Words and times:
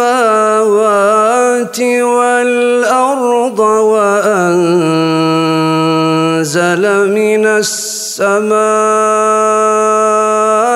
والأرض 1.79 3.59
وأنزل 3.59 4.73
من 7.09 7.45
السماء 7.45 8.53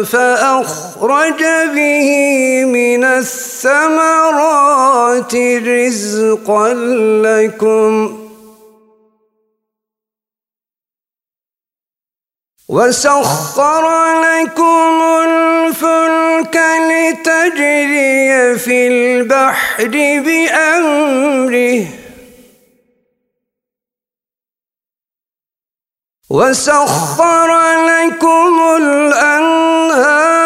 فأخرج 0.04 1.44
به 1.76 2.10
من 2.66 3.04
الثمرات 3.04 4.56
رزقا 5.68 6.74
لكم 7.24 8.23
وسخر 12.70 13.86
لكم 14.22 15.02
الفلك 15.28 16.56
لتجري 16.90 18.58
في 18.58 18.88
البحر 18.88 19.88
بأمره. 20.26 21.86
وسخر 26.30 27.52
لكم 27.86 28.54
الأنهار 28.78 30.44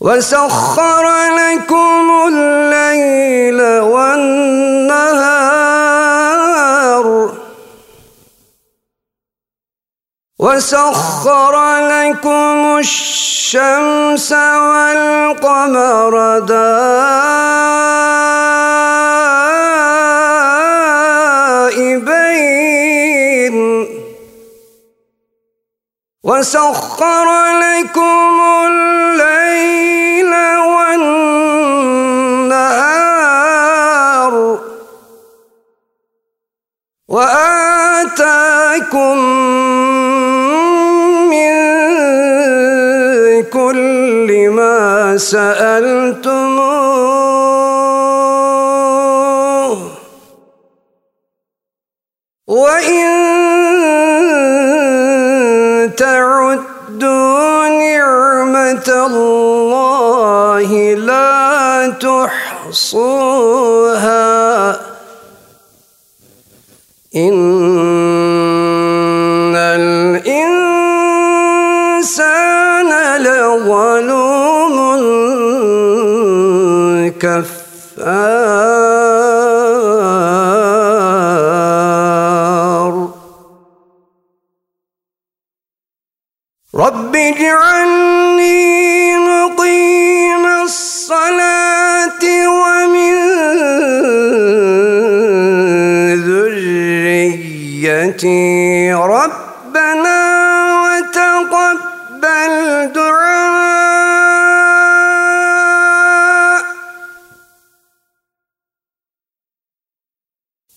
وسخر 0.00 1.04
لكم 1.36 2.10
الليل 2.28 3.60
والنهار. 3.80 5.30
وسخر 10.38 11.54
لكم 11.88 12.78
الشمس 12.78 14.32
والقمر 14.32 16.14
دائبين. 16.38 16.80
وسخر 26.24 27.28
لكم 27.60 28.40
الليل 28.68 30.32
والنهار 30.76 31.20
وآتاكم 37.08 38.38
من 41.30 41.52
كل 43.42 44.48
ما 44.50 45.16
سألتموه. 45.16 46.60
وإن 52.46 53.29
الله 59.16 60.94
لا 60.94 61.90
تحصوها. 62.70 63.30
إن 67.16 67.40
الإنسان 69.56 70.30
لظلوم 73.22 74.76
كفار. 77.20 77.60
رب 86.74 87.16
اجعلني 87.16 87.99
التي 98.24 98.92
ربنا 98.92 100.20
وتقبل 100.82 102.52
دعاء. 102.92 104.20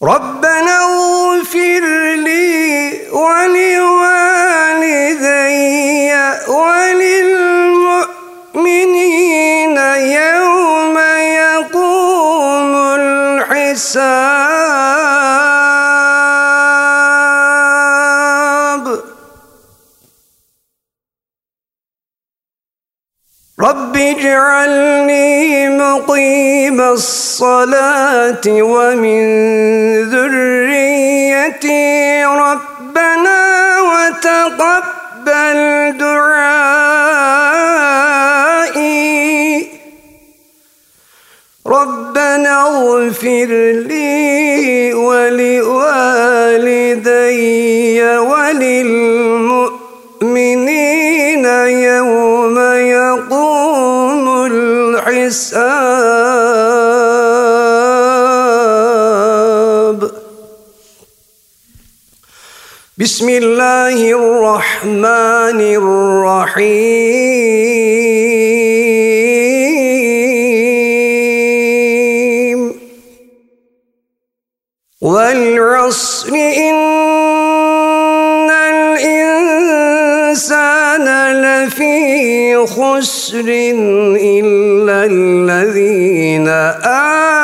ربنا 0.04 0.76
اغفر 0.84 1.84
لي 2.16 3.12
ولوالدي 3.12 3.84
وللمؤمنين 6.48 7.68
يوم 10.18 10.98
يقوم 11.44 12.74
الحساب. 13.00 14.33
رب 23.64 23.96
اجعلني 23.98 25.70
مقيم 25.70 26.82
الصلاة 26.82 28.42
ومن 28.48 29.24
ذريتي 30.10 31.84
ربنا 32.26 33.42
وتقبل 33.90 35.58
دعائي. 35.98 36.44
ربنا 41.68 42.62
اغفر 42.68 43.52
لي 43.88 44.94
ولوالدي 44.94 45.84
وللمؤمنين. 48.18 49.74
الحساب. 55.34 55.74
بسم 62.98 63.30
الله 63.30 64.12
الرحمن 64.12 65.60
الرحيم. 65.82 66.94
والعصر 75.02 76.34
إن 76.34 76.83
خسر 82.66 83.46
إلا 84.20 85.06
الذين 85.06 86.48
آمنوا. 86.84 87.44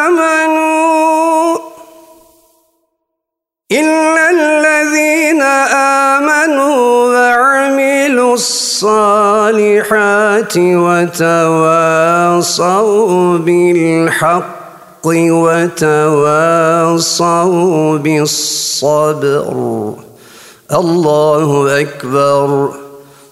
إلا 3.71 4.30
الذين 4.30 5.42
آمنوا 5.42 7.13
وعملوا 7.13 8.33
الصالحات 8.33 10.54
وتواصوا 10.57 11.77
بالحق 13.38 15.06
وتواصوا 15.06 16.88
بالصبر. 17.98 19.94
الله 20.72 21.81
أكبر. 21.81 22.69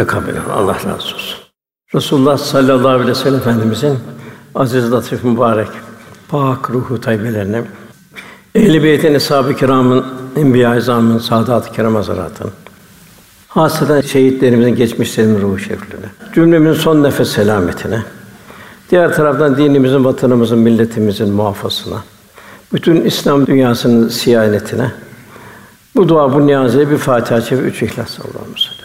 Tekabül 0.00 0.34
Allah 0.52 0.74
razı 0.74 0.92
olsun. 0.92 1.38
Resulullah 1.94 2.38
sallallahu 2.38 2.88
aleyhi 2.88 3.08
ve 3.08 3.14
sellem 3.14 3.38
Efendimizin 3.38 3.98
aziz, 4.54 4.92
latif, 4.92 5.24
mübarek, 5.24 5.68
pak 6.28 6.70
ruhu 6.70 7.00
tayyibelerine, 7.00 7.62
ehl-i 8.54 8.82
beytin, 8.82 9.14
eshab-ı 9.14 9.56
kiramın, 9.56 10.04
enbiya-i 10.36 10.78
azamın, 10.78 11.18
saadat-ı 11.18 11.72
kiram 11.72 11.94
hazaratın, 11.94 12.50
hasreten 13.48 14.00
şehitlerimizin, 14.00 14.76
geçmişlerimizin 14.76 15.42
ruhu 15.42 15.58
şeriflerine, 15.58 16.06
cümlemizin 16.34 16.82
son 16.82 17.02
nefes 17.02 17.28
selametine, 17.28 18.02
diğer 18.90 19.14
taraftan 19.14 19.56
dinimizin, 19.56 20.04
vatanımızın, 20.04 20.58
milletimizin 20.58 21.32
muhafazasına, 21.32 22.04
bütün 22.72 23.00
İslam 23.00 23.46
dünyasının 23.46 24.08
siyanetine, 24.08 24.92
bu 25.96 26.08
dua, 26.08 26.34
bu 26.34 26.46
niyazeye 26.46 26.90
bir 26.90 26.98
Fatiha 26.98 27.40
çevir, 27.40 27.62
üç 27.62 27.82
İhlas 27.82 28.18
Allah'ımız 28.20 28.79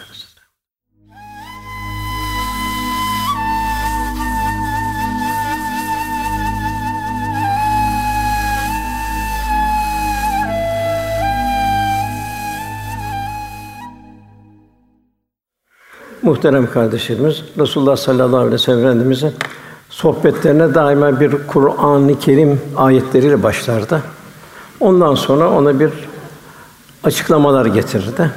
Muhterem 16.26 16.70
kardeşlerimiz, 16.70 17.44
Resulullah 17.58 17.96
sallallahu 17.96 18.36
aleyhi 18.36 18.52
ve 18.52 18.58
sellem 18.58 18.78
Efendimizin 18.78 19.34
sohbetlerine 19.90 20.74
daima 20.74 21.20
bir 21.20 21.32
Kur'an-ı 21.46 22.18
Kerim 22.18 22.60
ayetleriyle 22.76 23.42
başlardı. 23.42 24.02
Ondan 24.80 25.14
sonra 25.14 25.50
ona 25.50 25.80
bir 25.80 25.90
açıklamalar 27.04 27.66
getirirdi. 27.66 28.30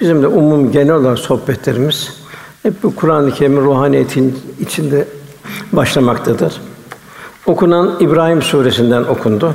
Bizim 0.00 0.22
de 0.22 0.26
umum 0.26 0.72
genel 0.72 0.94
olarak 0.94 1.18
sohbetlerimiz 1.18 2.20
hep 2.62 2.82
bu 2.82 2.96
Kur'an-ı 2.96 3.30
Kerim'in 3.30 3.60
ruhaniyetin 3.60 4.38
içinde 4.60 5.08
başlamaktadır. 5.72 6.60
Okunan 7.46 7.96
İbrahim 8.00 8.42
suresinden 8.42 9.02
okundu. 9.02 9.54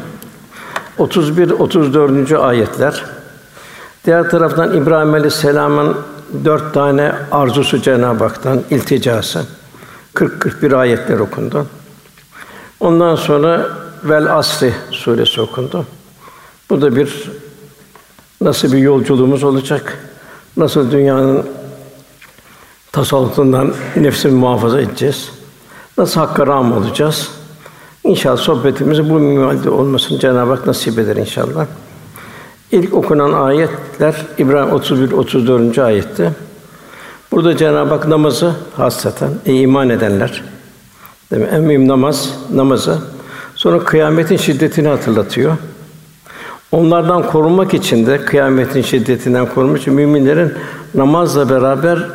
31 0.97 1.51
34. 1.51 2.31
ayetler. 2.31 3.05
Diğer 4.05 4.29
taraftan 4.29 4.77
İbrahim 4.77 5.13
Aleyhisselam'ın 5.13 5.97
dört 6.45 6.73
tane 6.73 7.15
arzusu 7.31 7.81
Cenab-ı 7.81 8.23
Hak'tan 8.23 8.63
ilticası. 8.69 9.45
40 10.13 10.39
41 10.41 10.71
ayetler 10.71 11.19
okundu. 11.19 11.67
Ondan 12.79 13.15
sonra 13.15 13.69
Vel 14.03 14.37
Asri 14.37 14.73
suresi 14.91 15.41
okundu. 15.41 15.85
Bu 16.69 16.81
da 16.81 16.95
bir 16.95 17.31
nasıl 18.41 18.71
bir 18.71 18.77
yolculuğumuz 18.77 19.43
olacak? 19.43 19.97
Nasıl 20.57 20.91
dünyanın 20.91 21.45
tasallutundan 22.91 23.73
nefsimi 23.95 24.33
muhafaza 24.33 24.81
edeceğiz? 24.81 25.31
Nasıl 25.97 26.19
hakka 26.19 26.47
rağm 26.47 26.71
olacağız? 26.71 27.29
İnşallah 28.03 28.37
sohbetimizi 28.37 29.09
bu 29.09 29.19
minvalde 29.19 29.69
olmasını 29.69 30.19
Cenab-ı 30.19 30.51
Hak 30.51 30.67
nasip 30.67 30.99
eder 30.99 31.15
inşallah. 31.15 31.67
İlk 32.71 32.93
okunan 32.93 33.33
ayetler 33.33 34.25
İbrahim 34.37 34.73
31 34.73 35.11
34. 35.11 35.79
ayette. 35.79 36.31
Burada 37.31 37.57
Cenab-ı 37.57 37.89
Hak 37.89 38.07
namazı 38.07 38.55
hasreten 38.77 39.29
ey 39.45 39.63
iman 39.63 39.89
edenler 39.89 40.43
değil 41.31 41.41
mi? 41.41 41.49
En 41.51 41.61
mühim 41.61 41.87
namaz 41.87 42.29
namazı. 42.53 42.97
Sonra 43.55 43.79
kıyametin 43.79 44.37
şiddetini 44.37 44.87
hatırlatıyor. 44.87 45.57
Onlardan 46.71 47.27
korunmak 47.27 47.73
için 47.73 48.05
de 48.05 48.25
kıyametin 48.25 48.81
şiddetinden 48.81 49.45
korunmak 49.53 49.81
için 49.81 49.93
müminlerin 49.93 50.53
namazla 50.95 51.49
beraber 51.49 52.09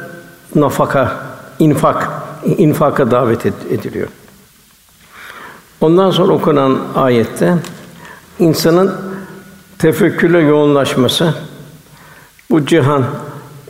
nafaka, 0.54 1.16
infak, 1.58 2.10
infaka 2.44 3.10
davet 3.10 3.46
ediliyor. 3.46 4.08
Ondan 5.80 6.10
sonra 6.10 6.32
okunan 6.32 6.78
ayette 6.94 7.54
insanın 8.38 9.11
tefekkürle 9.82 10.38
yoğunlaşması 10.38 11.34
bu 12.50 12.66
cihan 12.66 13.04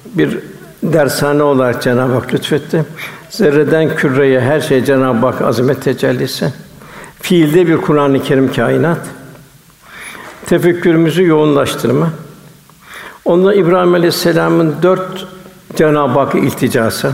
bir 0.04 0.38
dershane 0.82 1.42
olarak 1.42 1.82
Cenab-ı 1.82 2.12
Hak 2.12 2.34
lütfetti. 2.34 2.84
Zerreden 3.30 3.96
küreye 3.96 4.40
her 4.40 4.60
şey 4.60 4.84
Cenab-ı 4.84 5.26
Hak 5.26 5.42
azamet 5.42 5.82
tecellisi. 5.82 6.52
Fiilde 7.20 7.66
bir 7.66 7.76
Kur'an-ı 7.76 8.22
Kerim 8.22 8.52
kainat. 8.52 8.98
Tefekkürümüzü 10.46 11.24
yoğunlaştırma. 11.24 12.10
Onda 13.24 13.54
İbrahim 13.54 13.94
Aleyhisselam'ın 13.94 14.74
dört 14.82 15.26
Cenab-ı 15.76 16.18
Hakk'a 16.18 16.38
ilticası. 16.38 17.12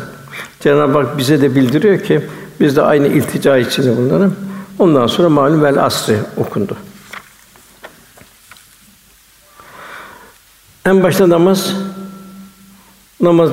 Cenab-ı 0.60 0.98
Hak 0.98 1.18
bize 1.18 1.42
de 1.42 1.54
bildiriyor 1.54 2.00
ki 2.00 2.20
biz 2.60 2.76
de 2.76 2.82
aynı 2.82 3.06
iltica 3.06 3.56
içinde 3.56 3.96
bulunalım. 3.96 4.36
Ondan 4.78 5.06
sonra 5.06 5.28
malum 5.28 5.62
vel 5.62 5.84
asri 5.84 6.16
okundu. 6.36 6.76
En 10.88 11.02
başta 11.02 11.28
namaz 11.28 11.74
namaz 13.20 13.50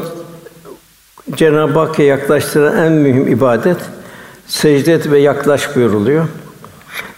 Cenab-ı 1.36 1.80
Hakk'a 1.80 2.04
yaklaştıran 2.04 2.78
en 2.78 2.92
mühim 2.92 3.28
ibadet 3.28 3.78
secde 4.48 4.94
et 4.94 5.12
ve 5.12 5.20
yaklaş 5.20 5.76
buyuruluyor. 5.76 6.28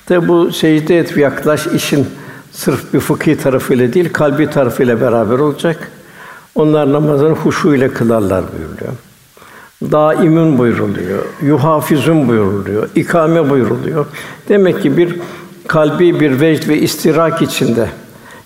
Tabi 0.06 0.28
bu 0.28 0.52
secde 0.52 1.00
et 1.00 1.18
ve 1.18 1.22
yaklaş 1.22 1.68
işin 1.68 2.08
sırf 2.52 2.94
bir 2.94 3.00
fıkhi 3.00 3.38
tarafıyla 3.38 3.94
değil, 3.94 4.14
kalbi 4.14 4.50
tarafıyla 4.50 5.02
beraber 5.02 5.40
olacak. 5.40 5.92
Onlar 6.56 6.94
namazını 6.94 7.34
huşu 7.34 7.76
ile 7.76 7.94
kılarlar 7.94 8.44
buyuruluyor. 8.58 8.94
Daimin 9.82 10.58
buyuruluyor, 10.58 11.24
yuhafizun 11.42 12.28
buyuruluyor, 12.28 12.90
ikame 12.96 13.50
buyuruluyor. 13.50 14.06
Demek 14.50 14.82
ki 14.82 14.98
bir 14.98 15.20
kalbi 15.68 16.20
bir 16.20 16.42
vecd 16.42 16.70
ve 16.70 16.78
istirak 16.78 17.42
içinde, 17.42 17.90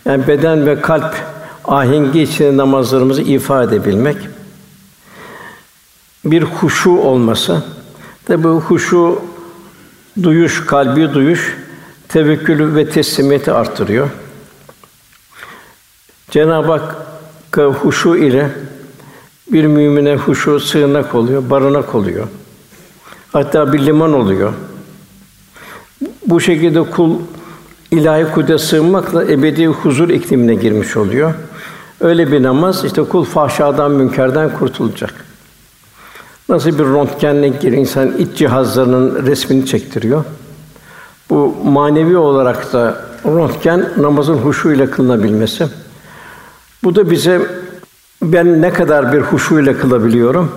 yani 0.05 0.27
beden 0.27 0.65
ve 0.65 0.81
kalp 0.81 1.15
ahengi 1.65 2.21
içinde 2.21 2.57
namazlarımızı 2.57 3.21
ifade 3.21 3.75
edebilmek, 3.75 4.17
bir 6.25 6.43
huşu 6.43 6.91
olması, 6.91 7.63
tabi 8.25 8.43
bu 8.43 8.61
huşu 8.61 9.21
duyuş, 10.23 10.65
kalbi 10.65 11.13
duyuş, 11.13 11.57
tevekkülü 12.07 12.75
ve 12.75 12.89
teslimiyeti 12.89 13.51
artırıyor. 13.51 14.09
Cenab-ı 16.31 16.71
Hakk'a 16.71 17.63
huşu 17.63 18.15
ile 18.15 18.49
bir 19.51 19.65
mümine 19.65 20.15
huşu 20.15 20.59
sığınak 20.59 21.15
oluyor, 21.15 21.49
barınak 21.49 21.95
oluyor. 21.95 22.27
Hatta 23.31 23.73
bir 23.73 23.85
liman 23.85 24.13
oluyor. 24.13 24.53
Bu 26.25 26.41
şekilde 26.41 26.83
kul 26.83 27.19
ilahi 27.91 28.31
kudrete 28.31 28.57
sığınmakla 28.57 29.23
ebedi 29.23 29.67
huzur 29.67 30.09
iklimine 30.09 30.55
girmiş 30.55 30.97
oluyor. 30.97 31.33
Öyle 32.01 32.31
bir 32.31 32.43
namaz 32.43 32.85
işte 32.85 33.03
kul 33.03 33.25
fahşadan, 33.25 33.91
münkerden 33.91 34.57
kurtulacak. 34.57 35.13
Nasıl 36.49 36.69
bir 36.79 36.83
röntgenle 36.83 37.47
gir 37.47 37.71
insan 37.71 38.17
iç 38.17 38.37
cihazlarının 38.37 39.25
resmini 39.25 39.65
çektiriyor. 39.65 40.23
Bu 41.29 41.55
manevi 41.63 42.17
olarak 42.17 42.73
da 42.73 43.05
röntgen 43.25 43.89
namazın 43.97 44.37
huşu 44.37 44.71
ile 44.71 44.89
kılınabilmesi. 44.89 45.67
Bu 46.83 46.95
da 46.95 47.11
bize 47.11 47.41
ben 48.21 48.61
ne 48.61 48.73
kadar 48.73 49.13
bir 49.13 49.21
huşu 49.21 49.59
ile 49.59 49.77
kılabiliyorum? 49.77 50.51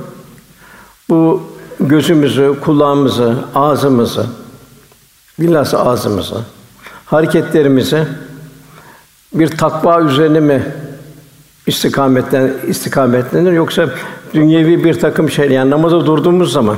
Bu 1.09 1.43
gözümüzü, 1.81 2.55
kulağımızı, 2.61 3.35
ağzımızı, 3.55 4.27
bilhassa 5.41 5.87
ağzımızı, 5.87 6.41
hareketlerimizi 7.07 8.07
bir 9.35 9.49
takva 9.49 10.01
üzerine 10.01 10.41
mi 10.41 10.63
istikametten 11.67 12.53
istikametlenir 12.67 13.53
yoksa 13.53 13.89
dünyevi 14.35 14.85
bir 14.85 15.01
takım 15.01 15.31
şey 15.31 15.51
yani 15.51 15.71
namaza 15.71 16.07
durduğumuz 16.07 16.53
zaman 16.53 16.77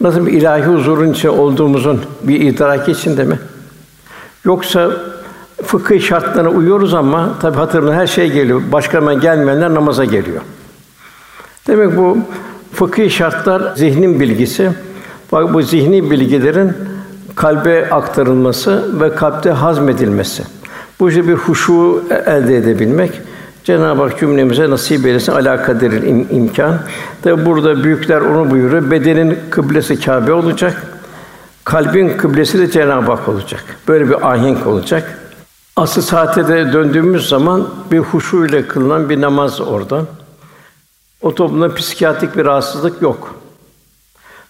nasıl 0.00 0.26
bir 0.26 0.32
ilahi 0.32 0.62
huzurun 0.62 1.12
içinde 1.12 1.30
olduğumuzun 1.30 2.00
bir 2.22 2.40
idraki 2.40 2.92
içinde 2.92 3.24
mi? 3.24 3.38
Yoksa 4.44 4.90
fıkıh 5.62 6.00
şartlarına 6.00 6.50
uyuyoruz 6.50 6.94
ama 6.94 7.38
tabi 7.40 7.56
hatırımda 7.56 7.94
her 7.94 8.06
şey 8.06 8.32
geliyor. 8.32 8.62
Başka 8.72 8.98
hemen 9.00 9.20
gelmeyenler 9.20 9.74
namaza 9.74 10.04
geliyor. 10.04 10.42
Demek 11.66 11.96
bu 11.96 12.18
fıkhi 12.72 13.10
şartlar 13.10 13.76
zihnin 13.76 14.20
bilgisi. 14.20 14.70
Bak 15.32 15.54
bu 15.54 15.62
zihni 15.62 16.10
bilgilerin 16.10 16.72
kalbe 17.34 17.90
aktarılması 17.90 19.00
ve 19.00 19.14
kalpte 19.14 19.50
hazmedilmesi. 19.50 20.42
Bu 21.00 21.08
işte 21.08 21.28
bir 21.28 21.34
huşu 21.34 22.04
elde 22.26 22.56
edebilmek. 22.56 23.20
Cenab-ı 23.64 24.02
Hak 24.02 24.20
cümlemize 24.20 24.70
nasip 24.70 25.06
eylesin 25.06 25.32
ala 25.32 25.62
kaderil 25.62 26.02
im- 26.02 26.26
imkan. 26.30 26.78
Tabi 27.22 27.46
burada 27.46 27.84
büyükler 27.84 28.20
onu 28.20 28.50
buyuruyor. 28.50 28.90
Bedenin 28.90 29.38
kıblesi 29.50 30.00
Kâbe 30.00 30.32
olacak. 30.32 30.82
Kalbin 31.64 32.16
kıblesi 32.16 32.58
de 32.58 32.70
Cenab-ı 32.70 33.12
Hak 33.12 33.28
olacak. 33.28 33.64
Böyle 33.88 34.08
bir 34.08 34.32
ahenk 34.32 34.66
olacak. 34.66 35.18
Asıl 35.76 36.02
saate 36.02 36.48
de 36.48 36.72
döndüğümüz 36.72 37.28
zaman 37.28 37.68
bir 37.90 37.98
huşu 37.98 38.46
ile 38.46 38.66
kılınan 38.66 39.10
bir 39.10 39.20
namaz 39.20 39.60
orada. 39.60 40.04
O 41.22 41.34
toplumda 41.34 41.74
psikiyatrik 41.74 42.36
bir 42.36 42.44
rahatsızlık 42.44 43.02
yok. 43.02 43.34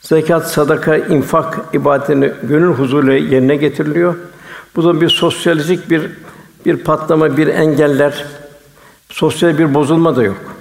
Zekat, 0.01 0.51
sadaka, 0.51 0.97
infak 0.97 1.61
ibadetini 1.73 2.33
gönül 2.43 2.73
huzuruyla 2.75 3.13
yerine 3.13 3.57
getiriliyor. 3.57 4.15
Bu 4.77 4.85
da 4.85 5.01
bir 5.01 5.09
sosyolojik 5.09 5.91
bir 5.91 6.11
bir 6.67 6.77
patlama, 6.77 7.37
bir 7.37 7.47
engeller, 7.49 8.25
sosyal 9.15 9.59
bir 9.59 9.75
bozulma 9.75 10.17
da 10.17 10.23
yok. 10.23 10.57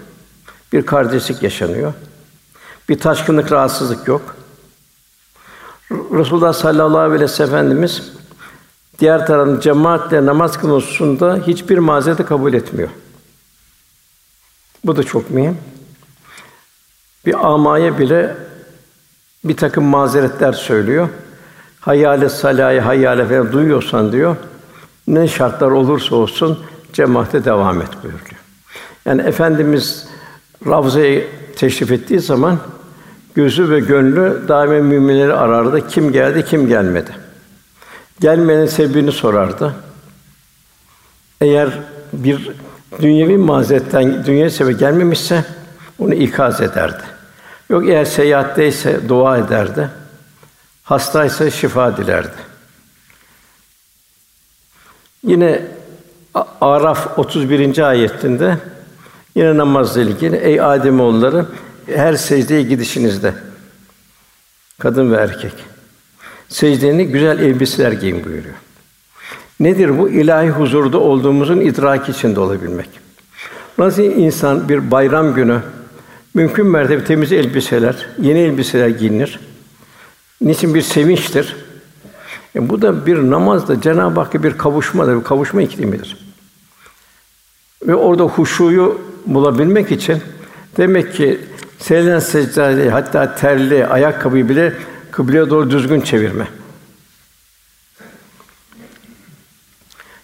Bir 0.73 0.85
kardeşlik 0.85 1.43
yaşanıyor. 1.43 1.93
Bir 2.89 2.99
taşkınlık, 2.99 3.51
rahatsızlık 3.51 4.07
yok. 4.07 4.35
Resulullah 5.91 6.53
sallallahu 6.53 6.99
aleyhi 6.99 7.21
ve 7.21 7.27
sellem 7.27 7.49
Efendimiz 7.49 8.11
diğer 8.99 9.27
taraftan 9.27 9.59
cemaatle 9.59 10.25
namaz 10.25 10.57
kılmasında 10.57 11.35
hiçbir 11.47 11.77
mazereti 11.77 12.25
kabul 12.25 12.53
etmiyor. 12.53 12.89
Bu 14.85 14.95
da 14.95 15.03
çok 15.03 15.29
mühim. 15.29 15.57
Bir 17.25 17.53
amaya 17.53 17.99
bile 17.99 18.35
bir 19.43 19.57
takım 19.57 19.83
mazeretler 19.83 20.53
söylüyor. 20.53 21.09
Hayale 21.79 22.29
salayı 22.29 22.81
hayale 22.81 23.25
falan 23.25 23.51
duyuyorsan 23.51 24.11
diyor. 24.11 24.35
Ne 25.07 25.27
şartlar 25.27 25.71
olursa 25.71 26.15
olsun 26.15 26.65
cemaate 26.93 27.45
devam 27.45 27.81
et 27.81 28.03
buyuruyor. 28.03 28.32
Yani 29.05 29.21
efendimiz 29.21 30.07
Ravza'ya 30.67 31.21
teşrif 31.55 31.91
ettiği 31.91 32.19
zaman 32.19 32.59
gözü 33.35 33.69
ve 33.69 33.79
gönlü 33.79 34.47
daima 34.47 34.73
müminleri 34.73 35.33
arardı. 35.33 35.87
Kim 35.87 36.11
geldi, 36.11 36.45
kim 36.45 36.67
gelmedi. 36.67 37.11
Gelmenin 38.19 38.65
sebebini 38.65 39.11
sorardı. 39.11 39.75
Eğer 41.41 41.69
bir 42.13 42.51
dünyevi 43.01 43.37
mazeretten 43.37 44.25
dünya 44.25 44.49
sebebi 44.49 44.77
gelmemişse 44.77 45.45
onu 45.99 46.13
ikaz 46.13 46.61
ederdi. 46.61 47.03
Yok 47.69 47.89
eğer 47.89 48.05
seyahatteyse 48.05 49.09
dua 49.09 49.37
ederdi. 49.37 49.89
Hastaysa 50.83 51.51
şifa 51.51 51.97
dilerdi. 51.97 52.53
Yine 55.23 55.61
Araf 56.61 57.19
31. 57.19 57.77
ayetinde 57.77 58.57
yine 59.35 59.57
namazla 59.57 60.01
ilgili 60.01 60.35
ey 60.35 60.61
Adem 60.61 60.99
oğulları 60.99 61.45
her 61.85 62.13
secdeye 62.13 62.61
gidişinizde 62.61 63.33
kadın 64.79 65.11
ve 65.11 65.15
erkek 65.15 65.53
secdeni 66.49 67.07
güzel 67.07 67.39
elbiseler 67.39 67.91
giyin 67.91 68.25
buyuruyor. 68.25 68.55
Nedir 69.59 69.99
bu? 69.99 70.09
İlahi 70.09 70.49
huzurda 70.49 70.97
olduğumuzun 70.97 71.59
idraki 71.59 72.11
içinde 72.11 72.39
olabilmek. 72.39 72.89
Nasıl 73.77 74.03
insan 74.03 74.69
bir 74.69 74.91
bayram 74.91 75.33
günü 75.33 75.59
mümkün 76.33 76.65
mertebe 76.65 77.03
temiz 77.03 77.31
elbiseler, 77.31 78.07
yeni 78.21 78.39
elbiseler 78.39 78.87
giyinir. 78.87 79.39
Niçin 80.41 80.73
bir 80.73 80.81
sevinçtir? 80.81 81.55
E 82.55 82.69
bu 82.69 82.81
da 82.81 83.05
bir 83.05 83.17
namazda 83.17 83.81
Cenab-ı 83.81 84.19
Hakk'a 84.19 84.43
bir 84.43 84.57
kavuşmadır, 84.57 85.19
bir 85.19 85.23
kavuşma 85.23 85.61
iklimidir. 85.61 86.17
Ve 87.87 87.95
orada 87.95 88.23
huşuyu 88.23 89.01
bulabilmek 89.25 89.91
için 89.91 90.21
demek 90.77 91.13
ki 91.13 91.39
seyreden 91.79 92.19
secdede 92.19 92.89
hatta 92.89 93.35
terli 93.35 93.87
ayakkabıyı 93.87 94.49
bile 94.49 94.73
kıbleye 95.11 95.49
doğru 95.49 95.71
düzgün 95.71 96.01
çevirme. 96.01 96.47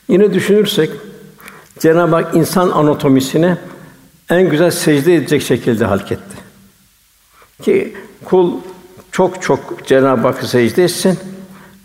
Yine 0.07 0.33
düşünürsek 0.33 0.91
Cenab-ı 1.79 2.15
Hak 2.15 2.35
insan 2.35 2.69
anatomisini 2.69 3.57
en 4.29 4.49
güzel 4.49 4.71
secde 4.71 5.15
edecek 5.15 5.41
şekilde 5.41 5.85
halketti. 5.85 6.37
Ki 7.61 7.97
kul 8.25 8.53
çok 9.11 9.41
çok 9.41 9.87
Cenab-ı 9.87 10.27
Hakk'a 10.27 10.47
secde 10.47 10.83
etsin 10.83 11.19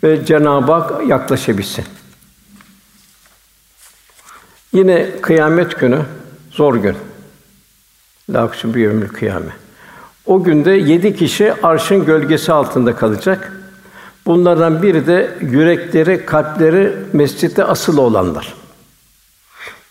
ve 0.03 0.25
Cenab-ı 0.25 0.71
Hak 0.71 1.07
yaklaşabilsin. 1.07 1.85
Yine 4.73 5.21
kıyamet 5.21 5.79
günü 5.79 6.01
zor 6.55 6.75
gün. 6.75 6.95
Laksu 8.29 8.75
bir 8.75 8.87
ömür 8.87 9.07
kıyamet. 9.07 9.53
O 10.25 10.43
günde 10.43 10.71
yedi 10.71 11.15
kişi 11.15 11.53
arşın 11.63 12.05
gölgesi 12.05 12.53
altında 12.53 12.95
kalacak. 12.95 13.51
Bunlardan 14.25 14.83
biri 14.83 15.07
de 15.07 15.37
yürekleri, 15.41 16.25
kalpleri 16.25 16.93
mescitte 17.13 17.63
asıl 17.63 17.97
olanlar. 17.97 18.53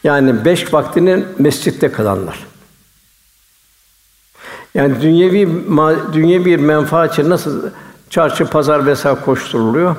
Yani 0.04 0.44
beş 0.44 0.75
vaktinin 0.75 1.26
mescitte 1.38 1.92
kalanlar. 1.92 2.47
Yani 4.75 5.00
dünyevi 5.00 5.49
dünyevi 6.12 6.44
bir 6.44 6.56
menfaat 6.56 7.12
için 7.12 7.30
nasıl 7.30 7.71
çarşı, 8.11 8.47
pazar 8.47 8.87
vesaire 8.87 9.21
koşturuluyor? 9.21 9.97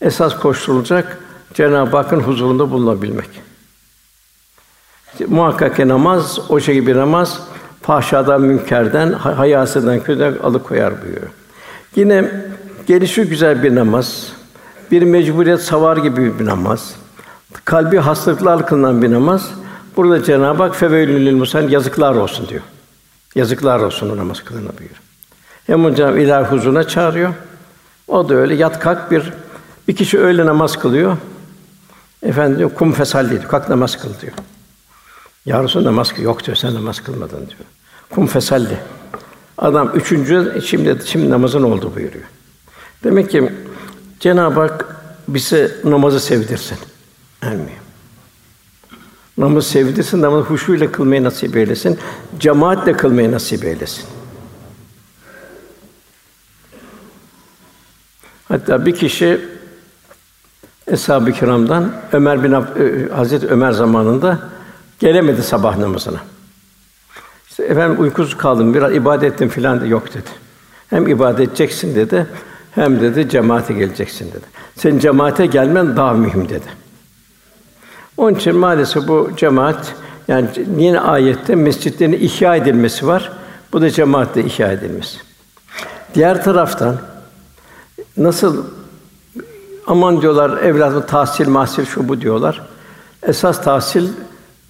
Esas 0.00 0.38
koşturulacak 0.38 1.18
Cenab-ı 1.54 1.96
Hakk'ın 1.96 2.20
huzurunda 2.20 2.70
bulunabilmek. 2.70 3.49
Muhakkak 5.28 5.76
ki 5.76 5.88
namaz, 5.88 6.38
o 6.48 6.60
şekilde 6.60 6.86
bir 6.86 6.96
namaz, 6.96 7.40
fahşadan, 7.82 8.40
münkerden, 8.40 9.12
hayasından, 9.12 10.00
kötüden 10.00 10.34
alıkoyar 10.42 11.02
buyuruyor. 11.02 11.30
Yine 11.96 12.30
gelişi 12.86 13.24
güzel 13.24 13.62
bir 13.62 13.74
namaz, 13.74 14.32
bir 14.90 15.02
mecburiyet 15.02 15.62
savar 15.62 15.96
gibi 15.96 16.38
bir 16.38 16.46
namaz, 16.46 16.94
kalbi 17.64 17.98
hastalıklar 17.98 18.66
kılınan 18.66 19.02
bir 19.02 19.12
namaz. 19.12 19.50
Burada 19.96 20.22
Cenab-ı 20.22 20.62
Hak 20.62 20.76
feveylül 20.76 21.36
musan 21.36 21.68
yazıklar 21.68 22.14
olsun 22.14 22.48
diyor. 22.48 22.62
Yazıklar 23.34 23.80
olsun 23.80 24.10
o 24.10 24.16
namaz 24.16 24.44
kılana 24.44 24.68
buyuruyor. 24.68 25.00
Hem 25.66 25.94
Cenab-ı 25.94 26.20
ilahi 26.20 26.44
huzuruna 26.44 26.84
çağırıyor. 26.84 27.30
O 28.08 28.28
da 28.28 28.34
öyle 28.34 28.54
yat 28.54 28.78
kalk 28.78 29.10
bir 29.10 29.32
bir 29.88 29.96
kişi 29.96 30.18
öyle 30.18 30.46
namaz 30.46 30.78
kılıyor. 30.78 31.16
Efendim 32.22 32.58
diyor, 32.58 32.70
kum 32.74 32.92
fesalli 32.92 33.30
diyor. 33.30 33.42
Kalk 33.42 33.68
namaz 33.68 34.02
kıl 34.02 34.20
diyor. 34.20 34.32
Ya 35.46 35.64
Resulallah 35.64 35.86
namaz 35.86 36.12
kıl. 36.12 36.22
Yok 36.22 36.44
diyor, 36.46 36.56
sen 36.56 36.74
namaz 36.74 37.00
kılmadın 37.00 37.38
diyor. 37.38 37.60
Kum 38.10 38.26
fesalli. 38.26 38.78
Adam 39.58 39.90
üçüncü, 39.94 40.60
şimdi, 40.64 40.98
şimdi 41.04 41.30
namazın 41.30 41.62
oldu 41.62 41.92
buyuruyor. 41.96 42.24
Demek 43.04 43.30
ki 43.30 43.52
Cenab-ı 44.20 44.60
Hak 44.60 44.96
bize 45.28 45.76
namazı 45.84 46.20
sevdirsin. 46.20 46.78
Elmiyor. 47.42 47.80
Namazı 49.38 49.68
sevdirsin, 49.68 50.22
namazı 50.22 50.44
huşuyla 50.44 50.92
kılmayı 50.92 51.24
nasip 51.24 51.56
eylesin. 51.56 51.98
Cemaatle 52.38 52.92
kılmayı 52.92 53.32
nasip 53.32 53.64
eylesin. 53.64 54.04
Hatta 58.48 58.86
bir 58.86 58.96
kişi 58.96 59.40
Eshab-ı 60.86 61.32
Kiram'dan 61.32 61.92
Ömer 62.12 62.44
bin 62.44 62.50
Ab- 62.52 63.06
e, 63.06 63.08
Hazreti 63.14 63.46
Ömer 63.46 63.72
zamanında 63.72 64.38
gelemedi 65.00 65.42
sabah 65.42 65.78
namazına. 65.78 66.20
İşte 67.50 67.64
efendim 67.64 68.00
uykusuz 68.00 68.36
kaldım, 68.36 68.74
biraz 68.74 68.94
ibadet 68.94 69.32
ettim 69.32 69.48
filan 69.48 69.80
de 69.80 69.86
yok 69.86 70.14
dedi. 70.14 70.30
Hem 70.90 71.08
ibadet 71.08 71.48
edeceksin 71.48 71.94
dedi, 71.94 72.26
hem 72.74 73.00
dedi 73.00 73.28
cemaate 73.28 73.74
geleceksin 73.74 74.28
dedi. 74.28 74.44
Senin 74.76 74.98
cemaate 74.98 75.46
gelmen 75.46 75.96
daha 75.96 76.12
mühim 76.12 76.48
dedi. 76.48 76.66
Onun 78.16 78.34
için 78.34 78.56
maalesef 78.56 79.08
bu 79.08 79.30
cemaat 79.36 79.94
yani 80.28 80.48
yine 80.78 81.00
ayette 81.00 81.54
mescitlerin 81.54 82.12
ihya 82.12 82.56
edilmesi 82.56 83.06
var. 83.06 83.32
Bu 83.72 83.80
da 83.80 83.90
cemaatle 83.90 84.44
ihya 84.44 84.72
edilmesi. 84.72 85.18
Diğer 86.14 86.44
taraftan 86.44 86.96
nasıl 88.16 88.64
aman 89.86 90.22
diyorlar 90.22 90.62
evladım 90.62 91.04
tahsil 91.06 91.48
mahsil 91.48 91.84
şu 91.84 92.08
bu 92.08 92.20
diyorlar. 92.20 92.62
Esas 93.22 93.64
tahsil 93.64 94.08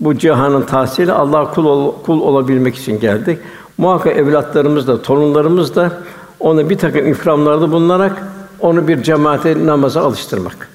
bu 0.00 0.18
cihanın 0.18 0.62
tahsili 0.62 1.12
Allah 1.12 1.50
kul 1.50 1.64
ol, 1.64 1.94
kul 2.02 2.20
olabilmek 2.20 2.76
için 2.76 3.00
geldik. 3.00 3.38
Muhakkak 3.78 4.16
evlatlarımız 4.16 4.86
da 4.86 5.02
torunlarımız 5.02 5.74
da 5.74 5.92
onu 6.40 6.70
bir 6.70 6.78
takım 6.78 7.12
ikramlarda 7.12 7.72
bulunarak 7.72 8.22
onu 8.60 8.88
bir 8.88 9.02
cemaate 9.02 9.66
namaza 9.66 10.02
alıştırmak. 10.02 10.68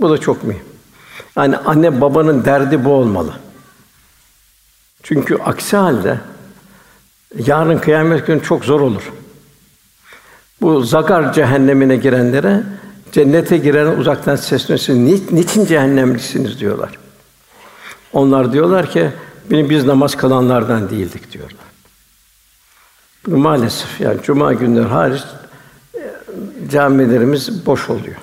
Bu 0.00 0.10
da 0.10 0.18
çok 0.18 0.44
mühim. 0.44 0.62
Yani 1.36 1.56
anne 1.56 2.00
babanın 2.00 2.44
derdi 2.44 2.84
bu 2.84 2.90
olmalı. 2.90 3.32
Çünkü 5.02 5.36
aksi 5.36 5.76
halde 5.76 6.20
yarın 7.46 7.78
kıyamet 7.78 8.26
günü 8.26 8.42
çok 8.42 8.64
zor 8.64 8.80
olur. 8.80 9.12
Bu 10.60 10.80
zagar 10.80 11.32
cehennemine 11.32 11.96
girenlere 11.96 12.62
cennete 13.12 13.56
giren 13.56 13.86
uzaktan 13.86 14.36
sesleniyorsun. 14.36 14.94
Ni, 14.94 15.20
niçin 15.30 15.66
cehennemlisiniz 15.66 16.60
diyorlar. 16.60 17.03
Onlar 18.14 18.52
diyorlar 18.52 18.90
ki 18.90 19.10
benim 19.50 19.70
biz 19.70 19.84
namaz 19.84 20.16
kılanlardan 20.16 20.90
değildik 20.90 21.32
diyorlar. 21.32 21.64
Bu 23.26 23.36
maalesef 23.36 24.00
yani 24.00 24.22
cuma 24.22 24.52
günleri 24.52 24.84
hariç 24.84 25.22
e, 25.94 26.00
camilerimiz 26.70 27.66
boş 27.66 27.90
oluyor. 27.90 28.16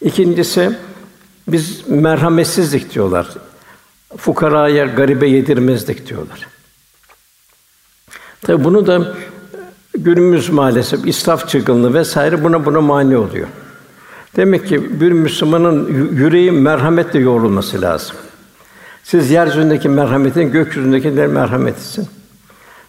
İkincisi 0.00 0.78
biz 1.48 1.88
merhametsizlik 1.88 2.94
diyorlar. 2.94 3.28
Fukaraya, 4.16 4.84
garibe 4.84 5.28
yedirmezdik 5.28 6.08
diyorlar. 6.08 6.46
Tabi 8.42 8.64
bunu 8.64 8.86
da 8.86 9.14
günümüz 9.94 10.50
maalesef 10.50 11.06
israf 11.06 11.48
çılgınlığı 11.48 11.94
vesaire 11.94 12.44
buna 12.44 12.64
buna 12.66 12.80
mani 12.80 13.16
oluyor. 13.16 13.48
Demek 14.36 14.68
ki 14.68 15.00
bir 15.00 15.12
Müslümanın 15.12 16.08
yüreği 16.16 16.52
merhametle 16.52 17.18
yoğrulması 17.18 17.82
lazım. 17.82 18.16
Siz 19.04 19.30
yeryüzündeki 19.30 19.88
merhametin 19.88 20.52
gökyüzündeki 20.52 21.10
merhamet 21.10 21.76
etsin. 21.76 22.08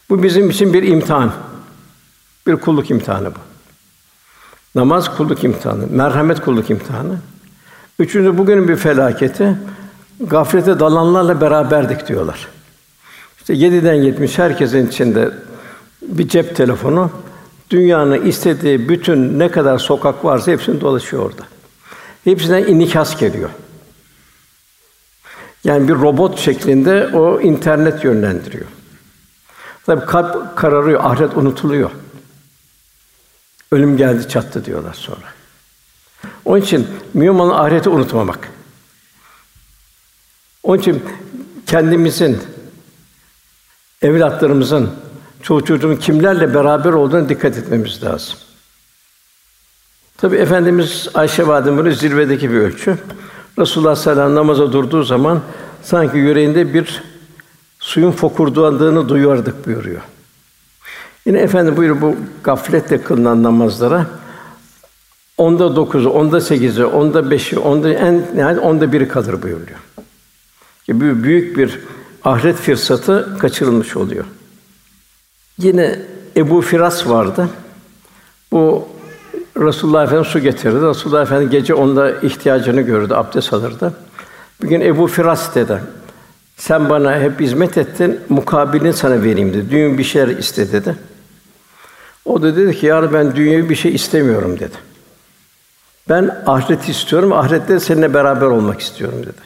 Bu 0.10 0.24
bizim 0.24 0.50
için 0.50 0.74
bir 0.74 0.84
imtihan. 0.84 1.32
Bir 2.48 2.56
kulluk 2.56 2.92
imtihanı 2.92 3.30
bu. 3.30 3.40
Namaz 4.76 5.18
kulluk 5.18 5.44
imtihanı, 5.44 5.88
merhamet 5.90 6.42
kulluk 6.42 6.70
imtihanı. 6.70 7.18
Üçüncü 8.00 8.38
bugünün 8.38 8.68
bir 8.68 8.76
felaketi 8.76 9.58
gaflete 10.20 10.80
dalanlarla 10.80 11.42
beraberdik 11.42 12.08
diyorlar. 12.08 12.48
İşte 13.38 13.54
yediden 13.54 13.94
yetmiş 13.94 14.38
herkesin 14.38 14.88
içinde 14.88 15.32
bir 16.02 16.28
cep 16.28 16.56
telefonu 16.56 17.12
dünyanın 17.70 18.26
istediği 18.26 18.90
bütün 18.90 19.40
ne 19.40 19.52
kadar 19.52 19.78
sokak 19.78 20.26
varsa 20.26 20.52
hepsini 20.52 20.82
dolaşıyor 20.82 21.24
orada. 21.24 21.42
Hepsinden 22.24 22.64
inikas 22.64 23.20
geliyor. 23.20 23.50
Yani 25.66 25.88
bir 25.88 25.94
robot 25.94 26.40
şeklinde 26.40 27.08
o 27.14 27.42
internet 27.42 28.04
yönlendiriyor. 28.04 28.66
Tabi 29.86 30.06
kalp 30.06 30.56
kararıyor, 30.56 31.04
ahiret 31.04 31.38
unutuluyor. 31.38 31.92
Ölüm 33.72 33.98
geldi 33.98 34.30
çattı 34.30 34.66
diyorlar 34.66 34.94
sonra. 34.94 35.34
Onun 36.46 36.62
için 36.62 36.88
olan 37.30 37.66
ahireti 37.66 37.90
unutmamak. 37.90 38.50
Onun 40.64 40.80
için 40.80 41.04
kendimizin, 41.66 42.44
evlatlarımızın, 44.02 44.92
çoğu 45.42 45.66
çocuğun 45.66 45.96
kimlerle 45.96 46.54
beraber 46.54 46.94
olduğuna 46.94 47.30
dikkat 47.30 47.58
etmemiz 47.58 48.04
lazım. 48.04 48.38
Tabi 50.18 50.36
Efendimiz 50.36 51.08
Ayşe 51.14 51.48
Validemiz'in 51.48 52.00
zirvedeki 52.00 52.52
bir 52.52 52.58
ölçü. 52.58 52.98
Resulullah 53.60 53.96
sallallahu 53.96 54.22
aleyhi 54.22 54.30
ve 54.30 54.34
sellem 54.34 54.36
namaza 54.36 54.74
durduğu 54.74 55.04
zaman 55.04 55.42
sanki 55.84 56.18
yüreğinde 56.18 56.74
bir 56.74 57.04
suyun 57.80 58.12
fokurduğunu 58.12 59.10
duyardık 59.10 59.68
buyuruyor. 59.68 60.02
Yine 61.26 61.40
efendim 61.40 61.78
buyuruyor 61.78 62.02
bu 62.02 62.16
gafletle 62.44 63.02
kılınan 63.02 63.44
namazlara 63.44 64.08
onda 65.38 65.76
dokuzu, 65.76 66.10
onda 66.10 66.42
sekizi, 66.42 66.86
onda 66.86 67.32
beşi, 67.32 67.60
onda 67.60 67.90
en 67.94 68.26
yani 68.38 68.60
onda 68.60 68.92
biri 68.92 69.08
kalır 69.08 69.42
buyuruyor. 69.42 69.80
Gibi 70.88 71.24
büyük 71.24 71.58
bir 71.58 71.80
ahiret 72.24 72.56
fırsatı 72.56 73.38
kaçırılmış 73.40 73.98
oluyor. 73.98 74.26
Yine 75.58 76.00
Ebu 76.38 76.62
Firas 76.62 77.08
vardı. 77.08 77.50
Bu 78.52 78.88
Resulullah 79.58 80.04
Efendimiz 80.04 80.28
su 80.28 80.40
getirdi. 80.40 80.82
Resulullah 80.82 81.22
Efendimiz 81.22 81.52
gece 81.52 81.74
onda 81.74 82.12
ihtiyacını 82.12 82.82
gördü, 82.82 83.14
abdest 83.14 83.54
alırdı. 83.54 83.94
Bir 84.64 84.68
gün 84.68 84.82
Ebu 84.82 85.08
Firas 85.08 85.56
dedi. 85.56 85.82
Sen 86.58 86.90
bana 86.90 87.20
hep 87.20 87.40
hizmet 87.40 87.78
ettin, 87.78 88.20
mukabilini 88.30 88.94
sana 88.94 89.24
vereyim 89.24 89.54
dedi. 89.54 89.70
Düğün 89.70 89.98
bir 89.98 90.04
şeyler 90.04 90.28
iste 90.28 90.72
dedi. 90.72 90.96
O 92.26 92.42
da 92.42 92.56
dedi 92.56 92.80
ki, 92.80 92.86
ya 92.86 93.14
ben 93.14 93.36
dünyevi 93.36 93.70
bir 93.70 93.76
şey 93.76 93.96
istemiyorum 93.96 94.60
dedi. 94.60 94.76
Ben 96.10 96.44
ahiret 96.46 96.90
istiyorum, 96.90 97.34
ahirette 97.34 97.80
seninle 97.80 98.14
beraber 98.14 98.46
olmak 98.46 98.82
istiyorum 98.82 99.20
dedi. 99.22 99.42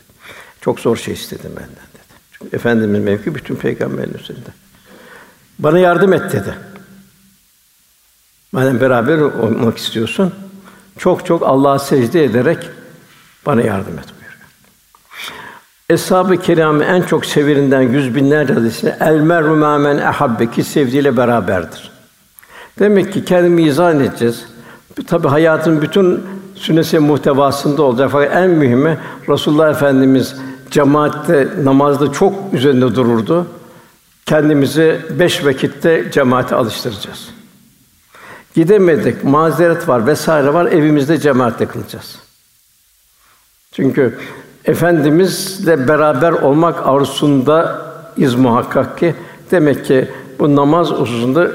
Çok 0.61 0.79
zor 0.79 0.97
şey 0.97 1.13
istedim 1.13 1.51
benden 1.55 1.69
dedi. 1.69 2.13
Çünkü 2.31 2.55
Efendimiz 2.55 3.03
mevki 3.03 3.35
bütün 3.35 3.55
peygamberlerin 3.55 4.17
üzerinde. 4.19 4.49
Bana 5.59 5.79
yardım 5.79 6.13
et 6.13 6.33
dedi. 6.33 6.53
Madem 8.51 8.81
beraber 8.81 9.17
olmak 9.17 9.77
istiyorsun, 9.77 10.33
çok 10.97 11.25
çok 11.25 11.43
Allah'a 11.43 11.79
secde 11.79 12.23
ederek 12.23 12.69
bana 13.45 13.61
yardım 13.61 13.93
et 13.99 14.05
buyuruyor. 14.19 14.39
Eshab-ı 15.89 16.37
Kiram'ın 16.37 16.79
en 16.79 17.01
çok 17.01 17.25
sevilinden 17.25 17.81
yüz 17.81 18.15
binlerce 18.15 18.53
hadisinde 18.53 18.97
el 18.99 19.15
mer'u 19.15 19.55
men 19.55 19.97
ehabbe 19.97 20.51
ki 20.51 20.63
sevdiğiyle 20.63 21.17
beraberdir. 21.17 21.91
Demek 22.79 23.13
ki 23.13 23.25
kendimi 23.25 23.63
izah 23.63 23.93
edeceğiz. 23.93 24.45
Tabi 25.07 25.27
hayatın 25.27 25.81
bütün 25.81 26.23
sünnesi 26.55 26.99
muhtevasında 26.99 27.81
olacak. 27.81 28.09
Fakat 28.11 28.35
en 28.35 28.49
mühimi 28.49 28.97
Resulullah 29.29 29.69
Efendimiz 29.69 30.35
cemaatte 30.71 31.47
namazda 31.63 32.11
çok 32.11 32.33
üzerinde 32.53 32.95
dururdu. 32.95 33.47
Kendimizi 34.25 35.01
beş 35.19 35.45
vakitte 35.45 36.11
cemaate 36.11 36.55
alıştıracağız. 36.55 37.38
Gidemedik, 38.53 39.23
mazeret 39.23 39.87
var 39.87 40.07
vesaire 40.07 40.53
var, 40.53 40.65
evimizde 40.65 41.17
cemaatle 41.17 41.65
kılacağız. 41.65 42.19
Çünkü 43.71 44.19
Efendimizle 44.65 45.87
beraber 45.87 46.31
olmak 46.31 46.87
arzusunda 46.87 47.85
iz 48.17 48.35
muhakkak 48.35 48.97
ki 48.97 49.15
demek 49.51 49.85
ki 49.85 50.07
bu 50.39 50.55
namaz 50.55 50.91
hususunda 50.91 51.51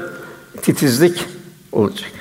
titizlik 0.61 1.25
olacak. 1.71 2.11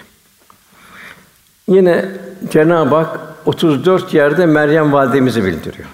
Yine 1.68 2.10
Cenab-ı 2.50 2.94
Hak 2.94 3.20
34 3.46 4.14
yerde 4.14 4.46
Meryem 4.46 4.92
validemizi 4.92 5.44
bildiriyor. 5.44 5.88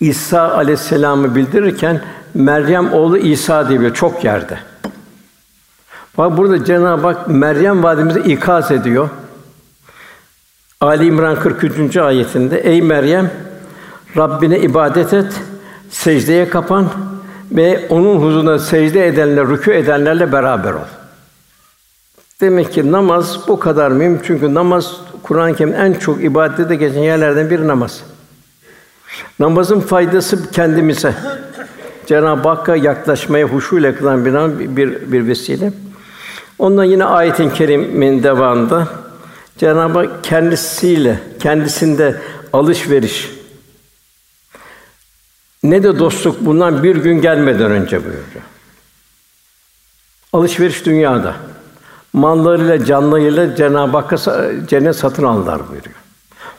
İsa 0.00 0.52
aleyhisselamı 0.52 1.34
bildirirken 1.34 2.02
Meryem 2.34 2.92
oğlu 2.92 3.18
İsa 3.18 3.68
diye 3.68 3.80
bir 3.80 3.94
çok 3.94 4.24
yerde. 4.24 4.58
Bak 6.18 6.36
burada 6.36 6.64
Cenab-ı 6.64 7.06
Hak 7.06 7.28
Meryem 7.28 7.82
validemizi 7.82 8.20
ikaz 8.20 8.70
ediyor. 8.70 9.08
Ali 10.80 11.06
İmran 11.06 11.40
43. 11.40 11.96
ayetinde 11.96 12.58
ey 12.60 12.82
Meryem 12.82 13.30
Rabbine 14.16 14.58
ibadet 14.58 15.12
et, 15.12 15.40
secdeye 15.90 16.48
kapan 16.48 16.88
ve 17.52 17.86
onun 17.88 18.16
huzuruna 18.16 18.58
secde 18.58 19.06
edenler, 19.06 19.44
rükû 19.44 19.72
edenlerle 19.72 20.32
beraber 20.32 20.72
ol. 20.72 20.88
Demek 22.40 22.72
ki 22.72 22.92
namaz 22.92 23.48
bu 23.48 23.58
kadar 23.58 23.90
mühim 23.90 24.20
çünkü 24.24 24.54
namaz 24.54 24.96
Kur'an-ı 25.22 25.54
Kerim'in 25.54 25.74
en 25.74 25.92
çok 25.92 26.24
ibadette 26.24 26.76
geçen 26.76 27.00
yerlerden 27.00 27.50
biri 27.50 27.68
namaz. 27.68 28.02
Namazın 29.38 29.80
faydası 29.80 30.50
kendimize. 30.50 31.14
Cenab-ı 32.06 32.48
Hakk'a 32.48 32.76
yaklaşmaya 32.76 33.46
huşuyla 33.46 33.94
kılan 33.94 34.24
bir, 34.24 34.76
bir 34.76 35.12
bir 35.12 35.26
vesile. 35.26 35.72
Ondan 36.58 36.84
yine 36.84 37.04
ayetin 37.04 37.50
kerimin 37.50 38.22
devamında 38.22 38.88
Cenab-ı 39.58 39.98
Hak 39.98 40.24
kendisiyle, 40.24 41.20
kendisinde 41.40 42.20
alışveriş 42.52 43.30
ne 45.64 45.82
de 45.82 45.98
dostluk 45.98 46.40
bundan 46.40 46.82
bir 46.82 46.96
gün 46.96 47.20
gelmeden 47.20 47.70
önce 47.70 48.04
buyuruyor. 48.04 48.44
Alışveriş 50.32 50.86
dünyada. 50.86 51.34
Mallarıyla, 52.12 52.84
canlarıyla 52.84 53.56
Cenab-ı 53.56 53.96
Hakk'a 53.96 54.16
cennet 54.66 54.96
satın 54.96 55.24
aldılar 55.24 55.60
buyuruyor. 55.68 55.96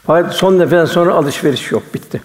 Fakat 0.07 0.33
son 0.33 0.59
nefesten 0.59 0.85
sonra 0.85 1.13
alışveriş 1.13 1.71
yok, 1.71 1.83
bitti. 1.93 2.21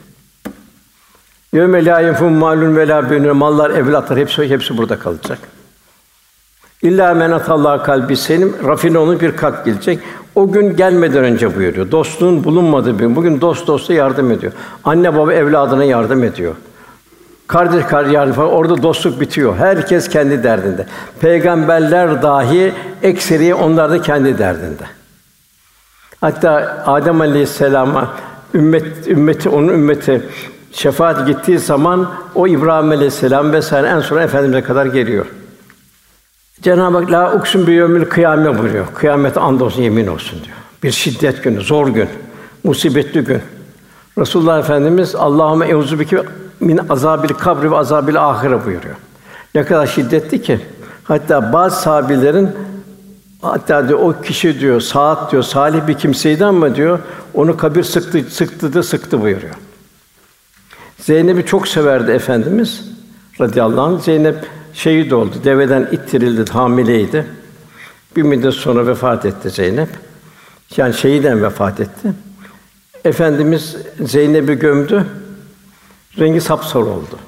Yevme 1.52 1.84
lâ 1.84 2.02
yenfû 2.02 2.28
mâlun 2.28 2.76
ve 2.76 2.88
lâ 2.88 3.34
mallar, 3.34 3.70
evlatlar 3.70 4.18
hepsi 4.18 4.50
hepsi 4.50 4.78
burada 4.78 4.98
kalacak. 4.98 5.38
İlla 6.82 7.14
men 7.14 7.30
atallah 7.30 7.84
kalbi 7.84 8.16
senin 8.16 8.56
rafine 8.64 8.98
olmuş 8.98 9.20
bir 9.20 9.36
kalp 9.36 9.64
gelecek. 9.64 9.98
O 10.34 10.52
gün 10.52 10.76
gelmeden 10.76 11.24
önce 11.24 11.56
buyuruyor. 11.56 11.90
Dostluğun 11.90 12.44
bulunmadığı 12.44 12.94
bir 12.94 12.98
gün. 12.98 13.16
Bugün 13.16 13.40
dost 13.40 13.66
dosta 13.66 13.92
yardım 13.92 14.30
ediyor. 14.30 14.52
Anne 14.84 15.16
baba 15.16 15.32
evladına 15.32 15.84
yardım 15.84 16.24
ediyor. 16.24 16.54
Kardeş 17.46 17.84
kardeş 17.84 18.12
yardım 18.12 18.34
falan. 18.34 18.50
Orada 18.50 18.82
dostluk 18.82 19.20
bitiyor. 19.20 19.56
Herkes 19.56 20.08
kendi 20.08 20.42
derdinde. 20.42 20.86
Peygamberler 21.20 22.22
dahi 22.22 22.72
ekseri 23.02 23.54
onlar 23.54 23.90
da 23.90 24.02
kendi 24.02 24.38
derdinde. 24.38 24.84
Hatta 26.20 26.82
Adem 26.86 27.20
Aleyhisselam'a 27.20 28.14
ümmet 28.54 29.08
ümmeti 29.08 29.48
onun 29.48 29.68
ümmeti 29.68 30.22
şefaat 30.72 31.26
gittiği 31.26 31.58
zaman 31.58 32.10
o 32.34 32.46
İbrahim 32.46 32.90
Aleyhisselam 32.90 33.52
vesaire 33.52 33.86
en 33.86 34.00
sonra 34.00 34.22
efendimize 34.22 34.62
kadar 34.62 34.86
geliyor. 34.86 35.26
Cenab-ı 36.62 36.98
Hak 36.98 37.10
la 37.10 37.34
uksun 37.34 37.66
bi 37.66 37.72
yevmil 37.72 38.04
kıyamet 38.04 38.58
buyuruyor. 38.58 38.86
Kıyamet 38.94 39.36
andolsun 39.36 39.82
yemin 39.82 40.06
olsun 40.06 40.44
diyor. 40.44 40.56
Bir 40.82 40.90
şiddet 40.90 41.44
günü, 41.44 41.60
zor 41.60 41.88
gün, 41.88 42.08
musibetli 42.64 43.20
gün. 43.20 43.40
Resulullah 44.18 44.58
Efendimiz 44.58 45.14
Allahümme 45.14 45.66
euzu 45.66 46.00
bike 46.00 46.22
min 46.60 46.80
azabil 46.88 47.28
kabri 47.28 47.70
ve 47.70 47.76
azabil 47.76 48.28
ahire 48.28 48.64
buyuruyor. 48.64 48.96
Ne 49.54 49.64
kadar 49.64 49.86
şiddetli 49.86 50.42
ki 50.42 50.60
hatta 51.04 51.52
bazı 51.52 51.82
sahabelerin 51.82 52.50
hatta 53.42 53.88
diyor 53.88 53.98
o 53.98 54.22
kişi 54.22 54.60
diyor 54.60 54.80
saat 54.80 55.32
diyor 55.32 55.42
salih 55.42 55.86
bir 55.86 55.94
kimseydi 55.94 56.44
ama 56.44 56.74
diyor 56.74 56.98
onu 57.34 57.56
kabir 57.56 57.82
sıktı 57.82 58.20
sıktı 58.30 58.74
da 58.74 58.82
sıktı 58.82 59.22
buyuruyor. 59.22 59.54
Zeynep'i 60.98 61.46
çok 61.46 61.68
severdi 61.68 62.10
efendimiz 62.10 62.84
radıyallahu 63.40 63.82
anh. 63.82 64.00
Zeynep 64.00 64.36
şehit 64.74 65.12
oldu. 65.12 65.34
Deveden 65.44 65.88
ittirildi, 65.92 66.50
hamileydi. 66.50 67.26
Bir 68.16 68.22
müddet 68.22 68.54
sonra 68.54 68.86
vefat 68.86 69.24
etti 69.24 69.50
Zeynep. 69.50 69.88
Yani 70.76 70.94
şehiden 70.94 71.42
vefat 71.42 71.80
etti. 71.80 72.12
Efendimiz 73.04 73.76
Zeynep'i 74.00 74.54
gömdü. 74.54 75.06
Rengi 76.18 76.40
sapsarı 76.40 76.84
oldu. 76.84 77.18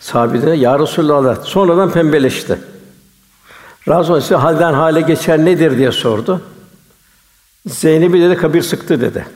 Sahabe 0.00 0.56
"Ya 0.56 0.78
Resulallah." 0.78 1.44
Sonradan 1.44 1.92
pembeleşti. 1.92 2.58
Razı 3.88 4.14
olsun 4.14 4.34
halden 4.34 4.72
hale 4.72 5.00
geçer 5.00 5.38
nedir 5.38 5.78
diye 5.78 5.92
sordu. 5.92 6.42
Zeynep'i 7.66 8.20
dedi 8.20 8.36
kabir 8.36 8.62
sıktı 8.62 9.00
dedi. 9.00 9.26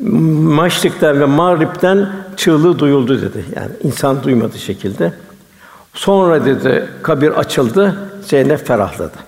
Maşrik'ten 0.00 1.20
ve 1.20 1.24
Mağrib'den 1.24 2.12
çığlığı 2.36 2.78
duyuldu 2.78 3.22
dedi. 3.22 3.44
Yani 3.56 3.70
insan 3.82 4.22
duymadı 4.22 4.58
şekilde. 4.58 5.12
Sonra 5.94 6.44
dedi 6.44 6.88
kabir 7.02 7.30
açıldı, 7.30 8.10
Zeynep 8.22 8.66
ferahladı. 8.66 9.18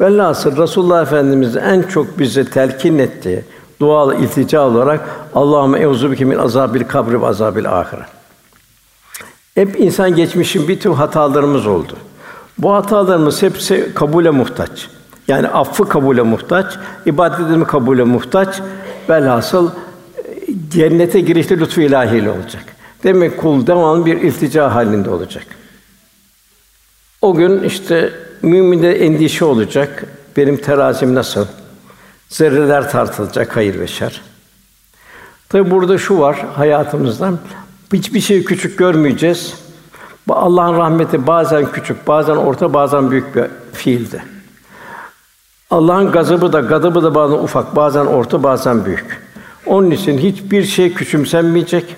Velhasıl 0.00 0.56
Resulullah 0.62 1.02
Efendimiz 1.02 1.56
en 1.56 1.82
çok 1.82 2.18
bize 2.18 2.44
telkin 2.44 2.98
etti 2.98 3.44
dua 3.80 4.14
iltica 4.14 4.60
olarak 4.60 5.00
Allahümme 5.34 5.78
euzu 5.78 6.10
bike 6.10 6.24
min 6.24 6.38
azabil 6.38 6.84
kabri 6.84 7.22
ve 7.22 7.26
azabil 7.26 7.78
ahire. 7.78 8.06
Hep 9.54 9.80
insan 9.80 10.14
geçmişin 10.14 10.68
bir 10.68 10.80
tür 10.80 10.90
hatalarımız 10.90 11.66
oldu. 11.66 11.92
Bu 12.58 12.74
hatalarımız 12.74 13.42
hepsi 13.42 13.94
kabule 13.94 14.30
muhtaç. 14.30 14.88
Yani 15.28 15.48
affı 15.48 15.88
kabule 15.88 16.22
muhtaç, 16.22 16.78
ibadetimi 17.06 17.66
kabule 17.66 18.04
muhtaç. 18.04 18.60
Velhasıl 19.08 19.70
cennete 20.70 21.20
girişte 21.20 21.58
lütfu 21.58 21.80
ilahiyle 21.80 22.30
olacak. 22.30 22.64
Demek 23.04 23.38
kul 23.38 23.66
devamlı 23.66 24.06
bir 24.06 24.16
iltica 24.16 24.74
halinde 24.74 25.10
olacak. 25.10 25.46
O 27.22 27.34
gün 27.34 27.62
işte 27.62 28.12
müminde 28.42 29.04
endişe 29.04 29.44
olacak. 29.44 30.04
Benim 30.36 30.56
terazim 30.56 31.14
nasıl? 31.14 31.46
Zerreler 32.28 32.90
tartılacak 32.90 33.56
hayır 33.56 33.80
ve 33.80 33.86
şer. 33.86 34.22
Tabi 35.48 35.70
burada 35.70 35.98
şu 35.98 36.18
var 36.18 36.46
hayatımızdan 36.54 37.38
hiçbir 37.92 38.20
şeyi 38.20 38.44
küçük 38.44 38.78
görmeyeceğiz. 38.78 39.54
Allah'ın 40.28 40.76
rahmeti 40.76 41.26
bazen 41.26 41.72
küçük, 41.72 42.06
bazen 42.08 42.36
orta, 42.36 42.74
bazen 42.74 43.10
büyük 43.10 43.36
bir 43.36 43.44
fiilde. 43.72 44.22
Allah'ın 45.70 46.12
gazabı 46.12 46.52
da 46.52 46.60
gadabı 46.60 47.02
da 47.02 47.14
bazen 47.14 47.38
ufak, 47.38 47.76
bazen 47.76 48.06
orta, 48.06 48.42
bazen 48.42 48.84
büyük. 48.84 49.27
Onun 49.68 49.90
için 49.90 50.18
hiçbir 50.18 50.64
şey 50.64 50.94
küçümsenmeyecek. 50.94 51.96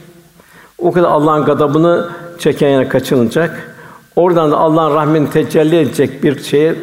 O 0.79 0.93
kadar 0.93 1.09
Allah'ın 1.09 1.45
gadabını 1.45 2.09
çeken 2.39 2.69
yana 2.69 2.89
kaçınılacak. 2.89 3.75
Oradan 4.17 4.51
da 4.51 4.57
Allah'ın 4.57 4.95
rahmetini 4.95 5.31
tecelli 5.31 5.77
edecek 5.79 6.23
bir 6.23 6.43
şeye 6.43 6.75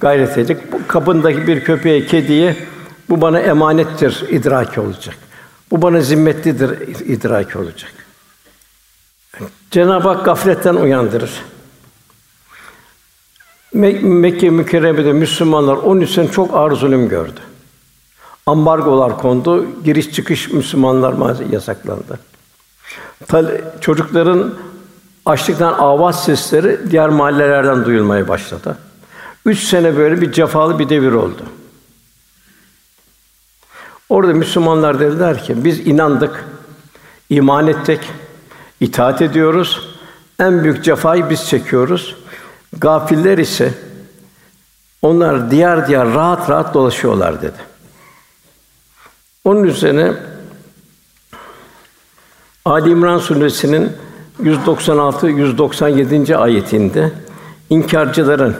gayret 0.00 0.38
edecek. 0.38 0.72
Bu 0.72 0.80
kapındaki 0.88 1.46
bir 1.46 1.64
köpeğe, 1.64 2.06
kediye 2.06 2.56
bu 3.10 3.20
bana 3.20 3.40
emanettir 3.40 4.24
idraki 4.28 4.80
olacak. 4.80 5.14
Bu 5.70 5.82
bana 5.82 6.00
zimmetlidir 6.00 6.70
idraki 7.06 7.58
olacak. 7.58 7.92
Cenab-ı 9.70 10.08
Hak 10.08 10.24
gafletten 10.24 10.74
uyandırır. 10.74 11.30
Mek- 13.74 14.02
Mekke 14.02 14.50
mükerremede 14.50 15.12
Müslümanlar 15.12 15.76
13 15.76 16.10
sene 16.10 16.30
çok 16.30 16.54
ağır 16.54 16.72
zulüm 16.72 17.08
gördü. 17.08 17.40
Ambargolar 18.50 19.18
kondu, 19.18 19.66
giriş 19.84 20.12
çıkış 20.12 20.52
Müslümanlar 20.52 21.50
yasaklandı. 21.52 22.18
Tal- 23.26 23.60
çocukların 23.80 24.54
açlıktan 25.26 25.72
avaz 25.72 26.24
sesleri 26.24 26.90
diğer 26.90 27.08
mahallelerden 27.08 27.84
duyulmaya 27.84 28.28
başladı. 28.28 28.78
Üç 29.46 29.58
sene 29.58 29.96
böyle 29.96 30.20
bir 30.20 30.32
cefalı 30.32 30.78
bir 30.78 30.88
devir 30.88 31.12
oldu. 31.12 31.42
Orada 34.08 34.32
Müslümanlar 34.32 35.00
dediler 35.00 35.44
ki 35.44 35.64
biz 35.64 35.86
inandık, 35.86 36.44
iman 37.28 37.66
ettik, 37.66 38.00
itaat 38.80 39.22
ediyoruz. 39.22 39.88
En 40.38 40.64
büyük 40.64 40.84
cefayı 40.84 41.30
biz 41.30 41.48
çekiyoruz. 41.48 42.16
Gafiller 42.78 43.38
ise 43.38 43.74
onlar 45.02 45.50
diğer 45.50 45.88
diğer 45.88 46.14
rahat 46.14 46.50
rahat 46.50 46.74
dolaşıyorlar 46.74 47.42
dedi. 47.42 47.69
Onun 49.44 49.64
üzerine 49.64 50.12
Ali 52.64 52.90
İmran 52.90 53.18
suresinin 53.18 53.92
196 54.42 55.26
197. 55.28 56.36
ayetinde 56.36 57.12
inkarcıların, 57.70 58.56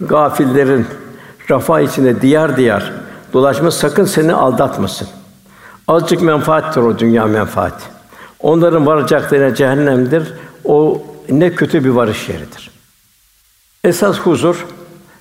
gafillerin 0.00 0.86
rafa 1.50 1.80
içinde 1.80 2.22
diğer 2.22 2.56
diğer 2.56 2.92
dolaşma 3.32 3.70
sakın 3.70 4.04
seni 4.04 4.34
aldatmasın. 4.34 5.08
Azıcık 5.88 6.22
menfaattir 6.22 6.80
o 6.80 6.98
dünya 6.98 7.26
menfaati. 7.26 7.84
Onların 8.40 8.86
varacakları 8.86 9.54
cehennemdir. 9.54 10.32
O 10.64 11.02
ne 11.28 11.54
kötü 11.54 11.84
bir 11.84 11.90
varış 11.90 12.28
yeridir. 12.28 12.70
Esas 13.84 14.18
huzur 14.18 14.66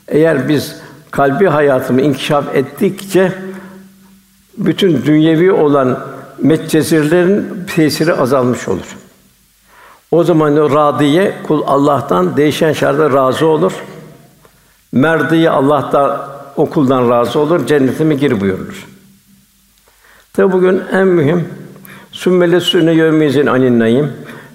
eğer 0.08 0.50
biz 0.50 0.76
kalbi 1.12 1.46
hayatımı 1.46 2.02
inkişaf 2.02 2.56
ettikçe 2.56 3.47
bütün 4.58 5.06
dünyevi 5.06 5.52
olan 5.52 6.00
metcezirlerin 6.42 7.66
tesiri 7.76 8.14
azalmış 8.14 8.68
olur. 8.68 8.98
O 10.12 10.24
zaman 10.24 10.58
o 10.58 10.76
radiye 10.76 11.34
kul 11.48 11.64
Allah'tan 11.66 12.38
değişen 12.38 12.74
şartlarda 12.74 13.18
razı 13.18 13.46
olur. 13.46 13.74
Merdiye 14.92 15.50
Allah'tan 15.50 16.28
o 16.56 16.70
kuldan 16.70 17.10
razı 17.10 17.40
olur. 17.40 17.68
Cennetime 17.68 18.16
gir 18.16 18.42
buyurulur. 18.42 18.88
Tabi 20.34 20.52
bugün 20.52 20.82
en 20.92 21.08
mühim 21.08 21.48
sümmele 22.12 22.60
sünne 22.60 22.94
yevmizin 22.94 23.46
aninnayim 23.46 24.14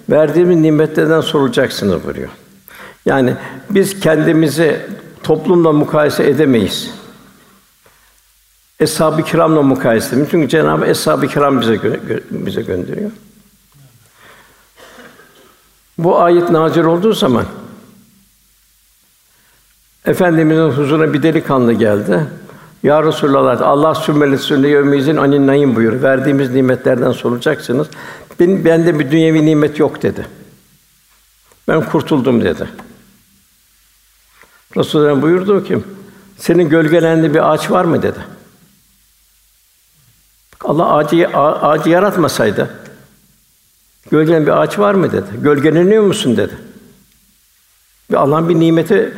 verdiğimiz 0.09 0.57
nimetlerden 0.57 1.21
sorulacaksınız 1.21 2.03
buyuruyor. 2.03 2.29
Yani 3.05 3.33
biz 3.69 3.99
kendimizi 3.99 4.79
toplumla 5.23 5.71
mukayese 5.71 6.29
edemeyiz. 6.29 7.02
Eshab-ı 8.79 9.23
kiramla 9.23 9.61
mukayese 9.61 10.07
edemeyiz. 10.07 10.31
Çünkü 10.31 10.49
Cenab-ı 10.49 10.85
Eshab-ı 10.85 11.27
kiram 11.27 11.61
bize 11.61 11.75
gö- 11.75 12.21
bize 12.31 12.61
gönderiyor. 12.61 13.11
Bu 15.97 16.21
ayet 16.21 16.49
nazil 16.49 16.83
olduğu 16.83 17.13
zaman 17.13 17.45
Efendimizin 20.05 20.69
huzuruna 20.69 21.13
bir 21.13 21.23
delikanlı 21.23 21.73
geldi. 21.73 22.27
Ya 22.83 23.03
Resulallah, 23.03 23.61
Allah 23.61 23.95
sümmeli 23.95 24.37
sünne 24.37 24.67
yevmizin 24.67 25.17
anin 25.17 25.47
nayim 25.47 25.75
buyur. 25.75 26.01
Verdiğimiz 26.01 26.51
nimetlerden 26.51 27.11
sorulacaksınız. 27.11 27.87
Ben 28.39 28.65
bende 28.65 28.99
bir 28.99 29.11
dünyevi 29.11 29.45
nimet 29.45 29.79
yok 29.79 30.01
dedi. 30.01 30.25
Ben 31.67 31.85
kurtuldum 31.85 32.43
dedi. 32.43 32.67
Resulullah 34.77 35.21
buyurdu 35.21 35.63
ki, 35.63 35.79
senin 36.37 36.69
gölgelendiği 36.69 37.33
bir 37.33 37.51
ağaç 37.51 37.71
var 37.71 37.85
mı 37.85 38.01
dedi. 38.01 38.19
Allah 40.63 40.93
ağacı, 40.93 41.27
ağacı 41.37 41.89
yaratmasaydı, 41.89 42.69
gölgelen 44.11 44.45
bir 44.45 44.61
ağaç 44.61 44.79
var 44.79 44.93
mı 44.93 45.11
dedi. 45.11 45.27
Gölgeleniyor 45.41 46.03
musun 46.03 46.37
dedi. 46.37 46.53
Bir 48.11 48.15
Allah'ın 48.15 48.49
bir 48.49 48.59
nimeti 48.59 49.13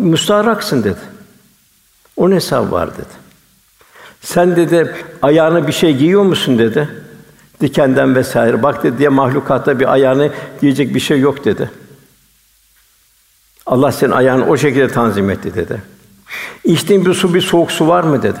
müstaharaksın 0.00 0.84
dedi. 0.84 1.00
Onun 2.16 2.34
hesabı 2.34 2.72
var 2.72 2.94
dedi. 2.94 3.28
Sen 4.20 4.56
dedi 4.56 4.94
ayağına 5.22 5.66
bir 5.66 5.72
şey 5.72 5.96
giyiyor 5.96 6.22
musun 6.22 6.58
dedi. 6.58 6.88
Dikenden 7.60 8.14
vesaire. 8.14 8.62
Bak 8.62 8.84
dedi 8.84 8.98
diye 8.98 9.08
mahlukatta 9.08 9.80
bir 9.80 9.92
ayağını 9.92 10.32
giyecek 10.60 10.94
bir 10.94 11.00
şey 11.00 11.20
yok 11.20 11.44
dedi. 11.44 11.70
Allah 13.66 13.92
senin 13.92 14.12
ayağını 14.12 14.46
o 14.46 14.56
şekilde 14.56 14.88
tanzim 14.88 15.30
etti 15.30 15.54
dedi. 15.54 15.82
İçtiğin 16.64 17.06
bir 17.06 17.14
su 17.14 17.34
bir 17.34 17.40
soğuk 17.40 17.72
su 17.72 17.88
var 17.88 18.04
mı 18.04 18.22
dedi. 18.22 18.38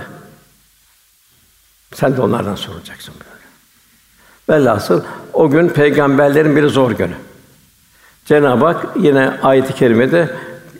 Sen 1.94 2.16
de 2.16 2.22
onlardan 2.22 2.54
soracaksın 2.54 3.14
böyle. 3.20 3.38
Velhasıl 4.48 5.02
o 5.32 5.50
gün 5.50 5.68
peygamberlerin 5.68 6.56
bir 6.56 6.68
zor 6.68 6.90
günü. 6.90 7.14
Cenab-ı 8.24 8.64
Hak 8.64 8.86
yine 8.96 9.30
ayet-i 9.42 9.74
kerimede 9.74 10.30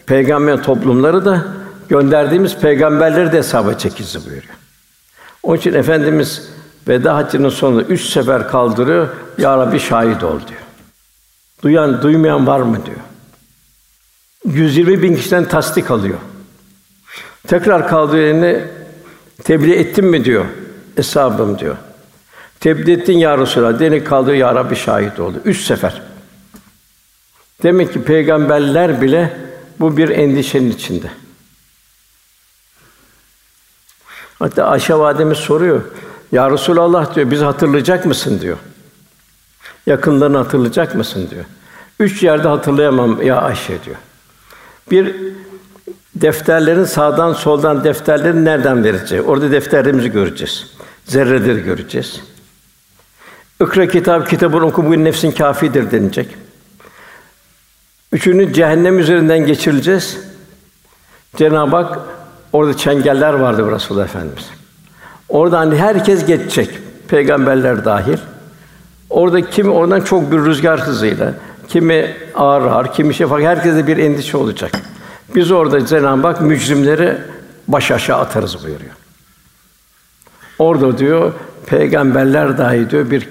peygamber 0.06 0.62
toplumları 0.62 1.24
da 1.24 1.44
gönderdiğimiz 1.88 2.56
peygamberleri 2.56 3.32
de 3.32 3.36
hesaba 3.36 3.74
çekilsin 3.74 4.22
buyuruyor. 4.26 4.54
Onun 5.42 5.56
için 5.56 5.74
efendimiz 5.74 6.48
veda 6.88 7.16
haccının 7.16 7.48
sonunda 7.48 7.82
üç 7.82 8.02
sefer 8.02 8.48
kaldırıyor. 8.48 9.08
Ya 9.38 9.58
Rabbi 9.58 9.80
şahit 9.80 10.24
ol 10.24 10.40
diyor. 10.48 10.60
Duyan, 11.62 12.02
duymayan 12.02 12.46
var 12.46 12.60
mı 12.60 12.78
diyor. 12.86 12.96
120 14.44 15.02
bin 15.02 15.16
kişiden 15.16 15.44
tasdik 15.44 15.90
alıyor. 15.90 16.18
Tekrar 17.46 17.88
kaldığı 17.88 18.18
yerine 18.18 18.64
tebliğ 19.44 19.74
ettim 19.74 20.06
mi 20.06 20.24
diyor. 20.24 20.44
Eshabım 20.98 21.58
diyor. 21.58 21.76
Tebliğ 22.60 22.92
ettin 22.92 23.18
ya 23.18 23.38
Resulallah. 23.38 23.80
Deni 23.80 24.04
kaldı 24.04 24.34
ya 24.34 24.54
Rabbi 24.54 24.76
şahit 24.76 25.20
oldu. 25.20 25.40
Üç 25.44 25.60
sefer. 25.60 26.02
Demek 27.62 27.92
ki 27.92 28.02
peygamberler 28.02 29.02
bile 29.02 29.36
bu 29.80 29.96
bir 29.96 30.08
endişenin 30.08 30.70
içinde. 30.70 31.10
Hatta 34.38 34.64
Ayşe 34.64 34.94
validemiz 34.94 35.38
soruyor. 35.38 35.82
Ya 36.32 36.50
Resulallah 36.50 37.14
diyor, 37.14 37.30
bizi 37.30 37.44
hatırlayacak 37.44 38.06
mısın 38.06 38.40
diyor. 38.40 38.56
Yakınlarını 39.86 40.36
hatırlayacak 40.36 40.94
mısın 40.94 41.28
diyor. 41.30 41.44
Üç 42.00 42.22
yerde 42.22 42.48
hatırlayamam 42.48 43.22
ya 43.22 43.36
Ayşe 43.36 43.84
diyor. 43.84 43.96
Bir 44.90 45.16
defterlerin 46.14 46.84
sağdan 46.84 47.32
soldan 47.32 47.84
defterlerin 47.84 48.44
nereden 48.44 48.84
vereceği. 48.84 49.22
Orada 49.22 49.50
defterlerimizi 49.50 50.12
göreceğiz. 50.12 50.66
Zerreleri 51.08 51.62
göreceğiz. 51.62 52.20
Ikra 53.62 53.88
kitap 53.88 54.30
kitabını 54.30 54.66
oku 54.66 54.86
bugün 54.86 55.04
nefsin 55.04 55.30
kafidir 55.30 55.90
denilecek. 55.90 56.28
Üçünü 58.12 58.52
cehennem 58.52 58.98
üzerinden 58.98 59.38
geçirileceğiz. 59.38 60.18
Cenab-ı 61.36 61.76
Hak 61.76 61.98
orada 62.52 62.76
çengeller 62.76 63.34
vardı 63.34 63.72
Resulullah 63.72 64.04
Efendimiz. 64.04 64.50
Orada 65.28 65.58
hani 65.58 65.76
herkes 65.76 66.26
geçecek. 66.26 66.78
Peygamberler 67.08 67.84
dahil. 67.84 68.18
Orada 69.10 69.40
kimi 69.40 69.70
oradan 69.70 70.00
çok 70.00 70.32
bir 70.32 70.38
rüzgar 70.38 70.80
hızıyla, 70.80 71.34
kimi 71.68 72.16
ağır 72.34 72.62
ağır, 72.62 72.92
kimi 72.92 73.14
şey 73.14 73.26
farklı, 73.26 73.46
herkese 73.46 73.86
bir 73.86 73.96
endişe 73.96 74.36
olacak. 74.36 74.70
Biz 75.34 75.50
orada 75.50 75.86
Cenab-ı 75.86 76.26
Hak 76.26 76.40
mücrimleri 76.40 77.16
baş 77.68 77.90
aşağı 77.90 78.18
atarız 78.18 78.64
buyuruyor. 78.64 79.07
Orada 80.58 80.98
diyor 80.98 81.32
peygamberler 81.66 82.58
dahi 82.58 82.90
diyor 82.90 83.10
bir 83.10 83.28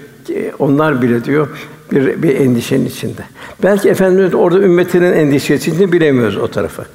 onlar 0.60 1.02
bile 1.02 1.24
diyor 1.24 1.48
bir 1.92 2.24
bir 2.24 2.36
endişenin 2.36 2.86
içinde. 2.86 3.22
Belki 3.64 3.90
efendimiz 3.90 4.34
orada 4.34 4.60
ümmetinin 4.60 5.14
endişesini 5.14 5.92
bilemiyoruz 5.92 6.38
o 6.38 6.48
tarafı. 6.48 6.86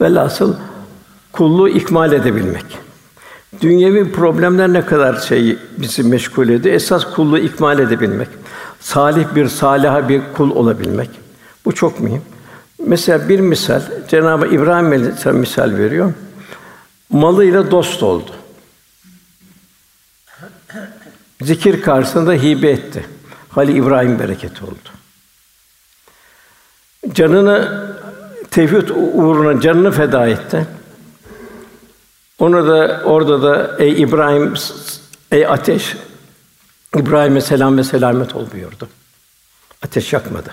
Velhasıl 0.00 0.54
kulluğu 1.32 1.68
ikmal 1.68 2.12
edebilmek. 2.12 2.64
Dünyevi 3.60 4.12
problemler 4.12 4.72
ne 4.72 4.86
kadar 4.86 5.20
şey 5.20 5.58
bizi 5.78 6.02
meşgul 6.02 6.48
ediyor. 6.48 6.74
Esas 6.74 7.14
kulluğu 7.14 7.38
ikmal 7.38 7.78
edebilmek. 7.78 8.28
Salih 8.80 9.24
bir 9.34 9.48
saliha 9.48 10.08
bir 10.08 10.22
kul 10.36 10.50
olabilmek. 10.50 11.10
Bu 11.64 11.72
çok 11.72 12.00
mühim. 12.00 12.22
Mesela 12.86 13.28
bir 13.28 13.40
misal 13.40 13.82
Cenab-ı 14.08 14.46
İbrahim 14.46 14.86
Aleyhisselam 14.86 15.36
misal 15.36 15.76
veriyor. 15.76 16.12
Malıyla 17.12 17.70
dost 17.70 18.02
oldu. 18.02 18.30
Zikir 21.42 21.82
karşısında 21.82 22.32
hibe 22.32 22.70
etti. 22.70 23.06
Halil 23.48 23.76
İbrahim 23.76 24.18
bereketi 24.18 24.64
oldu. 24.64 24.88
Canını 27.12 27.86
tevhid 28.50 28.88
uğruna 29.14 29.60
canını 29.60 29.92
feda 29.92 30.26
etti. 30.26 30.66
Onu 32.38 32.68
da 32.68 33.02
orada 33.04 33.42
da 33.42 33.76
ey 33.78 34.02
İbrahim 34.02 34.54
ey 35.30 35.46
ateş 35.46 35.96
İbrahim'e 36.96 37.40
selam 37.40 37.78
ve 37.78 37.84
selamet 37.84 38.34
ol 38.34 38.46
buyurdu. 38.52 38.88
Ateş 39.82 40.12
yakmadı. 40.12 40.50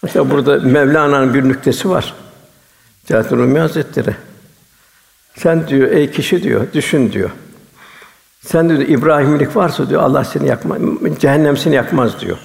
Hatta 0.00 0.30
burada 0.30 0.56
Mevlana'nın 0.58 1.34
bir 1.34 1.44
nüktesi 1.44 1.90
var. 1.90 2.14
Celalettin 3.06 3.36
Rumi 3.36 3.58
Hazretleri. 3.58 4.16
Sen 5.38 5.68
diyor 5.68 5.90
ey 5.90 6.10
kişi 6.10 6.42
diyor 6.42 6.66
düşün 6.72 7.12
diyor. 7.12 7.30
Sen 8.46 8.68
diyor 8.68 8.80
İbrahimlik 8.80 9.56
varsa 9.56 9.90
diyor 9.90 10.02
Allah 10.02 10.24
seni 10.24 10.48
yakmaz, 10.48 10.78
cehennem 11.18 11.56
seni 11.56 11.74
yakmaz 11.74 12.20
diyor. 12.20 12.38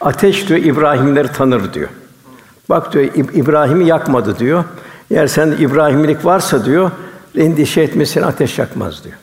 Ateş 0.00 0.48
diyor 0.48 0.60
İbrahimleri 0.60 1.28
tanır 1.28 1.74
diyor. 1.74 1.88
Bak 2.68 2.92
diyor 2.92 3.04
İbrahim'i 3.14 3.86
yakmadı 3.86 4.38
diyor. 4.38 4.64
Eğer 5.10 5.26
sen 5.26 5.56
İbrahimlik 5.58 6.24
varsa 6.24 6.64
diyor 6.64 6.90
endişe 7.36 7.80
etmesin 7.80 8.22
ateş 8.22 8.58
yakmaz 8.58 9.04
diyor. 9.04 9.16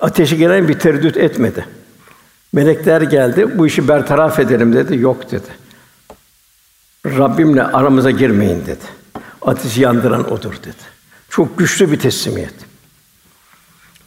Ateşi 0.00 0.36
gelen 0.36 0.68
bir 0.68 0.78
tereddüt 0.78 1.16
etmedi. 1.16 1.66
Melekler 2.52 3.02
geldi, 3.02 3.58
bu 3.58 3.66
işi 3.66 3.88
bertaraf 3.88 4.38
edelim 4.38 4.72
dedi. 4.72 4.98
Yok 4.98 5.30
dedi. 5.30 5.48
Rabbimle 7.06 7.62
aramıza 7.62 8.10
girmeyin 8.10 8.66
dedi. 8.66 8.99
Ateşi 9.42 9.80
yandıran 9.80 10.32
odur 10.32 10.52
dedi. 10.52 10.90
Çok 11.28 11.58
güçlü 11.58 11.92
bir 11.92 11.98
teslimiyet. 11.98 12.54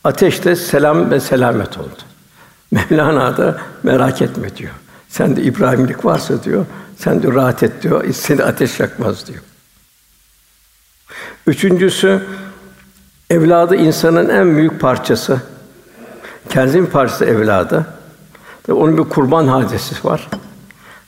Ateşte 0.04 0.56
selam 0.56 1.12
ve 1.12 1.20
selamet 1.20 1.78
oldu. 1.78 1.98
Mevlana 2.72 3.38
da 3.38 3.62
merak 3.84 4.22
etme 4.22 4.56
diyor. 4.56 4.72
Sen 5.10 5.36
de 5.36 5.42
İbrahimlik 5.42 6.06
varsa 6.06 6.44
diyor, 6.44 6.66
sen 6.98 7.24
de 7.24 7.28
rahat 7.34 7.64
et 7.64 7.84
diyor, 7.84 8.14
seni 8.14 8.44
ateş 8.44 8.80
yakmaz 8.80 9.28
diyor. 9.28 9.40
Üçüncüsü 11.48 12.22
evladı 13.30 13.76
insanın 13.76 14.30
en 14.30 14.58
büyük 14.58 14.82
parçası. 14.82 15.42
Kendinin 16.50 16.86
parçası 16.86 17.26
evladı. 17.26 17.86
Tabi 18.64 18.78
onun 18.78 18.98
bir 18.98 19.04
kurban 19.04 19.48
hadisesi 19.48 20.08
var. 20.08 20.28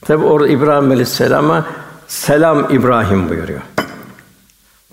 Tabi 0.01 0.25
orada 0.25 0.47
İbrahim 0.47 0.91
Aleyhisselam'a 0.91 1.65
selam 2.07 2.75
İbrahim 2.75 3.29
buyuruyor. 3.29 3.61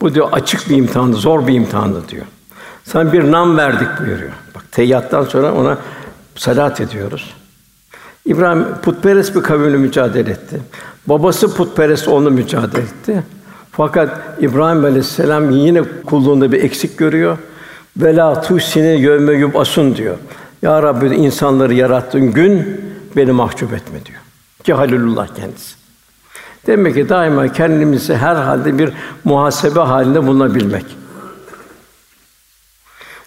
Bu 0.03 0.15
diyor 0.15 0.29
açık 0.33 0.71
bir 0.71 0.77
imtihandı, 0.77 1.17
zor 1.17 1.47
bir 1.47 1.55
imtihandı 1.55 2.09
diyor. 2.09 2.27
Sana 2.85 3.12
bir 3.12 3.33
nam 3.33 3.57
verdik 3.57 3.88
buyuruyor. 4.01 4.33
Bak 4.55 4.73
teyyattan 4.73 5.25
sonra 5.25 5.55
ona 5.55 5.79
salat 6.37 6.81
ediyoruz. 6.81 7.35
İbrahim 8.27 8.65
putperest 8.83 9.37
bir 9.37 9.43
kavimle 9.43 9.77
mücadele 9.77 10.31
etti. 10.31 10.61
Babası 11.07 11.57
putperest 11.57 12.09
onu 12.09 12.31
mücadele 12.31 12.83
etti. 12.83 13.23
Fakat 13.73 14.21
İbrahim 14.41 14.85
Aleyhisselam 14.85 15.51
yine 15.51 15.83
kulluğunda 16.07 16.53
bir 16.53 16.65
eksik 16.65 16.99
görüyor. 16.99 17.38
Vela 17.97 18.41
tuhsini 18.41 19.03
yevme 19.03 19.33
yubasun 19.33 19.97
diyor. 19.97 20.17
Ya 20.62 20.83
Rabbi 20.83 21.07
insanları 21.07 21.75
yarattığın 21.75 22.33
gün 22.33 22.81
beni 23.17 23.33
mahcup 23.33 23.73
etme 23.73 24.05
diyor. 24.05 24.21
Ki 24.65 24.73
Halilullah 24.75 25.27
kendisi. 25.35 25.82
Demek 26.66 26.94
ki 26.94 27.09
daima 27.09 27.53
kendimizi 27.53 28.16
her 28.16 28.37
halde 28.37 28.79
bir 28.79 28.92
muhasebe 29.25 29.81
halinde 29.81 30.27
bulunabilmek. 30.27 30.85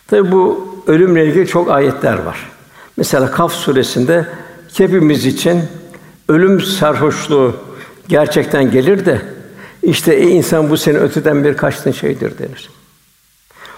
Tabi 0.07 0.31
bu 0.31 0.67
ölümle 0.87 1.25
ilgili 1.25 1.47
çok 1.47 1.71
ayetler 1.71 2.17
var. 2.17 2.51
Mesela 2.97 3.31
Kaf 3.31 3.53
suresinde 3.53 4.27
hepimiz 4.77 5.25
için 5.25 5.61
ölüm 6.29 6.61
sarhoşluğu 6.61 7.55
gerçekten 8.07 8.71
gelir 8.71 9.05
de 9.05 9.21
işte 9.83 10.13
ey 10.13 10.37
insan 10.37 10.69
bu 10.69 10.77
seni 10.77 10.97
öteden 10.97 11.43
bir 11.43 11.57
kaçtığın 11.57 11.91
şeydir 11.91 12.37
denir. 12.37 12.69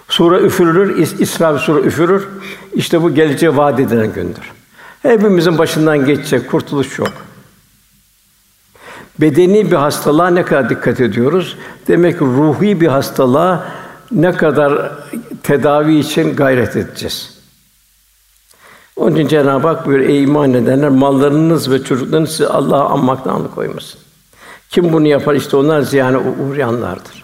Sura 0.10 0.40
üfürülür, 0.40 0.98
İsra 1.20 1.58
sura 1.60 1.80
üfürür. 1.80 2.28
İşte 2.74 3.02
bu 3.02 3.14
geleceğe 3.14 3.58
vaat 3.58 3.80
edilen 3.80 4.14
gündür. 4.14 4.52
Hepimizin 5.02 5.58
başından 5.58 6.06
geçecek, 6.06 6.52
kurtuluş 6.52 7.00
yok. 7.00 7.14
Bedeni 9.22 9.72
bir 9.72 9.76
hastalığa 9.76 10.30
ne 10.30 10.46
kadar 10.46 10.70
dikkat 10.70 11.02
ediyoruz? 11.02 11.58
Demek 11.88 12.20
ki 12.20 12.26
ruhi 12.26 12.82
bir 12.82 12.88
hastalığa 12.88 13.66
ne 14.12 14.32
kadar 14.32 14.92
tedavi 15.44 16.00
için 16.00 16.36
gayret 16.36 16.76
edeceğiz. 16.76 17.38
Onun 18.96 19.16
için 19.16 19.28
Cenab-ı 19.28 19.68
Hak 19.68 19.86
buyuruyor, 19.86 20.10
ey 20.10 20.24
iman 20.24 20.54
edenler, 20.54 20.90
mallarınız 20.90 21.72
ve 21.72 21.84
çocuklarınız 21.84 22.30
sizi 22.30 22.48
Allah'a 22.48 22.90
anmaktan 22.90 23.34
alıkoymasın. 23.34 24.00
Kim 24.70 24.94
bunu 24.94 25.08
yapar? 25.08 25.36
İşte 25.36 25.58
onlar 25.58 25.82
ziyane 25.82 26.18
uğrayanlardır. 26.18 27.24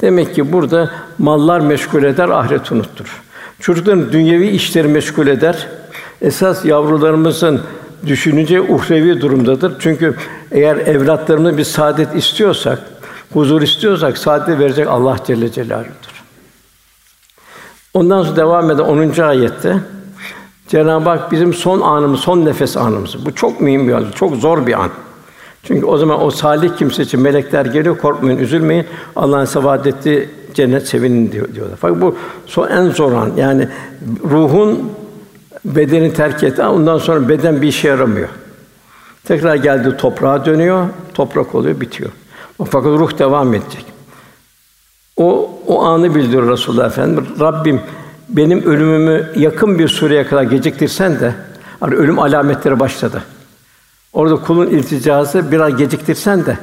Demek 0.00 0.34
ki 0.34 0.52
burada 0.52 0.90
mallar 1.18 1.60
meşgul 1.60 2.02
eder, 2.02 2.28
ahiret 2.28 2.72
unuttur. 2.72 3.22
Çocukların 3.60 4.12
dünyevi 4.12 4.48
işleri 4.48 4.88
meşgul 4.88 5.26
eder. 5.26 5.68
Esas 6.22 6.64
yavrularımızın 6.64 7.60
düşününce 8.06 8.60
uhrevi 8.60 9.20
durumdadır. 9.20 9.76
Çünkü 9.80 10.16
eğer 10.50 10.76
evlatlarımız 10.76 11.58
bir 11.58 11.64
saadet 11.64 12.14
istiyorsak, 12.14 12.78
huzur 13.32 13.62
istiyorsak 13.62 14.18
saadet 14.18 14.58
verecek 14.58 14.88
Allah 14.88 15.16
Celle 15.26 15.52
Celaluhu'dur. 15.52 16.22
Ondan 17.94 18.22
sonra 18.22 18.36
devam 18.36 18.70
eden 18.70 18.82
10. 18.82 19.20
ayette 19.22 19.76
Cenab-ı 20.68 21.08
Hak 21.08 21.32
bizim 21.32 21.54
son 21.54 21.80
anımız, 21.80 22.20
son 22.20 22.44
nefes 22.44 22.76
anımız. 22.76 23.26
Bu 23.26 23.34
çok 23.34 23.60
mühim 23.60 23.88
bir 23.88 23.92
an, 23.92 24.04
çok 24.14 24.36
zor 24.36 24.66
bir 24.66 24.80
an. 24.82 24.90
Çünkü 25.62 25.86
o 25.86 25.98
zaman 25.98 26.24
o 26.24 26.30
salih 26.30 26.76
kimse 26.76 27.02
için 27.02 27.20
melekler 27.20 27.66
geliyor, 27.66 27.98
korkmayın, 27.98 28.38
üzülmeyin. 28.38 28.86
Allah'ın 29.16 29.84
ettiği 29.84 30.28
cennet 30.54 30.88
sevinin 30.88 31.32
diyor, 31.32 31.54
diyorlar. 31.54 31.76
Fakat 31.80 32.00
bu 32.00 32.16
son 32.46 32.68
en 32.68 32.90
zor 32.90 33.12
an. 33.12 33.30
Yani 33.36 33.68
ruhun 34.30 34.92
bedeni 35.74 36.12
terk 36.12 36.42
etti. 36.42 36.62
Ondan 36.62 36.98
sonra 36.98 37.28
beden 37.28 37.62
bir 37.62 37.68
işe 37.68 37.88
yaramıyor. 37.88 38.28
Tekrar 39.24 39.54
geldi 39.54 39.96
toprağa 39.96 40.44
dönüyor, 40.44 40.86
toprak 41.14 41.54
oluyor, 41.54 41.80
bitiyor. 41.80 42.10
Fakat 42.58 42.86
ruh 42.86 43.18
devam 43.18 43.54
edecek. 43.54 43.84
O 45.16 45.50
o 45.66 45.84
anı 45.84 46.14
bildiriyor 46.14 46.50
Resulullah 46.52 46.86
Efendimiz. 46.86 47.40
Rabbim 47.40 47.80
benim 48.28 48.62
ölümümü 48.62 49.30
yakın 49.36 49.78
bir 49.78 49.88
süreye 49.88 50.26
kadar 50.26 50.42
geciktirsen 50.42 51.20
de 51.20 51.34
hani 51.80 51.94
ölüm 51.94 52.18
alametleri 52.18 52.80
başladı. 52.80 53.22
Orada 54.12 54.36
kulun 54.36 54.66
ilticası 54.66 55.52
biraz 55.52 55.76
geciktirsen 55.76 56.46
de 56.46 56.58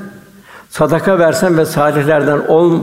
sadaka 0.70 1.20
versen 1.20 1.58
ve 1.58 1.66
salihlerden 1.66 2.40
ol, 2.48 2.80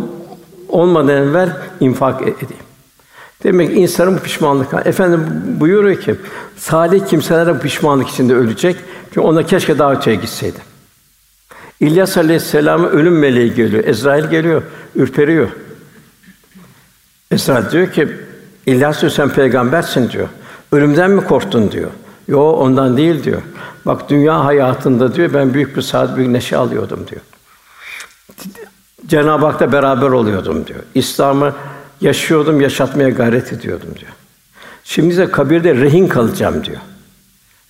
olmadan 0.69 1.09
evvel 1.09 1.57
infak 1.81 2.23
e-, 2.23 2.25
edeyim. 2.25 2.70
Demek 3.45 3.71
ki 3.71 3.81
insanın 3.81 4.19
pişmanlık. 4.19 4.87
Efendim 4.87 5.27
buyuruyor 5.47 6.01
ki 6.01 6.15
salih 6.57 7.07
kimseler 7.07 7.61
pişmanlık 7.61 8.09
içinde 8.09 8.35
ölecek. 8.35 8.77
Çünkü 9.05 9.21
ona 9.21 9.43
keşke 9.43 9.79
daha 9.79 9.93
öteye 9.93 10.17
gitseydi. 10.17 10.59
İlyas 11.81 12.17
Aleyhisselam'a 12.17 12.87
ölüm 12.87 13.19
meleği 13.19 13.55
geliyor. 13.55 13.85
Ezrail 13.85 14.31
geliyor, 14.31 14.63
ürperiyor. 14.95 15.49
Ezrail 17.31 17.71
diyor 17.71 17.93
ki 17.93 18.09
İlyas 18.67 19.01
diyor 19.01 19.13
sen 19.13 19.29
peygambersin 19.29 20.11
diyor. 20.11 20.29
Ölümden 20.73 21.11
mi 21.11 21.25
korktun 21.25 21.71
diyor. 21.73 21.91
Yo 22.29 22.41
ondan 22.41 22.97
değil 22.97 23.25
diyor. 23.25 23.43
Bak 23.87 24.11
dünya 24.11 24.45
hayatında 24.45 25.15
diyor 25.15 25.35
ben 25.35 25.55
büyük 25.55 25.77
bir 25.77 25.83
saat 25.83 26.17
büyük 26.17 26.31
neşe 26.31 26.57
alıyordum 26.57 27.07
diyor. 27.11 27.21
Cenab-ı 29.07 29.47
Hak'la 29.47 29.73
beraber 29.73 30.09
oluyordum 30.09 30.67
diyor. 30.67 30.81
İslam'ı 30.95 31.55
yaşıyordum, 32.01 32.61
yaşatmaya 32.61 33.09
gayret 33.09 33.53
ediyordum 33.53 33.89
diyor. 34.01 34.13
Şimdi 34.85 35.17
de 35.17 35.31
kabirde 35.31 35.75
rehin 35.75 36.09
kalacağım 36.09 36.65
diyor. 36.65 36.81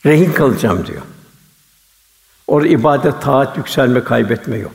Rehin 0.07 0.33
kalacağım 0.33 0.87
diyor. 0.87 1.03
Orada 2.47 2.69
ibadet, 2.69 3.23
taat, 3.23 3.57
yükselme, 3.57 4.05
kaybetme 4.05 4.57
yok. 4.57 4.73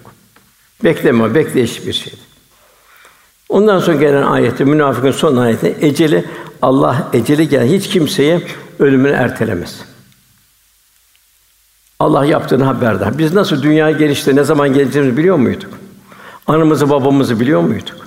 Bekleme, 0.83 1.35
bekleyiş 1.35 1.87
bir 1.87 1.93
şeydi. 1.93 2.21
Ondan 3.49 3.79
sonra 3.79 3.97
gelen 3.97 4.23
ayette 4.23 4.63
münafıkın 4.63 5.11
son 5.11 5.37
ayeti 5.37 5.77
eceli 5.81 6.25
Allah 6.61 7.09
eceli 7.13 7.49
gelen 7.49 7.67
hiç 7.67 7.89
kimseye 7.89 8.41
ölümünü 8.79 9.13
ertelemez. 9.13 9.79
Allah 11.99 12.25
yaptığını 12.25 12.63
haberdar. 12.63 13.17
Biz 13.17 13.33
nasıl 13.33 13.61
dünya 13.61 13.91
gelişte 13.91 14.35
ne 14.35 14.43
zaman 14.43 14.73
geleceğimizi 14.73 15.17
biliyor 15.17 15.35
muyduk? 15.35 15.73
Anamızı 16.47 16.89
babamızı 16.89 17.39
biliyor 17.39 17.61
muyduk? 17.61 18.04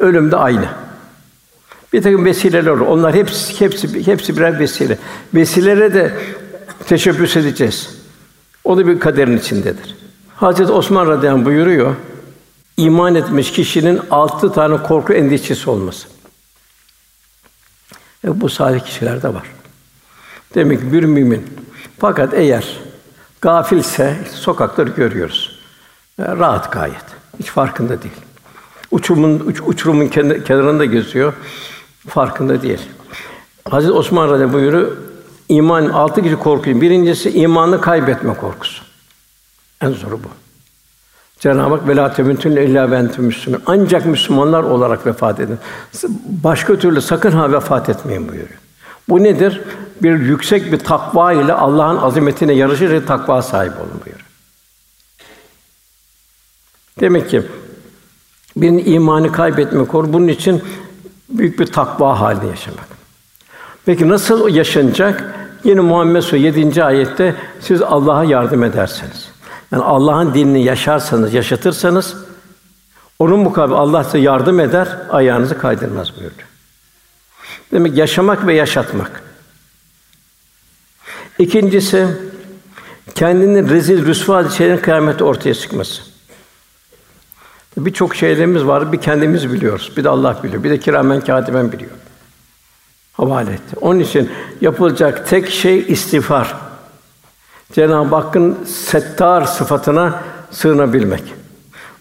Ölüm 0.00 0.30
de 0.30 0.36
aynı. 0.36 0.68
Bir 1.92 2.02
takım 2.02 2.24
vesileler 2.24 2.70
olur. 2.70 2.86
Onlar 2.86 3.14
hepsi 3.14 3.60
hepsi 3.60 4.06
hepsi 4.06 4.36
birer 4.36 4.58
vesile. 4.58 4.98
Vesilelere 5.34 5.94
de 5.94 6.14
teşebbüs 6.86 7.36
edeceğiz. 7.36 7.90
O 8.64 8.76
da 8.76 8.86
bir 8.86 9.00
kaderin 9.00 9.36
içindedir. 9.36 9.96
Hazreti 10.36 10.72
Osman 10.72 11.06
radıyallahu 11.06 11.44
buyuruyor. 11.44 11.94
İman 12.76 13.14
etmiş 13.14 13.52
kişinin 13.52 14.00
altı 14.10 14.52
tane 14.52 14.82
korku 14.82 15.12
endişesi 15.12 15.70
olması. 15.70 16.08
E 18.24 18.40
bu 18.40 18.48
salih 18.48 18.80
kişilerde 18.80 19.34
var. 19.34 19.46
Demek 20.54 20.80
ki 20.80 20.92
bir 20.92 21.04
mümin. 21.04 21.46
Fakat 21.98 22.34
eğer 22.34 22.80
gafilse 23.40 24.16
sokakları 24.34 24.90
görüyoruz. 24.90 25.60
E, 26.18 26.22
rahat 26.22 26.72
gayet. 26.72 27.04
Hiç 27.38 27.46
farkında 27.46 28.02
değil. 28.02 28.29
Uçurumun 28.90 29.40
uç, 29.40 29.60
uçurumun 29.66 30.08
kenarında 30.44 30.84
geziyor. 30.84 31.32
Farkında 32.08 32.62
değil. 32.62 32.80
Hazreti 33.70 33.92
Osman 33.92 34.30
radıyallahu 34.30 34.52
buyuruyor. 34.52 34.96
İman 35.48 35.88
altı 35.88 36.22
kişi 36.22 36.36
korkuyor. 36.36 36.80
Birincisi 36.80 37.30
imanı 37.30 37.80
kaybetme 37.80 38.34
korkusu. 38.34 38.82
En 39.80 39.90
zoru 39.90 40.18
bu. 40.24 40.28
Cenab-ı 41.40 41.74
Hak 41.74 41.88
velâ 41.88 42.12
temutünne 42.12 42.64
illâ 42.64 42.90
ve 42.90 43.02
Müslüman. 43.18 43.62
Ancak 43.66 44.06
Müslümanlar 44.06 44.62
olarak 44.62 45.06
vefat 45.06 45.40
edin. 45.40 45.58
Başka 46.44 46.78
türlü 46.78 47.00
sakın 47.00 47.30
ha 47.30 47.52
vefat 47.52 47.88
etmeyin 47.88 48.28
buyuruyor. 48.28 48.58
Bu 49.08 49.22
nedir? 49.22 49.60
Bir 50.02 50.20
yüksek 50.20 50.72
bir 50.72 50.78
takva 50.78 51.32
ile 51.32 51.52
Allah'ın 51.52 51.96
azametine 51.96 52.52
yarışır 52.52 53.06
takva 53.06 53.42
sahibi 53.42 53.74
olun 53.74 54.00
buyuruyor. 54.04 54.26
Demek 57.00 57.30
ki 57.30 57.42
bir 58.56 58.86
imanı 58.86 59.32
kaybetme 59.32 59.84
kor 59.84 60.12
bunun 60.12 60.28
için 60.28 60.62
büyük 61.28 61.58
bir 61.58 61.66
takva 61.66 62.20
halinde 62.20 62.46
yaşamak. 62.46 62.88
Peki 63.86 64.08
nasıl 64.08 64.48
yaşanacak? 64.48 65.34
Yine 65.64 65.80
Muhammed 65.80 66.22
Suresi 66.22 66.60
7. 66.60 66.84
ayette 66.84 67.34
siz 67.60 67.82
Allah'a 67.82 68.24
yardım 68.24 68.64
ederseniz. 68.64 69.28
Yani 69.72 69.82
Allah'ın 69.82 70.34
dinini 70.34 70.64
yaşarsanız, 70.64 71.34
yaşatırsanız 71.34 72.16
onun 73.18 73.40
mukabil 73.40 73.74
Allah 73.74 74.04
size 74.04 74.18
yardım 74.18 74.60
eder, 74.60 74.88
ayağınızı 75.10 75.58
kaydırmaz 75.58 76.16
buyurdu. 76.16 76.42
Demek 77.72 77.96
yaşamak 77.96 78.46
ve 78.46 78.54
yaşatmak. 78.54 79.22
İkincisi 81.38 82.08
kendini 83.14 83.70
rezil 83.70 84.06
rüsva 84.06 84.48
şeylerin 84.48 84.78
kıyamette 84.78 85.24
ortaya 85.24 85.54
çıkması. 85.54 86.09
Birçok 87.84 88.14
şeylerimiz 88.14 88.66
var. 88.66 88.92
Bir 88.92 89.00
kendimiz 89.00 89.52
biliyoruz. 89.52 89.92
Bir 89.96 90.04
de 90.04 90.08
Allah 90.08 90.36
biliyor. 90.42 90.64
Bir 90.64 90.70
de 90.70 90.78
kiramen 90.78 91.20
katiben 91.20 91.72
biliyor. 91.72 91.90
Havale 93.12 93.52
etti. 93.52 93.76
Onun 93.80 93.98
için 93.98 94.30
yapılacak 94.60 95.28
tek 95.28 95.50
şey 95.50 95.84
istiğfar. 95.88 96.54
Cenab-ı 97.72 98.14
Hakk'ın 98.14 98.58
settar 98.66 99.44
sıfatına 99.44 100.22
sığınabilmek. 100.50 101.22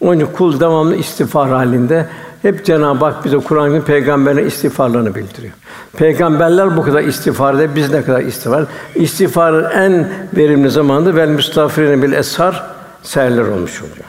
Onun 0.01 0.15
için 0.15 0.33
kul 0.33 0.59
devamlı 0.59 0.95
istiğfar 0.95 1.49
halinde. 1.49 2.07
Hep 2.41 2.65
Cenab-ı 2.65 3.05
Hak 3.05 3.25
bize 3.25 3.37
Kur'an'ın 3.37 3.81
peygamberine 3.81 4.41
istiğfarlarını 4.41 5.15
bildiriyor. 5.15 5.53
Peygamberler 5.97 6.77
bu 6.77 6.83
kadar 6.83 7.01
istiğfar 7.01 7.75
biz 7.75 7.91
ne 7.91 8.03
kadar 8.03 8.21
istiğfar? 8.21 8.65
İstiğfarın 8.95 9.69
en 9.69 10.09
verimli 10.37 10.69
zamanı 10.69 11.15
vel 11.15 11.29
müstağfirine 11.29 12.03
bil 12.03 12.13
eshar 12.13 12.63
serler 13.03 13.41
olmuş 13.41 13.81
oluyor. 13.81 14.05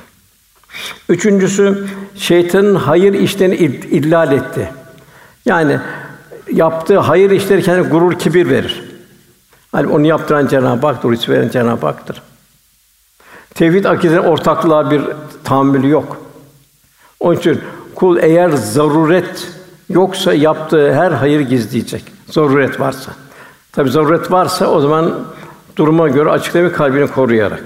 Üçüncüsü 1.09 1.89
şeytanın 2.15 2.75
hayır 2.75 3.13
işlerini 3.13 3.57
illal 3.57 4.33
etti. 4.33 4.69
Yani 5.47 5.79
yaptığı 6.53 6.99
hayır 6.99 7.31
işleri 7.31 7.63
kendine 7.63 7.89
gurur, 7.89 8.19
kibir 8.19 8.51
verir. 8.51 8.85
Hani 9.73 9.87
onu 9.87 10.07
yaptıran 10.07 10.47
Cenab-ı 10.47 10.87
Hak'tır, 10.87 11.11
rızık 11.11 11.29
veren 11.29 11.49
Cenab-ı 11.49 11.87
Hak'tır. 11.87 12.23
Tevhid 13.55 13.85
akidenin 13.85 14.19
ortaklığa 14.19 14.91
bir 14.91 15.03
tahammülü 15.45 15.89
yok. 15.89 16.17
Onun 17.21 17.37
için 17.37 17.61
kul 17.95 18.19
eğer 18.19 18.51
zaruret 18.51 19.49
yoksa 19.89 20.35
yaptığı 20.35 20.95
her 20.95 21.13
hayır 21.13 21.41
gizleyecek. 21.41 22.05
Zaruret 22.31 22.81
varsa. 22.81 23.13
Tabi 23.73 23.91
zaruret 23.91 24.31
varsa 24.31 24.67
o 24.67 24.81
zaman 24.81 25.15
duruma 25.77 26.09
göre 26.09 26.31
açıklamayı 26.31 26.73
kalbini 26.73 27.07
koruyarak. 27.07 27.63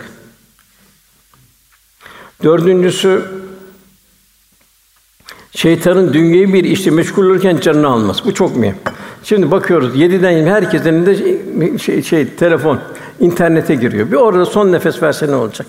Dördüncüsü 2.42 3.24
şeytanın 5.50 6.12
dünyayı 6.12 6.52
bir 6.52 6.64
işte 6.64 6.90
meşgul 6.90 7.26
olurken 7.26 7.60
canını 7.60 7.88
almaz. 7.88 8.24
Bu 8.24 8.34
çok 8.34 8.56
mühim. 8.56 8.76
Şimdi 9.24 9.50
bakıyoruz 9.50 9.96
yediden 9.96 10.30
yirmi 10.30 10.50
herkesin 10.50 10.88
elinde 10.88 11.78
şey, 11.78 12.02
şey 12.02 12.28
telefon, 12.28 12.80
internete 13.20 13.74
giriyor. 13.74 14.10
Bir 14.10 14.16
orada 14.16 14.46
son 14.46 14.72
nefes 14.72 15.02
verse 15.02 15.28
ne 15.28 15.34
olacak? 15.34 15.66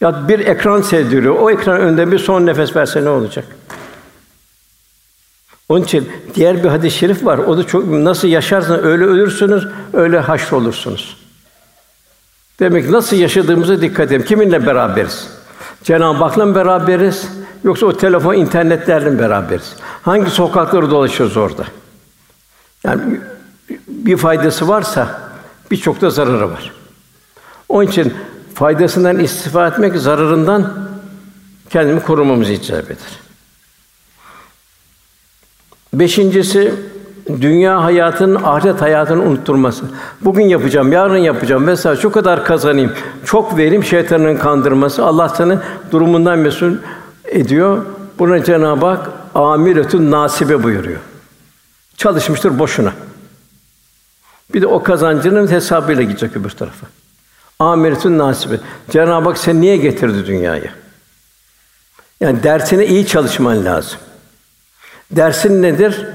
Ya 0.00 0.28
bir 0.28 0.38
ekran 0.38 0.82
seydiriyor. 0.82 1.36
O 1.40 1.50
ekran 1.50 1.80
önünde 1.80 2.12
bir 2.12 2.18
son 2.18 2.46
nefes 2.46 2.76
verse 2.76 3.04
ne 3.04 3.08
olacak? 3.08 3.44
Onun 5.68 5.84
için 5.84 6.08
diğer 6.34 6.64
bir 6.64 6.68
hadis-i 6.68 6.98
şerif 6.98 7.24
var. 7.24 7.38
O 7.38 7.56
da 7.56 7.66
çok 7.66 7.88
nasıl 7.88 8.28
yaşarsanız 8.28 8.84
öyle 8.84 9.04
ölürsünüz, 9.04 9.66
öyle 9.92 10.18
haşr 10.18 10.52
olursunuz. 10.52 11.25
Demek 12.60 12.90
nasıl 12.90 13.16
yaşadığımıza 13.16 13.80
dikkat 13.80 14.06
edelim. 14.06 14.24
Kiminle 14.24 14.66
beraberiz? 14.66 15.28
Cenab-ı 15.82 16.24
Hak'la 16.24 16.46
mı 16.46 16.54
beraberiz? 16.54 17.28
Yoksa 17.64 17.86
o 17.86 17.96
telefon, 17.96 18.34
internetlerle 18.34 19.10
mi 19.10 19.18
beraberiz? 19.18 19.76
Hangi 20.02 20.30
sokakları 20.30 20.90
dolaşıyoruz 20.90 21.36
orada? 21.36 21.64
Yani 22.84 23.20
bir 23.88 24.16
faydası 24.16 24.68
varsa 24.68 25.20
birçok 25.70 26.00
da 26.00 26.10
zararı 26.10 26.50
var. 26.50 26.72
Onun 27.68 27.86
için 27.86 28.14
faydasından 28.54 29.18
istifade 29.18 29.74
etmek, 29.74 29.96
zararından 29.96 30.88
kendimi 31.70 32.00
korumamız 32.02 32.50
icap 32.50 32.84
eder. 32.84 33.20
Beşincisi 35.94 36.74
dünya 37.28 37.84
hayatının 37.84 38.42
ahiret 38.42 38.80
hayatını 38.80 39.22
unutturması. 39.22 39.84
Bugün 40.20 40.44
yapacağım, 40.44 40.92
yarın 40.92 41.16
yapacağım 41.16 41.64
mesela 41.64 41.96
şu 41.96 42.12
kadar 42.12 42.44
kazanayım. 42.44 42.92
Çok 43.24 43.58
verim 43.58 43.84
şeytanın 43.84 44.36
kandırması. 44.36 45.04
Allah 45.04 45.28
seni 45.28 45.58
durumundan 45.92 46.38
mesul 46.38 46.72
ediyor. 47.24 47.86
Buna 48.18 48.44
Cenab-ı 48.44 48.86
Hak 48.86 49.10
amiretün 49.34 50.10
nasibe 50.10 50.62
buyuruyor. 50.62 51.00
Çalışmıştır 51.96 52.58
boşuna. 52.58 52.92
Bir 54.54 54.62
de 54.62 54.66
o 54.66 54.82
kazancının 54.82 55.50
hesabıyla 55.50 56.02
gidecek 56.02 56.36
öbür 56.36 56.50
tarafa. 56.50 56.86
Amiretün 57.58 58.18
nasibe. 58.18 58.56
Cenab-ı 58.90 59.28
Hak 59.28 59.38
seni 59.38 59.60
niye 59.60 59.76
getirdi 59.76 60.26
dünyaya? 60.26 60.70
Yani 62.20 62.42
dersine 62.42 62.86
iyi 62.86 63.06
çalışman 63.06 63.64
lazım. 63.64 63.98
Dersin 65.10 65.62
nedir? 65.62 66.06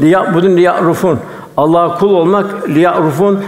Liya 0.00 0.34
budun 0.34 0.56
rufun. 0.56 1.20
Allah'a 1.56 1.98
kul 1.98 2.10
olmak 2.10 2.68
rufun. 3.02 3.44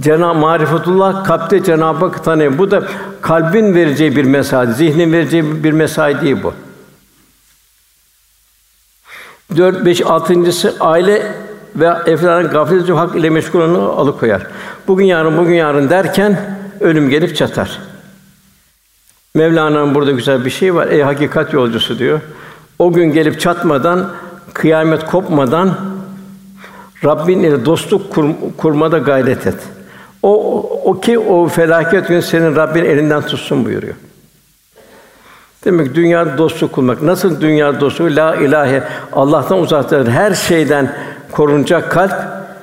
Cenab 0.00 0.36
marifetullah 0.36 1.24
kalpte 1.24 1.64
Cenab-ı 1.64 2.06
Hak 2.06 2.24
tanıyor. 2.24 2.58
Bu 2.58 2.70
da 2.70 2.82
kalbin 3.20 3.74
vereceği 3.74 4.16
bir 4.16 4.24
mesaj, 4.24 4.76
zihnin 4.76 5.12
vereceği 5.12 5.64
bir 5.64 5.72
mesaj 5.72 6.22
değil 6.22 6.36
bu. 6.42 6.54
Dört, 9.56 9.84
beş, 9.84 10.02
altıncısı 10.02 10.74
aile 10.80 11.34
ve 11.76 11.90
efendim 12.06 12.50
gafletü 12.52 12.92
hak 12.92 13.16
ile 13.16 13.30
meşgul 13.30 13.60
olanı 13.60 13.78
alıkoyar. 13.78 14.46
Bugün 14.88 15.04
yarın 15.04 15.36
bugün 15.36 15.54
yarın 15.54 15.90
derken 15.90 16.58
ölüm 16.80 17.10
gelip 17.10 17.36
çatar. 17.36 17.78
Mevlana'nın 19.34 19.94
burada 19.94 20.10
güzel 20.10 20.44
bir 20.44 20.50
şey 20.50 20.74
var. 20.74 20.86
Ey 20.86 21.02
hakikat 21.02 21.52
yolcusu 21.52 21.98
diyor. 21.98 22.20
O 22.78 22.92
gün 22.92 23.12
gelip 23.12 23.40
çatmadan, 23.40 24.10
kıyamet 24.54 25.06
kopmadan 25.06 25.70
Rabbin 27.04 27.42
ile 27.42 27.64
dostluk 27.64 28.14
kur, 28.14 28.30
kurmada 28.56 28.98
gayret 28.98 29.46
et. 29.46 29.58
O, 30.22 30.60
o 30.84 31.00
ki 31.00 31.18
o 31.18 31.48
felaket 31.48 32.08
gün 32.08 32.20
senin 32.20 32.56
Rabbin 32.56 32.84
elinden 32.84 33.22
tutsun 33.22 33.64
buyuruyor. 33.64 33.94
Demek 35.64 35.86
ki 35.86 35.94
dünya 35.94 36.38
dostluk 36.38 36.72
kurmak. 36.72 37.02
Nasıl 37.02 37.40
dünya 37.40 37.80
dostluğu? 37.80 38.16
La 38.16 38.34
ilahe 38.34 38.82
Allah'tan 39.12 39.58
uzaktadır. 39.58 40.10
Her 40.10 40.34
şeyden 40.34 40.94
korunacak 41.32 41.90
kalp 41.90 42.12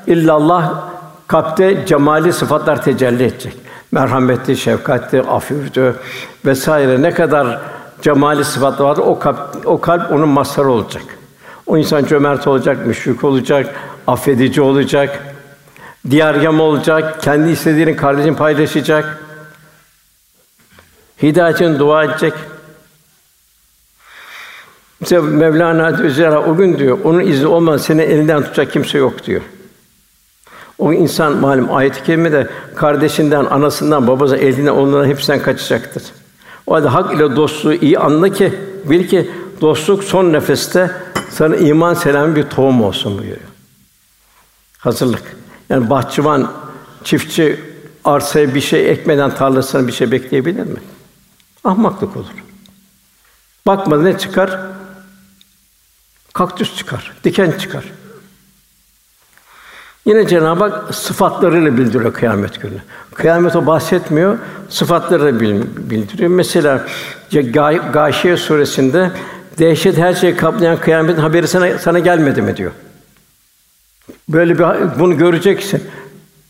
illallah 0.07 0.89
kalpte 1.27 1.85
cemali 1.85 2.33
sıfatlar 2.33 2.83
tecelli 2.83 3.23
edecek. 3.23 3.55
Merhametli, 3.91 4.57
şefkatli, 4.57 5.21
afürdü 5.21 5.95
vesaire 6.45 7.01
ne 7.01 7.11
kadar 7.11 7.59
cemali 8.01 8.45
sıfatlar 8.45 8.85
vardır 8.85 9.03
o 9.05 9.19
kalp 9.19 9.39
o 9.65 9.81
kalp 9.81 10.11
onun 10.11 10.29
mazharı 10.29 10.71
olacak. 10.71 11.03
O 11.69 11.77
insan 11.77 12.05
cömert 12.05 12.47
olacak, 12.47 12.87
müşfik 12.87 13.23
olacak, 13.23 13.75
affedici 14.07 14.61
olacak, 14.61 15.23
diyargam 16.09 16.59
olacak, 16.59 17.21
kendi 17.21 17.49
istediğini 17.51 17.95
kardeşin 17.95 18.33
paylaşacak. 18.33 19.23
Hidayetini 21.21 21.79
dua 21.79 22.03
edecek. 22.03 22.33
Mesela 24.99 25.21
Mevlana 25.21 25.87
Özera 25.87 26.43
o 26.45 26.55
gün 26.55 26.79
diyor, 26.79 26.97
onun 27.03 27.19
izni 27.19 27.47
olmadan 27.47 27.77
seni 27.77 28.01
elinden 28.01 28.43
tutacak 28.43 28.73
kimse 28.73 28.97
yok 28.97 29.25
diyor. 29.25 29.41
O 30.77 30.93
insan 30.93 31.37
malum 31.37 31.75
ayet-i 31.75 32.03
kerimede 32.03 32.47
kardeşinden, 32.75 33.45
anasından, 33.45 34.07
babasından, 34.07 34.41
elinden, 34.45 34.71
onların 34.71 35.09
hepsinden 35.09 35.41
kaçacaktır. 35.41 36.03
O 36.67 36.73
halde 36.73 36.87
hak 36.87 37.13
ile 37.13 37.35
dostluğu 37.35 37.73
iyi 37.73 37.99
anla 37.99 38.29
ki 38.29 38.53
bil 38.85 39.07
ki 39.07 39.31
dostluk 39.61 40.03
son 40.03 40.33
nefeste 40.33 40.91
sana 41.31 41.55
iman 41.55 41.93
selamı 41.93 42.35
bir 42.35 42.43
tohum 42.43 42.83
olsun 42.83 43.17
buyuruyor. 43.17 43.39
Hazırlık. 44.77 45.23
Yani 45.69 45.89
bahçıvan, 45.89 46.51
çiftçi 47.03 47.59
arsaya 48.05 48.55
bir 48.55 48.61
şey 48.61 48.91
ekmeden 48.91 49.35
tarlasına 49.35 49.87
bir 49.87 49.91
şey 49.91 50.11
bekleyebilir 50.11 50.63
mi? 50.63 50.79
Ahmaklık 51.63 52.17
olur. 52.17 52.25
Bakmadı 53.67 54.05
ne 54.05 54.17
çıkar? 54.17 54.59
Kaktüs 56.33 56.75
çıkar, 56.75 57.13
diken 57.23 57.51
çıkar. 57.51 57.85
Yine 60.05 60.27
Cenab-ı 60.27 60.63
Hak 60.63 60.95
sıfatlarıyla 60.95 61.77
bildiriyor 61.77 62.13
kıyamet 62.13 62.61
günü. 62.61 62.81
Kıyamet 63.15 63.55
o 63.55 63.65
bahsetmiyor, 63.65 64.37
sıfatlarıyla 64.69 65.39
bildiriyor. 65.89 66.29
Mesela 66.29 66.85
Gâşiye 67.93 68.37
suresinde 68.37 69.11
dehşet 69.59 69.97
her 69.97 70.13
şeyi 70.13 70.35
kaplayan 70.35 70.79
kıyametin 70.79 71.21
haberi 71.21 71.47
sana, 71.47 71.77
sana 71.77 71.99
gelmedi 71.99 72.41
mi 72.41 72.57
diyor. 72.57 72.71
Böyle 74.29 74.59
bir 74.59 74.99
bunu 74.99 75.17
göreceksin. 75.17 75.83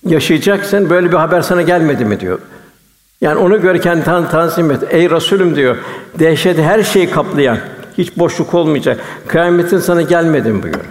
Yaşayacaksın. 0.06 0.90
Böyle 0.90 1.12
bir 1.12 1.18
haber 1.18 1.42
sana 1.42 1.62
gelmedi 1.62 2.06
mi 2.06 2.20
diyor. 2.20 2.40
Yani 3.22 3.40
onu 3.40 3.62
göre 3.62 3.80
kendi 3.80 4.04
tan 4.04 4.30
tanzim 4.30 4.72
et. 4.72 4.84
Ey 4.90 5.10
Resulüm 5.10 5.56
diyor. 5.56 5.78
Dehşet 6.20 6.58
her 6.58 6.84
şeyi 6.84 7.10
kaplayan, 7.10 7.58
hiç 7.98 8.18
boşluk 8.18 8.54
olmayacak. 8.54 9.00
Kıyametin 9.28 9.80
sana 9.80 10.02
gelmedi 10.02 10.50
mi 10.50 10.64
buyuruyor. 10.64 10.86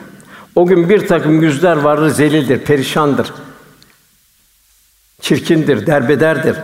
O 0.57 0.67
gün 0.67 0.89
bir 0.89 1.07
takım 1.07 1.43
yüzler 1.43 1.77
vardır, 1.77 2.09
zelildir, 2.09 2.59
perişandır. 2.59 3.33
Çirkindir, 5.21 5.87
derbederdir. 5.87 6.57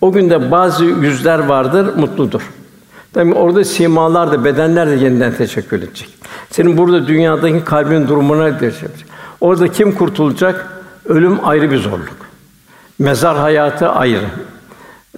O 0.00 0.12
günde 0.12 0.50
bazı 0.50 0.84
yüzler 0.84 1.38
vardır, 1.38 1.94
mutludur. 1.96 2.42
Tabii 3.12 3.34
orada 3.34 3.64
simalar 3.64 4.32
da, 4.32 4.44
bedenler 4.44 4.88
de 4.88 4.94
yeniden 4.94 5.34
teşekkür 5.34 5.78
edecek. 5.78 6.08
Senin 6.50 6.76
burada 6.76 7.06
dünyadaki 7.06 7.64
kalbin 7.64 8.08
durumuna 8.08 8.60
değişecek. 8.60 8.90
Orada 9.40 9.68
kim 9.68 9.94
kurtulacak? 9.94 10.66
Ölüm 11.08 11.38
ayrı 11.42 11.70
bir 11.70 11.78
zorluk. 11.78 12.16
Mezar 12.98 13.36
hayatı 13.36 13.88
ayrı. 13.88 14.26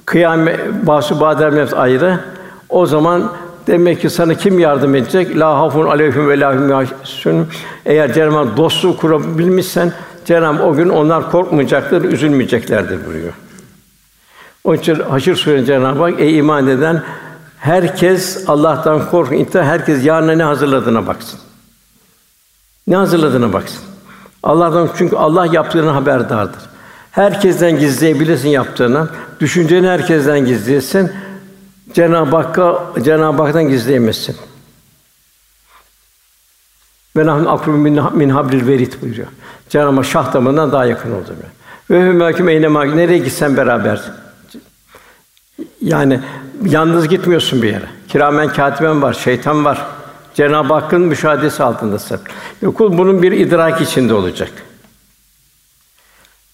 Kıyamet, 0.07 0.61
basu 0.87 1.21
bader 1.21 1.69
ayrı. 1.77 2.21
O 2.69 2.87
zaman 2.87 3.33
demek 3.67 4.01
ki 4.01 4.11
sana 4.11 4.35
kim 4.35 4.59
yardım 4.59 4.95
edecek? 4.95 5.39
La 5.39 5.59
hafun 5.59 5.87
aleyhim 5.87 6.29
ve 6.29 6.41
lahum 6.41 6.71
yahsun. 6.71 7.49
Eğer 7.87 8.13
Cenab-ı 8.13 8.57
dostluğu 8.57 8.97
kurabilmişsen 8.97 9.93
Cenab-ı 10.25 10.63
o 10.63 10.75
gün 10.75 10.89
onlar 10.89 11.31
korkmayacaktır, 11.31 12.05
üzülmeyeceklerdir 12.05 13.07
buyuruyor. 13.07 13.33
Onun 14.65 14.77
için 14.77 14.95
Haşr 14.95 15.35
Suresi 15.35 15.67
Cenab-ı 15.67 16.03
Hak 16.03 16.21
ey 16.21 16.39
iman 16.39 16.69
eden 16.69 17.03
herkes 17.65 18.45
Allah'tan 18.49 19.11
korkun. 19.11 19.35
İnta 19.37 19.65
herkes 19.65 20.05
yarına 20.05 20.33
ne 20.33 20.43
hazırladığına 20.43 21.07
baksın. 21.07 21.41
Ne 22.87 22.97
hazırladığına 22.97 23.53
baksın. 23.53 23.83
Allah'tan 24.43 24.91
çünkü 24.99 25.17
Allah 25.17 25.47
yaptığını 25.47 25.91
haberdardır. 25.91 26.63
Herkesten 27.11 27.79
gizleyebilirsin 27.79 28.49
yaptığını. 28.49 29.09
Düşünceni 29.41 29.89
herkesten 29.89 30.45
gizleyesin. 30.47 31.13
Cenab-ı 31.93 32.37
Hakk'a 32.37 32.85
Cenab-ı 33.03 33.43
Hak'tan 33.43 33.69
gizleyemezsin. 33.69 34.37
Ve 37.17 37.27
nahnu 37.27 37.53
akrubu 37.53 37.77
min, 37.77 38.01
min 38.13 38.35
verit 38.69 39.03
buyuruyor. 39.03 39.29
Cenab-ı 39.69 39.97
Hak 39.97 40.07
şah 40.07 40.35
damarından 40.35 40.73
daha 40.73 40.87
yakın 40.87 41.13
oldu. 41.13 41.37
Ve 41.91 42.07
hümâküm 42.07 42.49
eyne 42.49 42.97
nereye 42.97 43.19
gitsen 43.19 43.57
beraber. 43.57 44.01
Yani 45.81 46.21
yalnız 46.63 47.09
gitmiyorsun 47.09 47.63
bir 47.63 47.69
yere. 47.69 47.89
Kiramen 48.09 48.49
katiben 48.49 49.03
var, 49.03 49.13
şeytan 49.13 49.65
var. 49.65 49.87
Cenab-ı 50.35 50.75
Hakk'ın 50.75 51.01
müşahedesi 51.01 51.63
altındasın. 51.63 52.21
Ve 52.63 52.67
kul 52.67 52.99
bunun 52.99 53.23
bir 53.23 53.33
idrak 53.33 53.81
içinde 53.81 54.15
olacak. 54.15 54.53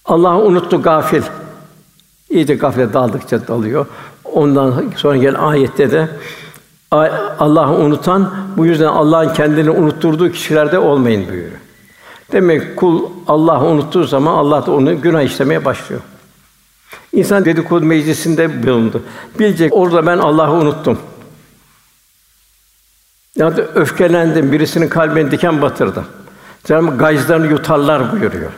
Allah'ı 0.05 0.37
unuttu 0.37 0.81
gafil. 0.81 1.21
İyice 2.29 2.55
gafle 2.55 2.93
daldıkça 2.93 3.47
dalıyor. 3.47 3.85
Ondan 4.23 4.91
sonra 4.95 5.17
gelen 5.17 5.33
ayette 5.33 5.91
de 5.91 6.09
Allah'ı 7.39 7.75
unutan 7.75 8.33
bu 8.57 8.65
yüzden 8.65 8.87
Allah'ın 8.87 9.33
kendini 9.33 9.69
unutturduğu 9.69 10.31
kişilerde 10.31 10.79
olmayın 10.79 11.27
buyuruyor. 11.29 11.59
Demek 12.31 12.77
kul 12.77 13.09
Allah'ı 13.27 13.65
unuttuğu 13.65 14.03
zaman 14.03 14.33
Allah 14.33 14.65
da 14.65 14.71
onu 14.71 15.01
günah 15.01 15.21
işlemeye 15.21 15.65
başlıyor. 15.65 16.01
İnsan 17.13 17.45
dedikodu 17.45 17.85
meclisinde 17.85 18.63
bulundu. 18.63 19.03
Bilecek 19.39 19.73
orada 19.73 20.05
ben 20.05 20.17
Allah'ı 20.17 20.51
unuttum. 20.51 20.99
Ya 23.35 23.57
da 23.57 23.61
öfkelendim, 23.61 24.51
birisinin 24.51 24.89
kalbine 24.89 25.31
diken 25.31 25.61
batırdım. 25.61 26.05
Cenab-ı 26.63 26.97
gayzlarını 26.97 27.47
yutarlar 27.47 28.11
buyuruyor. 28.11 28.51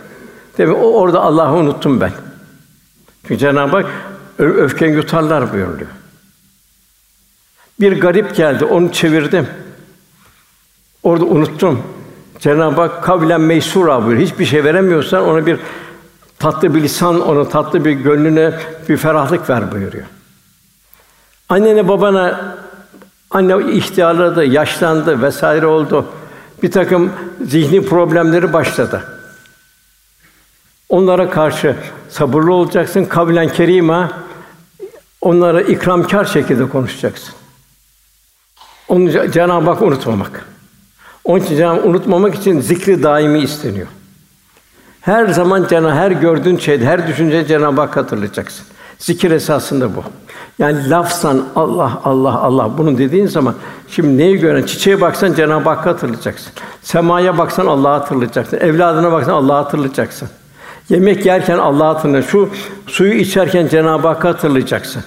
Demek 0.57 0.77
o 0.77 0.93
orada 0.93 1.21
Allah'ı 1.21 1.53
unuttum 1.53 2.01
ben. 2.01 2.11
Çünkü 3.21 3.37
Cenab-ı 3.37 3.77
Hak 3.77 3.85
öfken 4.37 4.89
yutarlar 4.89 5.53
buyuruyor. 5.53 5.89
Bir 7.79 8.01
garip 8.01 8.35
geldi, 8.35 8.65
onu 8.65 8.91
çevirdim. 8.91 9.47
Orada 11.03 11.25
unuttum. 11.25 11.83
Cenab-ı 12.39 12.81
Hak 12.81 13.03
kavlen 13.03 13.41
meysura 13.41 14.05
buyuruyor. 14.05 14.27
Hiçbir 14.27 14.45
şey 14.45 14.63
veremiyorsan 14.63 15.23
ona 15.23 15.45
bir 15.45 15.59
tatlı 16.43 16.75
bir 16.75 16.83
lisan, 16.83 17.21
ona 17.21 17.49
tatlı 17.49 17.85
bir 17.85 17.91
gönlüne 17.91 18.53
bir 18.89 18.97
ferahlık 18.97 19.49
ver 19.49 19.71
buyuruyor. 19.71 20.05
Annene 21.49 21.87
babana 21.87 22.55
anne 23.31 23.73
ihtiyarladı, 23.73 24.45
yaşlandı 24.45 25.21
vesaire 25.21 25.65
oldu. 25.65 26.05
Bir 26.63 26.71
takım 26.71 27.13
zihni 27.45 27.85
problemleri 27.85 28.53
başladı. 28.53 29.03
Onlara 30.89 31.29
karşı 31.29 31.75
sabırlı 32.09 32.53
olacaksın. 32.53 33.05
Kavlen 33.05 33.49
kerima 33.49 34.11
onlara 35.21 35.61
ikramkar 35.61 36.25
şekilde 36.25 36.69
konuşacaksın. 36.69 37.33
Onu 38.87 39.31
Cenab-ı 39.31 39.69
Hak 39.69 39.81
unutmamak. 39.81 40.45
Onun 41.23 41.39
için 41.39 41.55
Cenab-ı 41.57 41.87
unutmamak 41.87 42.35
için 42.35 42.61
zikri 42.61 43.03
daimi 43.03 43.39
isteniyor. 43.39 43.87
Her 45.03 45.25
zaman 45.27 45.67
Cenab 45.67 45.95
her 45.95 46.11
gördüğün 46.11 46.57
şeyde, 46.57 46.85
her 46.85 47.07
düşünce 47.07 47.47
Cenab-ı 47.47 47.81
Hak 47.81 47.97
hatırlayacaksın. 47.97 48.65
Zikir 48.99 49.31
esasında 49.31 49.95
bu. 49.95 50.03
Yani 50.59 50.89
lafsan 50.89 51.45
Allah 51.55 52.01
Allah 52.03 52.33
Allah 52.33 52.77
bunu 52.77 52.97
dediğin 52.97 53.27
zaman 53.27 53.55
şimdi 53.87 54.17
neyi 54.17 54.37
gören 54.37 54.63
çiçeğe 54.63 55.01
baksan 55.01 55.33
Cenab-ı 55.33 55.69
Hakk'ı 55.69 55.89
hatırlayacaksın. 55.89 56.53
Semaya 56.81 57.37
baksan 57.37 57.65
Allah'ı 57.65 57.99
hatırlayacaksın. 57.99 58.57
Evladına 58.57 59.11
baksan 59.11 59.33
Allah'ı 59.33 59.63
hatırlayacaksın. 59.63 60.29
Yemek 60.89 61.25
yerken 61.25 61.57
Allah'ı 61.57 61.93
hatırlayacaksın. 61.93 62.49
Şu 62.85 62.93
suyu 62.93 63.13
içerken 63.13 63.67
Cenab-ı 63.67 64.07
Hakk'ı 64.07 64.27
hatırlayacaksın. 64.27 65.03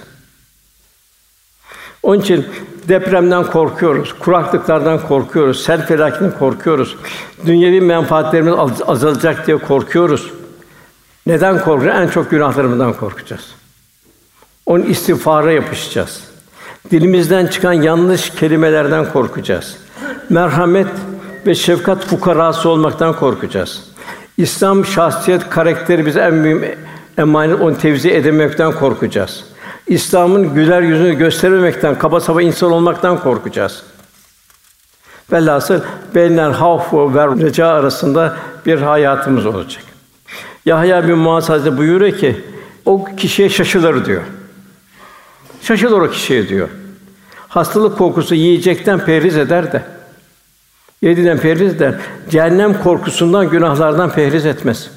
Onun 2.03 2.21
için 2.21 2.45
depremden 2.87 3.43
korkuyoruz, 3.43 4.13
kuraklıklardan 4.13 5.07
korkuyoruz, 5.07 5.63
sel 5.63 5.85
felaketinden 5.85 6.39
korkuyoruz. 6.39 6.95
Dünyevi 7.45 7.81
menfaatlerimiz 7.81 8.53
azalacak 8.87 9.47
diye 9.47 9.57
korkuyoruz. 9.57 10.31
Neden 11.25 11.63
korkuyoruz? 11.63 12.01
En 12.01 12.07
çok 12.07 12.31
günahlarımızdan 12.31 12.93
korkacağız. 12.93 13.55
Onun 14.65 14.83
istiğfara 14.83 15.51
yapışacağız. 15.51 16.23
Dilimizden 16.91 17.47
çıkan 17.47 17.73
yanlış 17.73 18.29
kelimelerden 18.29 19.11
korkacağız. 19.13 19.77
Merhamet 20.29 20.87
ve 21.45 21.55
şefkat 21.55 22.05
fukarası 22.05 22.69
olmaktan 22.69 23.15
korkacağız. 23.15 23.83
İslam 24.37 24.85
şahsiyet 24.85 25.49
karakteri 25.49 26.05
bize 26.05 26.19
en 26.19 26.43
büyük 26.43 26.77
emanet 27.17 27.61
onu 27.61 27.77
tevzi 27.77 28.11
edemekten 28.11 28.71
korkacağız. 28.71 29.43
İslam'ın 29.87 30.53
güler 30.53 30.81
yüzünü 30.81 31.13
göstermemekten, 31.13 31.99
kaba 31.99 32.19
saba 32.19 32.41
insan 32.41 32.71
olmaktan 32.71 33.19
korkacağız. 33.19 33.83
Velhasıl 35.31 35.81
beynel 36.15 36.51
havf 36.51 36.93
ve 36.93 37.45
reca 37.45 37.67
arasında 37.67 38.37
bir 38.65 38.81
hayatımız 38.81 39.45
olacak. 39.45 39.83
Yahya 40.65 41.07
bin 41.07 41.17
Muaz 41.17 41.49
Hazretleri 41.49 41.77
buyuruyor 41.77 42.17
ki 42.17 42.45
o 42.85 43.05
kişiye 43.05 43.49
şaşılır 43.49 44.05
diyor. 44.05 44.21
Şaşılır 45.61 46.01
o 46.01 46.09
kişiye 46.09 46.49
diyor. 46.49 46.69
Hastalık 47.47 47.97
korkusu 47.97 48.35
yiyecekten 48.35 49.05
perhiz 49.05 49.37
eder 49.37 49.71
de. 49.71 49.83
Yediden 51.01 51.37
perhiz 51.37 51.73
eder. 51.73 51.95
Cehennem 52.29 52.83
korkusundan, 52.83 53.49
günahlardan 53.49 54.11
perhiz 54.11 54.45
etmez. 54.45 54.91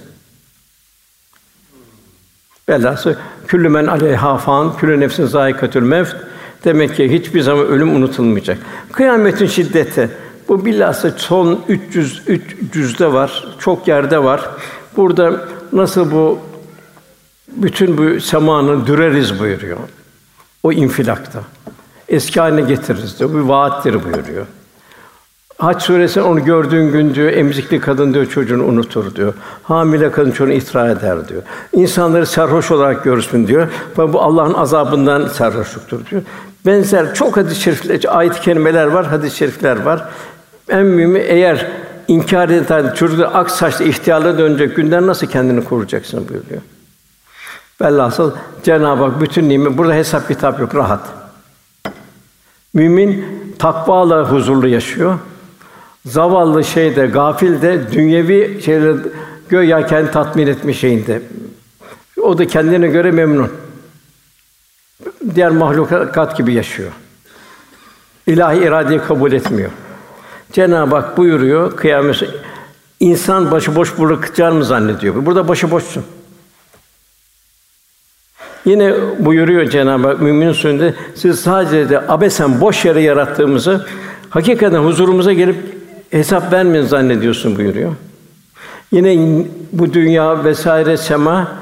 Velhâsıl 2.68 3.14
küllü 3.50 3.68
men 3.68 3.86
aleyhâ 3.86 4.36
fan, 4.36 4.76
küllü 4.76 5.00
nefsin 5.00 5.26
zâikatül 5.26 5.82
mevt. 5.82 6.16
Demek 6.64 6.96
ki 6.96 7.12
hiçbir 7.12 7.40
zaman 7.40 7.66
ölüm 7.66 7.96
unutulmayacak. 7.96 8.58
Kıyametin 8.92 9.46
şiddeti 9.46 10.10
bu 10.48 10.64
bilhassa 10.64 11.10
son 11.10 11.64
300 11.68 12.22
300'de 12.28 13.12
var, 13.12 13.44
çok 13.58 13.88
yerde 13.88 14.24
var. 14.24 14.50
Burada 14.96 15.48
nasıl 15.72 16.10
bu 16.10 16.38
bütün 17.48 17.98
bu 17.98 18.20
semanı 18.20 18.86
düreriz 18.86 19.40
buyuruyor. 19.40 19.78
O 20.62 20.72
infilakta. 20.72 21.40
Eski 22.08 22.40
haline 22.40 22.60
getiririz 22.60 23.18
diyor. 23.18 23.30
Bu 23.34 23.48
vaattir 23.48 24.04
buyuruyor. 24.04 24.46
Haç 25.60 25.82
suresi 25.82 26.20
onu 26.20 26.44
gördüğün 26.44 26.92
gün 26.92 27.14
diyor 27.14 27.32
emzikli 27.32 27.80
kadın 27.80 28.14
diyor 28.14 28.26
çocuğunu 28.26 28.64
unutur 28.64 29.14
diyor. 29.14 29.34
Hamile 29.62 30.10
kadın 30.10 30.30
çocuğunu 30.30 30.52
itra 30.52 30.90
eder 30.90 31.28
diyor. 31.28 31.42
İnsanları 31.72 32.26
sarhoş 32.26 32.70
olarak 32.70 33.04
görürsün 33.04 33.46
diyor. 33.46 33.68
Ve 33.98 34.12
bu 34.12 34.22
Allah'ın 34.22 34.54
azabından 34.54 35.28
sarhoşluktur 35.28 36.06
diyor. 36.06 36.22
Benzer 36.66 37.14
çok 37.14 37.36
hadis-i 37.36 37.60
şerifler, 37.60 38.00
ayet 38.08 38.40
kelimeler 38.40 38.86
var, 38.86 39.06
hadis-i 39.06 39.36
şerifler 39.36 39.82
var. 39.82 40.04
En 40.68 40.86
mühimi 40.86 41.18
eğer 41.18 41.66
inkar 42.08 42.48
eden 42.48 42.94
çocuklar 42.94 43.30
ak 43.34 43.50
saçlı 43.50 43.84
ihtiyarlara 43.84 44.38
dönecek 44.38 44.76
günden 44.76 45.06
nasıl 45.06 45.26
kendini 45.26 45.64
koruyacaksın 45.64 46.28
buyuruyor. 46.28 46.62
Velhasıl 47.80 48.32
Cenab-ı 48.62 49.04
Hak 49.04 49.20
bütün 49.20 49.48
nimet 49.48 49.78
burada 49.78 49.94
hesap 49.94 50.28
kitap 50.28 50.60
yok 50.60 50.74
rahat. 50.74 51.00
Mümin 52.74 53.24
takvalı 53.58 54.24
huzurlu 54.24 54.68
yaşıyor. 54.68 55.18
Zavallı 56.06 56.64
şeyde, 56.64 57.06
gafil 57.06 57.62
de 57.62 57.92
dünyevi 57.92 58.62
şeyler 58.64 58.96
göya 59.48 59.86
kendi 59.86 60.10
tatmin 60.10 60.46
etmiş 60.46 60.78
şeyinde. 60.78 61.22
O 62.22 62.38
da 62.38 62.46
kendine 62.46 62.88
göre 62.88 63.10
memnun. 63.10 63.52
Diğer 65.34 65.50
mahlukat 65.50 66.36
gibi 66.36 66.54
yaşıyor. 66.54 66.90
İlahi 68.26 68.58
iradeyi 68.58 69.00
kabul 69.00 69.32
etmiyor. 69.32 69.70
Cenab-ı 70.52 70.94
Hak 70.94 71.16
buyuruyor 71.16 71.76
kıyamet 71.76 72.22
insan 73.00 73.50
başı 73.50 73.76
boş 73.76 73.98
bırakacağını 73.98 74.54
mı 74.54 74.64
zannediyor? 74.64 75.26
Burada 75.26 75.48
başı 75.48 75.70
boşsun. 75.70 76.04
Yine 78.64 78.94
buyuruyor 79.18 79.70
Cenab-ı 79.70 80.08
Hak 80.08 80.20
mümin 80.20 80.52
surede 80.52 80.94
siz 81.14 81.40
sadece 81.40 81.90
de 81.90 82.00
abesen 82.08 82.60
boş 82.60 82.84
yere 82.84 83.00
yarattığımızı 83.00 83.86
hakikaten 84.30 84.78
huzurumuza 84.78 85.32
gelip 85.32 85.79
hesap 86.10 86.52
vermeyin 86.52 86.86
zannediyorsun 86.86 87.56
buyuruyor. 87.56 87.92
Yine 88.92 89.44
bu 89.72 89.92
dünya 89.92 90.44
vesaire 90.44 90.96
sema 90.96 91.60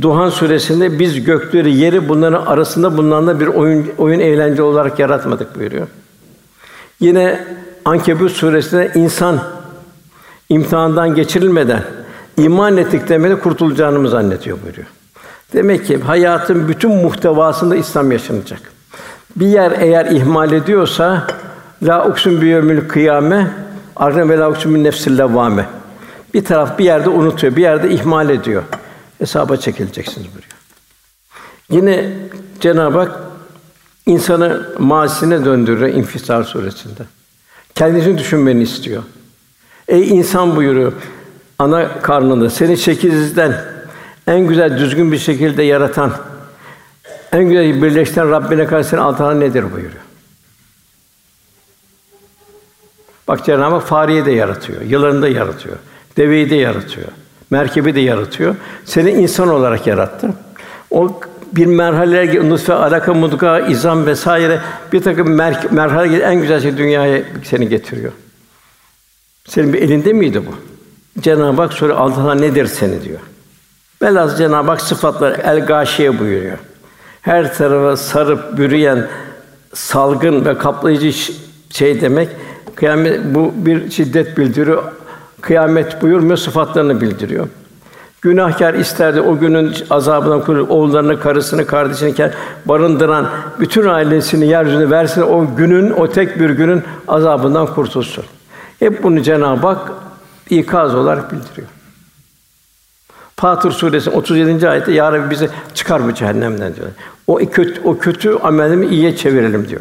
Duhan 0.00 0.30
suresinde 0.30 0.98
biz 0.98 1.24
gökleri, 1.24 1.76
yeri 1.76 2.08
bunların 2.08 2.46
arasında 2.46 2.96
bulunan 2.96 3.40
bir 3.40 3.46
oyun 3.46 3.86
oyun 3.98 4.20
eğlence 4.20 4.62
olarak 4.62 4.98
yaratmadık 4.98 5.58
buyuruyor. 5.58 5.86
Yine 7.00 7.44
Ankebut 7.84 8.32
suresinde 8.32 8.92
insan 8.94 9.40
imtihandan 10.48 11.14
geçirilmeden 11.14 11.82
iman 12.36 12.76
ettik 12.76 13.08
demede 13.08 13.38
kurtulacağını 13.38 14.08
zannediyor 14.08 14.58
buyuruyor. 14.64 14.86
Demek 15.52 15.86
ki 15.86 15.98
hayatın 15.98 16.68
bütün 16.68 16.90
muhtevasında 16.90 17.76
İslam 17.76 18.12
yaşanacak. 18.12 18.60
Bir 19.36 19.46
yer 19.46 19.72
eğer 19.80 20.06
ihmal 20.06 20.52
ediyorsa 20.52 21.26
la 21.82 22.08
uksun 22.08 22.40
bi 22.42 22.46
yevmil 22.46 22.88
kıyame 22.88 23.50
arne 23.96 24.28
ve 24.28 24.38
la 24.38 24.50
uksun 24.50 24.74
bin 24.74 24.84
nefsil 24.84 25.18
levvame. 25.18 25.66
Bir 26.34 26.44
taraf 26.44 26.78
bir 26.78 26.84
yerde 26.84 27.08
unutuyor, 27.08 27.56
bir 27.56 27.62
yerde 27.62 27.90
ihmal 27.90 28.30
ediyor. 28.30 28.62
Hesaba 29.18 29.56
çekileceksiniz 29.56 30.26
buyuruyor. 30.26 30.56
Yine 31.70 32.12
Cenab-ı 32.60 32.98
Hak 32.98 33.20
insanı 34.06 34.66
masine 34.78 35.44
döndürüyor 35.44 35.88
İnfisar 35.88 36.42
suresinde. 36.42 37.02
Kendisini 37.74 38.18
düşünmeni 38.18 38.62
istiyor. 38.62 39.02
Ey 39.88 40.08
insan 40.08 40.56
buyuruyor 40.56 40.92
ana 41.58 42.00
karnında 42.02 42.50
seni 42.50 42.78
şekilsizden 42.78 43.54
en 44.26 44.46
güzel 44.46 44.78
düzgün 44.78 45.12
bir 45.12 45.18
şekilde 45.18 45.62
yaratan, 45.62 46.12
en 47.32 47.44
güzel 47.44 47.82
birleştiren 47.82 48.30
Rabbine 48.30 48.66
karşı 48.66 48.88
senin 48.88 49.02
altına 49.02 49.34
nedir 49.34 49.62
buyuruyor. 49.62 50.05
Bak 53.28 53.44
Cenab-ı 53.44 53.74
Hak 53.74 53.86
fareyi 53.86 54.26
de 54.26 54.30
yaratıyor, 54.30 54.82
yılanı 54.82 55.22
da 55.22 55.28
yaratıyor, 55.28 55.76
deveyi 56.16 56.50
de 56.50 56.54
yaratıyor, 56.54 57.08
merkebi 57.50 57.94
de 57.94 58.00
yaratıyor. 58.00 58.56
Seni 58.84 59.10
insan 59.10 59.48
olarak 59.48 59.86
yarattı. 59.86 60.30
O 60.90 61.20
bir 61.52 61.66
merhaleler 61.66 62.48
nutfe, 62.48 62.74
alaka, 62.74 63.14
mudga, 63.14 63.60
izam 63.60 64.06
vesaire 64.06 64.60
bir 64.92 65.02
takım 65.02 65.30
mer 65.30 65.66
merhale 65.70 66.18
en 66.18 66.40
güzel 66.40 66.60
şey 66.60 66.76
dünyaya 66.76 67.22
seni 67.44 67.68
getiriyor. 67.68 68.12
Senin 69.48 69.72
bir 69.72 69.82
elinde 69.82 70.12
miydi 70.12 70.42
bu? 70.46 70.54
Cenab-ı 71.20 71.62
Hak 71.62 71.72
soruyor 71.72 71.98
altına 71.98 72.34
nedir 72.34 72.66
seni 72.66 73.02
diyor. 73.02 73.20
Velhâsıl 74.02 74.36
Cenab-ı 74.36 74.70
Hak 74.70 74.80
sıfatlar 74.80 75.38
el 75.44 75.66
gâşiye 75.66 76.18
buyuruyor. 76.18 76.58
Her 77.22 77.54
tarafa 77.54 77.96
sarıp 77.96 78.58
bürüyen 78.58 79.08
salgın 79.74 80.44
ve 80.44 80.58
kaplayıcı 80.58 81.32
şey 81.70 82.00
demek. 82.00 82.28
Kıyamet 82.76 83.20
bu 83.24 83.52
bir 83.56 83.90
şiddet 83.90 84.38
bildiriyor. 84.38 84.82
Kıyamet 85.40 86.02
buyurmuyor, 86.02 86.36
sıfatlarını 86.36 87.00
bildiriyor. 87.00 87.48
Günahkar 88.22 88.74
isterdi 88.74 89.20
o 89.20 89.38
günün 89.38 89.74
azabından 89.90 90.40
kurtulup 90.40 90.70
oğullarını, 90.70 91.20
karısını, 91.20 91.66
kardeşini 91.66 92.30
barındıran 92.66 93.28
bütün 93.60 93.86
ailesini 93.86 94.46
yeryüzüne 94.46 94.90
versin 94.90 95.22
o 95.22 95.56
günün, 95.56 95.90
o 95.90 96.10
tek 96.10 96.40
bir 96.40 96.50
günün 96.50 96.82
azabından 97.08 97.66
kurtulsun. 97.66 98.24
Hep 98.78 99.02
bunu 99.02 99.22
Cenab-ı 99.22 99.66
Hak 99.66 99.92
ikaz 100.50 100.94
olarak 100.94 101.32
bildiriyor. 101.32 101.68
Fatır 103.36 103.70
suresi 103.70 104.10
37. 104.10 104.68
ayette 104.68 104.92
ya 104.92 105.12
Rabbi 105.12 105.30
bizi 105.30 105.48
çıkar 105.74 106.06
bu 106.06 106.14
cehennemden 106.14 106.74
diyor. 106.76 106.88
O 107.26 107.36
kötü 107.36 107.80
o 107.84 107.98
kötü 107.98 108.38
amelimi 108.42 108.86
iyiye 108.86 109.16
çevirelim 109.16 109.68
diyor. 109.68 109.80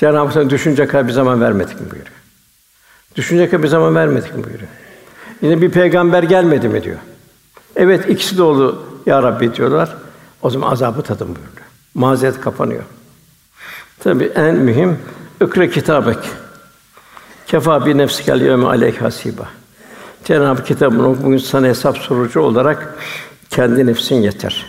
Cenab-ı 0.00 0.40
Hak 0.40 0.50
düşünce 0.50 0.86
kadar 0.86 1.08
bir 1.08 1.12
zaman 1.12 1.40
vermedik 1.40 1.80
mi 1.80 1.90
buyuruyor. 1.90 2.16
Düşünce 3.16 3.46
kadar 3.46 3.62
bir 3.62 3.68
zaman 3.68 3.94
vermedik 3.94 4.36
mi 4.36 4.44
buyuruyor. 4.44 4.70
Yine 5.42 5.62
bir 5.62 5.70
peygamber 5.70 6.22
gelmedi 6.22 6.68
mi 6.68 6.82
diyor. 6.82 6.98
Evet 7.76 8.10
ikisi 8.10 8.38
de 8.38 8.42
oldu 8.42 8.86
ya 9.06 9.22
Rabbi 9.22 9.54
diyorlar. 9.54 9.96
O 10.42 10.50
zaman 10.50 10.72
azabı 10.72 11.02
tadın 11.02 11.26
buyuruyor. 11.26 11.66
Mazeret 11.94 12.40
kapanıyor. 12.40 12.82
Tabi 13.98 14.24
en 14.24 14.54
mühim 14.54 14.98
ikra 15.44 15.70
kitabek. 15.70 16.18
Kefa 17.46 17.86
bi 17.86 17.98
nefsikel 17.98 18.40
yevme 18.40 18.66
aleyk 18.66 19.02
hasiba. 19.02 19.48
Cenab-ı 20.24 20.64
kitabını 20.64 21.08
oku, 21.08 21.22
bugün 21.22 21.38
sana 21.38 21.66
hesap 21.66 21.98
sorucu 21.98 22.40
olarak 22.40 22.94
kendi 23.50 23.86
nefsin 23.86 24.16
yeter. 24.16 24.66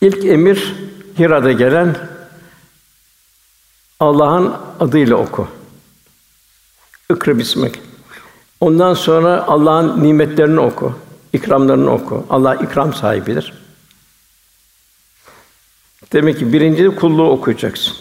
İlk 0.00 0.24
emir 0.24 0.74
Hira'da 1.18 1.52
gelen 1.52 1.96
Allah'ın 4.00 4.52
adıyla 4.80 5.16
oku. 5.16 5.48
İkra 7.10 7.38
bismek. 7.38 7.80
Ondan 8.60 8.94
sonra 8.94 9.44
Allah'ın 9.46 10.02
nimetlerini 10.02 10.60
oku, 10.60 10.92
ikramlarını 11.32 11.92
oku. 11.92 12.26
Allah 12.30 12.54
ikram 12.54 12.94
sahibidir. 12.94 13.52
Demek 16.12 16.38
ki 16.38 16.52
birinci 16.52 16.88
kulluğu 16.88 17.30
okuyacaksın. 17.30 17.94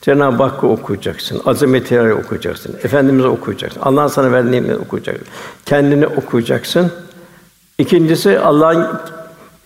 Cenab-ı 0.00 0.42
Hakk'ı 0.42 0.66
okuyacaksın, 0.66 1.42
azametleri 1.46 2.14
okuyacaksın, 2.14 2.76
Efendimiz'i 2.82 3.28
okuyacaksın, 3.28 3.80
Allah'ın 3.80 4.08
sana 4.08 4.32
verdiği 4.32 4.52
nimetleri 4.52 4.78
okuyacaksın, 4.78 5.26
kendini 5.66 6.06
okuyacaksın. 6.06 6.92
İkincisi 7.78 8.38
Allah'ın 8.38 9.00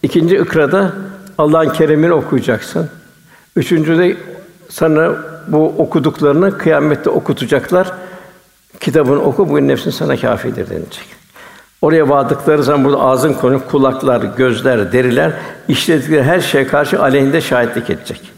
ikinci 0.02 0.36
ikrada 0.36 0.92
Allah'ın 1.38 1.72
keremini 1.72 2.12
okuyacaksın. 2.12 2.90
Üçüncü 3.56 3.98
de 3.98 4.16
sana 4.68 5.16
bu 5.52 5.74
okuduklarını 5.78 6.58
kıyamette 6.58 7.10
okutacaklar. 7.10 7.92
Kitabını 8.80 9.22
oku, 9.22 9.48
bugün 9.48 9.68
nefsin 9.68 9.90
sana 9.90 10.16
kâfidir 10.16 10.70
denilecek. 10.70 11.06
Oraya 11.82 12.08
vardıkları 12.08 12.62
zaman 12.62 12.84
burada 12.84 13.00
ağzın 13.00 13.32
konu, 13.34 13.60
kulaklar, 13.70 14.22
gözler, 14.36 14.92
deriler 14.92 15.32
işledikleri 15.68 16.22
her 16.22 16.40
şeye 16.40 16.66
karşı 16.66 17.02
aleyhinde 17.02 17.40
şahitlik 17.40 17.90
edecek. 17.90 18.32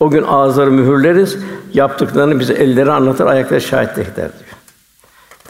O 0.00 0.10
gün 0.10 0.22
ağızları 0.22 0.70
mühürleriz, 0.70 1.38
yaptıklarını 1.74 2.40
bize 2.40 2.54
elleri 2.54 2.92
anlatır, 2.92 3.26
ayakları 3.26 3.60
şahitlik 3.60 4.08
eder 4.08 4.14
diyor. 4.38 4.54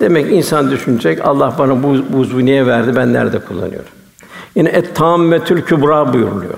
Demek 0.00 0.32
insan 0.32 0.70
düşünecek, 0.70 1.24
Allah 1.24 1.54
bana 1.58 1.82
bu 1.82 1.96
buzu 2.12 2.44
niye 2.44 2.66
verdi, 2.66 2.96
ben 2.96 3.12
nerede 3.12 3.38
kullanıyorum? 3.38 3.90
Yine 4.54 4.68
et 4.68 4.96
tammetül 4.96 5.62
kübra 5.62 6.12
buyuruluyor. 6.12 6.54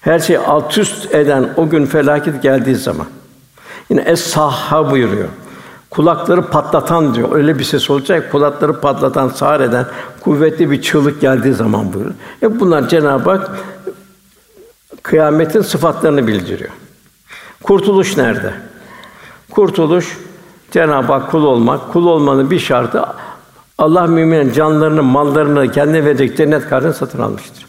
Her 0.00 0.18
şey 0.18 0.36
alt 0.36 0.78
üst 0.78 1.14
eden 1.14 1.48
o 1.56 1.68
gün 1.68 1.86
felaket 1.86 2.42
geldiği 2.42 2.74
zaman. 2.76 3.06
Yine 3.90 4.00
es 4.00 4.20
sahha 4.20 4.90
buyuruyor. 4.90 5.28
Kulakları 5.90 6.42
patlatan 6.42 7.14
diyor. 7.14 7.32
Öyle 7.32 7.58
bir 7.58 7.64
ses 7.64 7.90
olacak, 7.90 8.32
kulakları 8.32 8.80
patlatan, 8.80 9.28
sağır 9.28 9.60
eden 9.60 9.86
kuvvetli 10.20 10.70
bir 10.70 10.82
çığlık 10.82 11.20
geldiği 11.20 11.54
zaman 11.54 11.92
buyuruyor. 11.92 12.16
Hep 12.40 12.60
bunlar 12.60 12.88
Cenab-ı 12.88 13.30
Hak 13.30 13.50
kıyametin 15.02 15.62
sıfatlarını 15.62 16.26
bildiriyor. 16.26 16.70
Kurtuluş 17.62 18.16
nerede? 18.16 18.52
Kurtuluş 19.50 20.18
Cenab-ı 20.70 21.12
Hak 21.12 21.30
kul 21.30 21.44
olmak. 21.44 21.92
Kul 21.92 22.06
olmanın 22.06 22.50
bir 22.50 22.58
şartı 22.58 23.04
Allah 23.78 24.06
müminin 24.06 24.52
canlarını, 24.52 25.02
mallarını 25.02 25.72
kendine 25.72 26.04
verecek 26.04 26.36
cennet 26.36 26.68
karşılığında 26.68 26.94
satın 26.94 27.20
almıştır. 27.20 27.66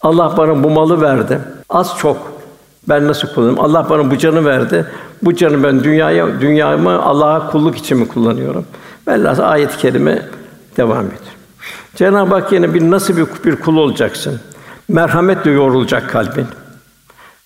Allah 0.00 0.34
bana 0.36 0.64
bu 0.64 0.70
malı 0.70 1.00
verdi. 1.00 1.40
Az 1.68 1.98
çok 1.98 2.32
ben 2.88 3.08
nasıl 3.08 3.28
kullanayım? 3.28 3.60
Allah 3.60 3.86
bana 3.90 4.10
bu 4.10 4.18
canı 4.18 4.44
verdi. 4.44 4.86
Bu 5.22 5.34
canı 5.34 5.62
ben 5.62 5.84
dünyaya 5.84 6.40
dünyamı 6.40 7.02
Allah'a 7.02 7.50
kulluk 7.50 7.76
için 7.76 7.98
mi 7.98 8.08
kullanıyorum? 8.08 8.64
Velhâsıl 9.08 9.42
ayet-i 9.42 9.78
kerime 9.78 10.22
devam 10.76 11.06
ediyor. 11.06 11.32
Cenab-ı 11.96 12.34
Hak 12.34 12.52
yine 12.52 12.74
bir 12.74 12.90
nasıl 12.90 13.16
bir, 13.16 13.26
bir 13.44 13.56
kul 13.56 13.76
olacaksın? 13.76 14.40
Merhametle 14.88 15.50
yorulacak 15.50 16.10
kalbin. 16.10 16.46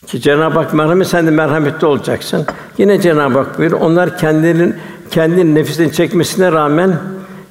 Ki 0.06 0.20
Cenab-ı 0.20 0.58
Hak 0.58 0.74
merhamet 0.74 1.06
sen 1.06 1.26
de 1.26 1.30
merhametli 1.30 1.86
olacaksın. 1.86 2.46
Yine 2.78 3.00
Cenab-ı 3.00 3.38
Hak 3.38 3.58
buyuruyor. 3.58 3.80
Onlar 3.80 4.18
kendilerinin 4.18 4.76
kendi 5.10 5.54
nefisini 5.54 5.92
çekmesine 5.92 6.52
rağmen 6.52 6.96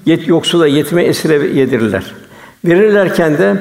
yet 0.05 0.27
yoksula 0.27 0.67
yetime 0.67 1.03
esire 1.03 1.47
yedirirler. 1.47 2.03
Verirlerken 2.65 3.37
de 3.37 3.57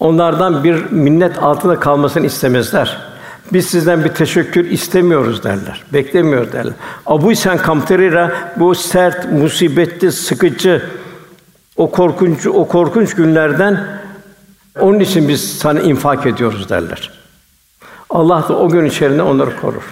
onlardan 0.00 0.64
bir 0.64 0.90
minnet 0.90 1.42
altında 1.42 1.80
kalmasını 1.80 2.26
istemezler. 2.26 3.15
Biz 3.52 3.66
sizden 3.66 4.04
bir 4.04 4.08
teşekkür 4.08 4.64
istemiyoruz 4.64 5.44
derler. 5.44 5.84
Beklemiyor 5.92 6.52
derler. 6.52 6.74
Abu 7.06 7.34
sen 7.34 7.58
kamterira 7.58 8.32
bu 8.56 8.74
sert, 8.74 9.32
musibetli, 9.32 10.12
sıkıcı 10.12 10.82
o 11.76 11.90
korkunç 11.90 12.46
o 12.46 12.68
korkunç 12.68 13.14
günlerden 13.14 14.00
onun 14.80 15.00
için 15.00 15.28
biz 15.28 15.58
sana 15.58 15.80
infak 15.80 16.26
ediyoruz 16.26 16.68
derler. 16.68 17.10
Allah 18.10 18.44
da 18.48 18.58
o 18.58 18.68
gün 18.68 18.84
içerisinde 18.84 19.22
onları 19.22 19.60
korur. 19.60 19.82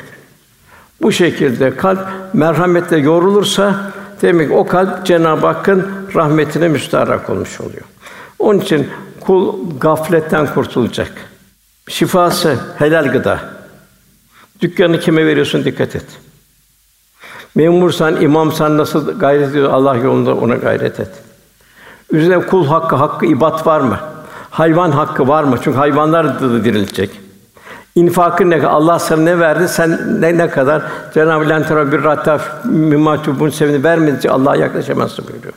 Bu 1.03 1.13
şekilde 1.13 1.77
kalp 1.77 2.09
merhametle 2.33 2.99
yorulursa 2.99 3.93
demek 4.23 4.53
o 4.53 4.67
kalp 4.67 5.07
Cenab-ı 5.07 5.47
Hakk'ın 5.47 5.89
rahmetine 6.15 6.69
müstaharak 6.69 7.31
olmuş 7.31 7.61
oluyor. 7.61 7.85
Onun 8.39 8.61
için 8.61 8.89
kul 9.21 9.55
gafletten 9.81 10.47
kurtulacak. 10.55 11.13
Şifası 11.89 12.59
helal 12.79 13.13
gıda. 13.13 13.41
Dükkanı 14.61 15.01
kime 15.01 15.27
veriyorsun 15.27 15.65
dikkat 15.65 15.97
et. 15.97 16.07
Memursan, 17.55 18.21
imamsan 18.21 18.79
nasıl 18.79 19.19
gayret 19.19 19.49
ediyor 19.49 19.73
Allah 19.73 19.97
yolunda 19.97 20.35
ona 20.35 20.55
gayret 20.55 21.01
et. 21.01 21.11
Üzerine 22.11 22.47
kul 22.47 22.67
hakkı, 22.67 22.97
hakkı 22.97 23.27
ibat 23.27 23.67
var 23.67 23.81
mı? 23.81 23.99
Hayvan 24.51 24.91
hakkı 24.91 25.29
var 25.29 25.45
mı? 25.45 25.59
Çünkü 25.65 25.79
hayvanlar 25.79 26.41
da 26.41 26.65
dirilecek. 26.65 27.11
İnfakın 27.95 28.51
ne 28.51 28.67
Allah 28.67 28.99
sana 28.99 29.23
ne 29.23 29.39
verdi? 29.39 29.69
Sen 29.69 30.21
ne, 30.21 30.39
ne 30.39 30.51
kadar 30.51 30.83
Cenab-ı 31.15 31.49
Lentera 31.49 31.93
bir 31.93 32.05
ratta 32.05 32.41
mimatubun 32.65 33.51
sevini 33.51 33.85
vermedikçe 33.85 34.31
Allah'a 34.31 34.57
yaklaşamazsın 34.57 35.29
buyuruyor. 35.29 35.55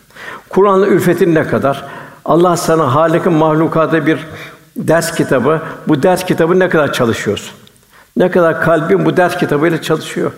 Kur'an'ın 0.49 0.85
ülfetin 0.85 1.35
ne 1.35 1.47
kadar? 1.47 1.85
Allah 2.25 2.57
sana 2.57 2.95
Halik'in 2.95 3.33
mahlukata 3.33 4.05
bir 4.05 4.19
ders 4.77 5.15
kitabı. 5.15 5.61
Bu 5.87 6.03
ders 6.03 6.25
kitabı 6.25 6.59
ne 6.59 6.69
kadar 6.69 6.93
çalışıyorsun? 6.93 7.55
Ne 8.17 8.31
kadar 8.31 8.61
kalbin 8.61 9.05
bu 9.05 9.17
ders 9.17 9.37
kitabıyla 9.37 9.81
çalışıyor? 9.81 10.31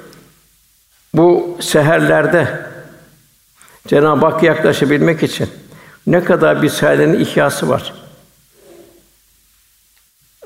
Bu 1.14 1.58
seherlerde 1.62 2.70
Cenab-ı 3.88 4.26
Hakk'a 4.26 4.46
yaklaşabilmek 4.46 5.24
için 5.24 5.50
ne 6.08 6.24
kadar 6.24 6.62
bir 6.62 6.70
seherlerin 6.70 7.20
ihyası 7.20 7.70
var. 7.70 7.94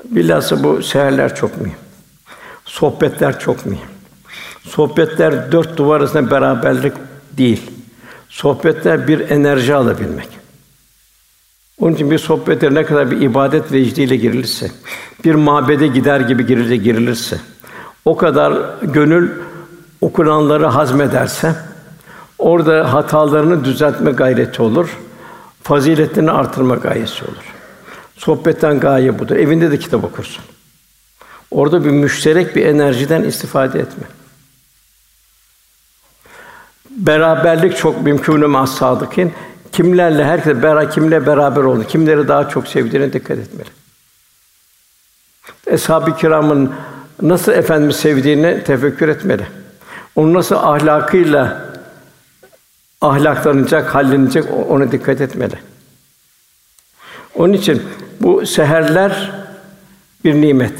Bilhassa 0.03 0.63
bu 0.63 0.83
seherler 0.83 1.35
çok 1.35 1.61
mühim. 1.61 1.77
Sohbetler 2.65 3.39
çok 3.39 3.65
mühim. 3.65 3.87
Sohbetler 4.63 5.51
dört 5.51 5.77
duvar 5.77 5.99
arasında 5.99 6.31
beraberlik 6.31 6.93
değil. 7.31 7.71
Sohbetler 8.29 9.07
bir 9.07 9.29
enerji 9.29 9.75
alabilmek. 9.75 10.42
Onun 11.79 11.93
için 11.93 12.11
bir 12.11 12.17
sohbete 12.17 12.73
ne 12.73 12.85
kadar 12.85 13.11
bir 13.11 13.21
ibadet 13.21 13.71
vecdiyle 13.71 14.15
girilirse, 14.15 14.71
bir 15.25 15.35
mabede 15.35 15.87
gider 15.87 16.19
gibi 16.19 16.45
girilirse, 16.45 16.77
girilirse, 16.77 17.37
o 18.05 18.17
kadar 18.17 18.53
gönül 18.81 19.31
okunanları 20.01 20.65
hazmederse, 20.65 21.55
orada 22.37 22.93
hatalarını 22.93 23.65
düzeltme 23.65 24.11
gayreti 24.11 24.61
olur, 24.61 24.97
faziletini 25.63 26.31
artırma 26.31 26.75
gayesi 26.75 27.25
olur. 27.25 27.53
Sohbetten 28.17 28.79
gaye 28.79 29.19
budur. 29.19 29.35
Evinde 29.35 29.71
de 29.71 29.79
kitap 29.79 30.03
okursun. 30.03 30.43
Orada 31.51 31.85
bir 31.85 31.89
müşterek 31.89 32.55
bir 32.55 32.65
enerjiden 32.65 33.23
istifade 33.23 33.79
etme. 33.79 34.03
Beraberlik 36.89 37.77
çok 37.77 38.01
mümkün 38.01 38.49
mü 38.49 38.67
sadıkın. 38.67 39.31
Kimlerle 39.73 40.25
herkes 40.25 40.63
beraber 40.63 40.91
kimle 40.91 41.25
beraber 41.25 41.61
oldu. 41.61 41.83
Kimleri 41.87 42.27
daha 42.27 42.49
çok 42.49 42.67
sevdiğine 42.67 43.13
dikkat 43.13 43.37
etmeli. 43.37 43.69
Eshab-ı 45.67 46.17
kiramın 46.17 46.71
nasıl 47.21 47.51
efendimiz 47.51 47.95
sevdiğini 47.95 48.63
tefekkür 48.63 49.07
etmeli. 49.09 49.47
Onun 50.15 50.33
nasıl 50.33 50.55
ahlakıyla 50.55 51.69
ahlaklanacak, 53.01 53.95
hallenecek 53.95 54.45
ona 54.69 54.91
dikkat 54.91 55.21
etmeli. 55.21 55.55
Onun 57.35 57.53
için 57.53 57.83
bu 58.21 58.45
seherler 58.45 59.31
bir 60.23 60.33
nimet. 60.33 60.73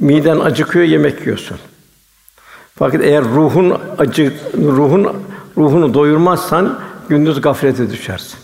Miden 0.00 0.40
acıkıyor, 0.40 0.84
yemek 0.84 1.20
yiyorsun. 1.20 1.58
Fakat 2.78 3.00
eğer 3.04 3.24
ruhun 3.24 3.80
acı 3.98 4.34
ruhun 4.54 5.22
ruhunu 5.56 5.94
doyurmazsan 5.94 6.85
gündüz 7.08 7.40
gaflete 7.40 7.90
düşersin. 7.90 8.38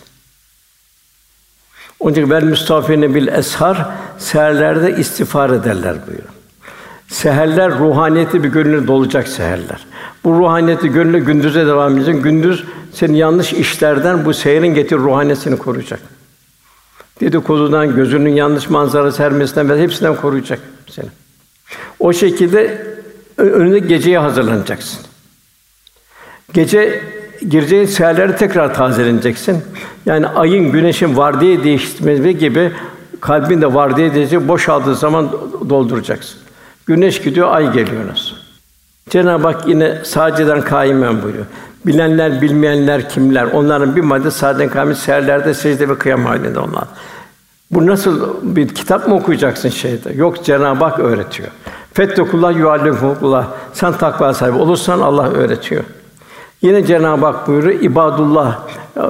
Onun 1.99 2.11
için 2.11 2.29
vel 2.29 2.43
müstafine 2.43 3.15
bil 3.15 3.27
eshar 3.27 3.87
seherlerde 4.17 4.97
istiğfar 4.97 5.49
ederler 5.49 5.95
buyuruyor. 6.07 6.29
Seherler 7.07 7.79
ruhaniyeti 7.79 8.43
bir 8.43 8.49
gönlü 8.49 8.87
dolacak 8.87 9.27
seherler. 9.27 9.85
Bu 10.23 10.39
ruhaniyeti 10.39 10.89
gönlü 10.89 11.25
gündüze 11.25 11.67
devam 11.67 11.97
edecek. 11.97 12.23
Gündüz 12.23 12.63
senin 12.93 13.13
yanlış 13.13 13.53
işlerden 13.53 14.25
bu 14.25 14.33
seherin 14.33 14.73
getir 14.73 14.97
ruhaniyetini 14.97 15.57
koruyacak. 15.57 15.99
Dedikodudan, 17.21 17.95
gözünün 17.95 18.35
yanlış 18.35 18.69
manzara 18.69 19.11
sermesinden 19.11 19.69
ve 19.69 19.81
hepsinden 19.81 20.15
koruyacak 20.15 20.59
seni. 20.89 21.09
O 21.99 22.13
şekilde 22.13 22.87
önünde 23.37 23.79
geceye 23.79 24.19
hazırlanacaksın. 24.19 24.99
Gece 26.53 27.03
gireceğin 27.49 27.85
seherleri 27.85 28.35
tekrar 28.35 28.73
tazeleneceksin. 28.73 29.63
Yani 30.05 30.27
ayın, 30.27 30.71
güneşin 30.71 31.17
vardiya 31.17 31.63
değiştirmesi 31.63 32.37
gibi 32.37 32.71
kalbin 33.21 33.61
de 33.61 33.73
vardiya 33.73 34.13
değişecek, 34.13 34.47
boşaldığı 34.47 34.95
zaman 34.95 35.29
dolduracaksın. 35.69 36.39
Güneş 36.85 37.21
gidiyor, 37.21 37.51
ay 37.51 37.73
geliyor 37.73 38.07
nasıl? 38.11 38.35
Cenab-ı 39.09 39.47
Hak 39.47 39.67
yine 39.67 39.97
sadeceden 40.03 40.61
kaimen 40.61 41.23
buyuruyor. 41.23 41.45
Bilenler, 41.85 42.41
bilmeyenler 42.41 43.09
kimler? 43.09 43.45
Onların 43.45 43.95
bir 43.95 44.01
madde 44.01 44.31
sadece 44.31 44.69
kaimen 44.69 44.93
seherlerde 44.93 45.53
secde 45.53 45.89
ve 45.89 45.97
kıyam 45.97 46.25
halinde 46.25 46.59
onlar. 46.59 46.83
Bu 47.71 47.87
nasıl 47.87 48.35
bir 48.41 48.67
kitap 48.67 49.07
mı 49.07 49.15
okuyacaksın 49.15 49.69
şeyde? 49.69 50.13
Yok 50.13 50.45
Cenab-ı 50.45 50.85
Hak 50.85 50.99
öğretiyor. 50.99 51.49
Fettekullah 51.93 52.57
yuallimukullah. 52.57 53.47
Sen 53.73 53.93
takva 53.93 54.33
sahibi 54.33 54.57
olursan 54.57 54.99
Allah 54.99 55.29
öğretiyor. 55.29 55.83
Yine 56.63 56.85
Cenab-ı 56.85 57.25
Hak 57.25 57.47
buyuruyor 57.47 57.81
ibadullah, 57.81 58.59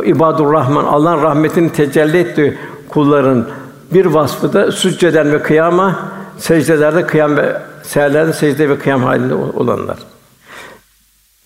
ibadur 0.04 0.54
Rahman 0.54 0.86
Allah'ın 0.86 1.24
rahmetini 1.24 1.72
tecelli 1.72 2.18
ettiği 2.18 2.58
kulların 2.90 3.48
bir 3.94 4.06
vasfı 4.06 4.54
da 4.54 4.72
sücceden 4.72 5.32
ve 5.32 5.42
kıyama, 5.42 6.00
secdelerde 6.38 7.08
kıyam 7.08 7.38
ve 7.38 7.58
seherlerde 7.84 8.34
secde 8.34 8.70
ve 8.70 8.78
kıyam 8.78 9.04
halinde 9.04 9.34
olanlar. 9.34 9.98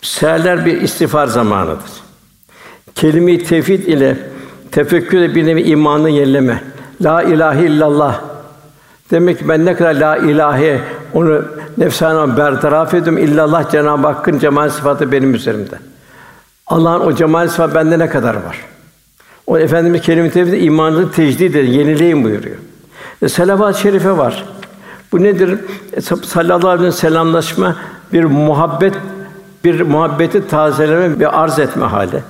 Seherler 0.02 0.66
bir 0.66 0.80
istiğfar 0.80 1.26
zamanıdır. 1.26 1.90
Kelime-i 2.94 3.44
tevhid 3.44 3.86
ile 3.86 4.16
tefekkür 4.72 5.34
bir 5.34 5.46
nevi 5.46 5.62
imanı 5.62 6.10
yenileme. 6.10 6.62
La 7.02 7.22
ilahe 7.22 7.66
illallah. 7.66 8.20
Demek 9.10 9.38
ki 9.38 9.48
ben 9.48 9.66
ne 9.66 9.74
kadar 9.74 9.94
la 9.94 10.16
ilahe 10.16 10.80
onu 11.14 11.44
nefsana 11.78 12.36
bertaraf 12.36 12.94
ediyorum. 12.94 13.18
İllallah 13.18 13.70
Cenab-ı 13.70 14.06
Hakk'ın 14.06 14.38
cemal 14.38 14.68
sıfatı 14.68 15.12
benim 15.12 15.34
üzerimde. 15.34 15.78
Allah'ın 16.68 17.00
o 17.00 17.14
cemal 17.14 17.48
sıfatı 17.48 17.74
bende 17.74 17.98
ne 17.98 18.08
kadar 18.08 18.34
var? 18.34 18.64
O 19.46 19.58
efendimiz 19.58 20.02
kelime-i 20.02 20.30
tevhid 20.30 20.62
imanını 20.62 21.12
tecdid 21.12 21.54
edin, 21.54 21.72
yenileyin 21.72 22.24
buyuruyor. 22.24 22.56
E, 23.22 23.28
Selavat-ı 23.28 23.80
şerife 23.80 24.16
var. 24.16 24.44
Bu 25.12 25.22
nedir? 25.22 25.58
E, 25.92 26.00
sallallahu 26.00 26.68
aleyhi 26.68 26.88
ve 26.88 26.92
selamlaşma 26.92 27.76
bir 28.12 28.24
muhabbet 28.24 28.94
bir 29.64 29.80
muhabbeti 29.80 30.48
tazeleme 30.48 31.20
bir 31.20 31.42
arz 31.42 31.58
etme 31.58 31.86
hali. 31.86 32.22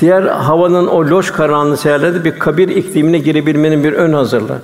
Diğer 0.00 0.22
havanın 0.22 0.86
o 0.86 1.04
loş 1.04 1.30
karanlığı 1.30 1.76
seherlerde 1.76 2.24
bir 2.24 2.38
kabir 2.38 2.68
iklimine 2.68 3.18
girebilmenin 3.18 3.84
bir 3.84 3.92
ön 3.92 4.12
hazırlığı. 4.12 4.58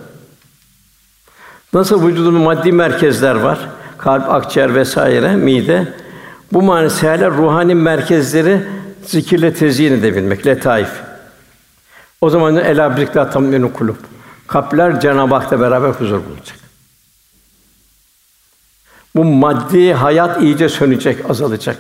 Nasıl 1.73 2.07
vücudun 2.07 2.35
maddi 2.35 2.73
merkezler 2.73 3.35
var, 3.35 3.59
kalp, 3.99 4.33
akciğer 4.33 4.75
vesaire, 4.75 5.37
mide. 5.37 6.04
Bu 6.53 6.63
mani 6.63 6.91
seherler 6.91 7.31
ruhani 7.31 7.75
merkezleri 7.75 8.61
zikirle 9.07 9.55
tezyin 9.55 9.93
edebilmek, 9.93 10.47
letaif. 10.47 10.89
O 12.21 12.31
zaman 12.31 12.57
ela 12.57 12.97
birlikte 12.97 13.31
tamamını 13.31 13.73
kulüp. 13.73 13.97
Kalpler 14.47 15.01
Cenab-ı 15.01 15.35
Hak'la 15.35 15.61
beraber 15.61 15.89
huzur 15.89 16.21
bulacak. 16.31 16.59
Bu 19.17 19.25
maddi 19.25 19.93
hayat 19.93 20.43
iyice 20.43 20.69
sönecek, 20.69 21.31
azalacak. 21.31 21.77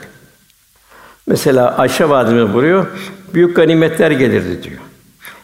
Mesela 1.27 1.79
Ayşe 1.79 2.09
validemiz 2.09 2.55
buyuruyor, 2.55 2.87
büyük 3.35 3.57
ganimetler 3.57 4.11
gelirdi 4.11 4.63
diyor. 4.63 4.81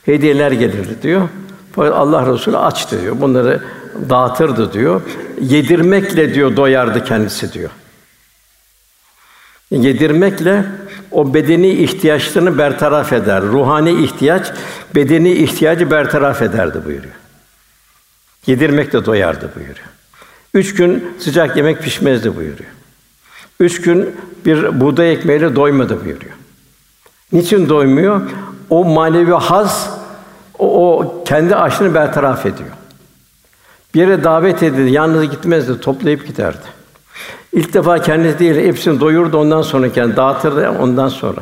Hediyeler 0.05 0.53
gelirdi 0.53 1.03
diyor. 1.03 1.29
Fakat 1.73 1.95
Allah 1.95 2.33
Resulü 2.33 2.57
açtı 2.57 3.03
diyor. 3.03 3.21
Bunları 3.21 3.63
dağıtırdı 4.09 4.73
diyor. 4.73 5.03
Yedirmekle 5.41 6.35
diyor 6.35 6.57
doyardı 6.57 7.05
kendisi 7.05 7.53
diyor. 7.53 7.71
Yedirmekle 9.71 10.65
o 11.11 11.35
bedeni 11.35 11.69
ihtiyaçlarını 11.69 12.59
bertaraf 12.59 13.13
eder. 13.13 13.43
Ruhani 13.43 14.05
ihtiyaç, 14.05 14.53
bedeni 14.95 15.33
ihtiyacı 15.33 15.91
bertaraf 15.91 16.43
ederdi 16.43 16.79
buyuruyor. 16.85 17.15
Yedirmekle 18.47 19.05
doyardı 19.05 19.51
buyuruyor. 19.57 19.87
Üç 20.55 20.75
gün 20.75 21.15
sıcak 21.19 21.57
yemek 21.57 21.83
pişmezdi 21.83 22.37
buyuruyor. 22.37 22.71
Üç 23.61 23.81
gün 23.81 24.17
bir 24.47 24.81
buğday 24.81 25.13
ekmeğiyle 25.13 25.57
doymadı 25.57 26.05
buyuruyor. 26.05 26.33
Niçin 27.33 27.69
doymuyor? 27.69 28.21
O 28.71 28.85
manevi 28.85 29.33
haz, 29.33 29.91
o, 30.59 30.99
o 30.99 31.25
kendi 31.25 31.57
açlığını 31.57 31.95
bertaraf 31.95 32.47
ediyor. 32.47 32.71
Bir 33.95 34.01
yere 34.01 34.25
davet 34.25 34.63
edildi, 34.63 34.91
yalnız 34.91 35.31
gitmezdi, 35.31 35.81
toplayıp 35.81 36.27
giderdi. 36.27 36.80
İlk 37.53 37.75
defa 37.75 38.03
kendisi 38.03 38.39
değil, 38.39 38.55
hepsini 38.55 39.01
doyurdu 39.01 39.39
ondan 39.39 39.63
sonra 39.63 39.93
kendi 39.93 40.17
dağıtırdı 40.17 40.71
ondan 40.71 41.09
sonra. 41.09 41.41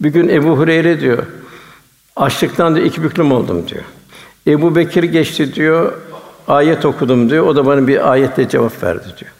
Bir 0.00 0.08
gün 0.08 0.28
Ebu 0.28 0.58
Hureyre 0.58 1.00
diyor, 1.00 1.26
açlıktan 2.16 2.76
da 2.76 2.80
iki 2.80 3.02
büklüm 3.02 3.32
oldum 3.32 3.68
diyor. 3.68 3.84
Ebu 4.46 4.76
Bekir 4.76 5.02
geçti 5.02 5.54
diyor, 5.54 5.92
ayet 6.48 6.84
okudum 6.84 7.30
diyor, 7.30 7.46
o 7.46 7.56
da 7.56 7.66
bana 7.66 7.86
bir 7.86 8.12
ayetle 8.12 8.48
cevap 8.48 8.82
verdi 8.82 9.06
diyor. 9.20 9.30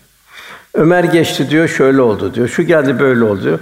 Ömer 0.74 1.04
geçti 1.04 1.50
diyor, 1.50 1.68
şöyle 1.68 2.00
oldu 2.00 2.34
diyor, 2.34 2.48
şu 2.48 2.62
geldi 2.62 2.98
böyle 2.98 3.24
oldu 3.24 3.42
diyor. 3.42 3.58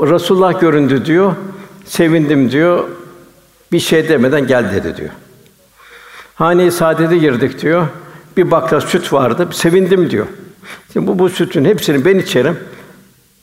Resulullah 0.00 0.60
göründü 0.60 1.04
diyor. 1.04 1.34
Sevindim 1.84 2.50
diyor. 2.50 2.84
Bir 3.72 3.80
şey 3.80 4.08
demeden 4.08 4.46
gel 4.46 4.72
dedi 4.74 4.96
diyor. 4.96 5.10
Hane-i 6.34 6.72
saadete 6.72 7.16
girdik 7.16 7.62
diyor. 7.62 7.86
Bir 8.36 8.50
bakla 8.50 8.80
süt 8.80 9.12
vardı. 9.12 9.48
Sevindim 9.52 10.10
diyor. 10.10 10.26
Şimdi 10.92 11.06
bu, 11.06 11.18
bu 11.18 11.30
sütün 11.30 11.64
hepsini 11.64 12.04
ben 12.04 12.18
içerim. 12.18 12.58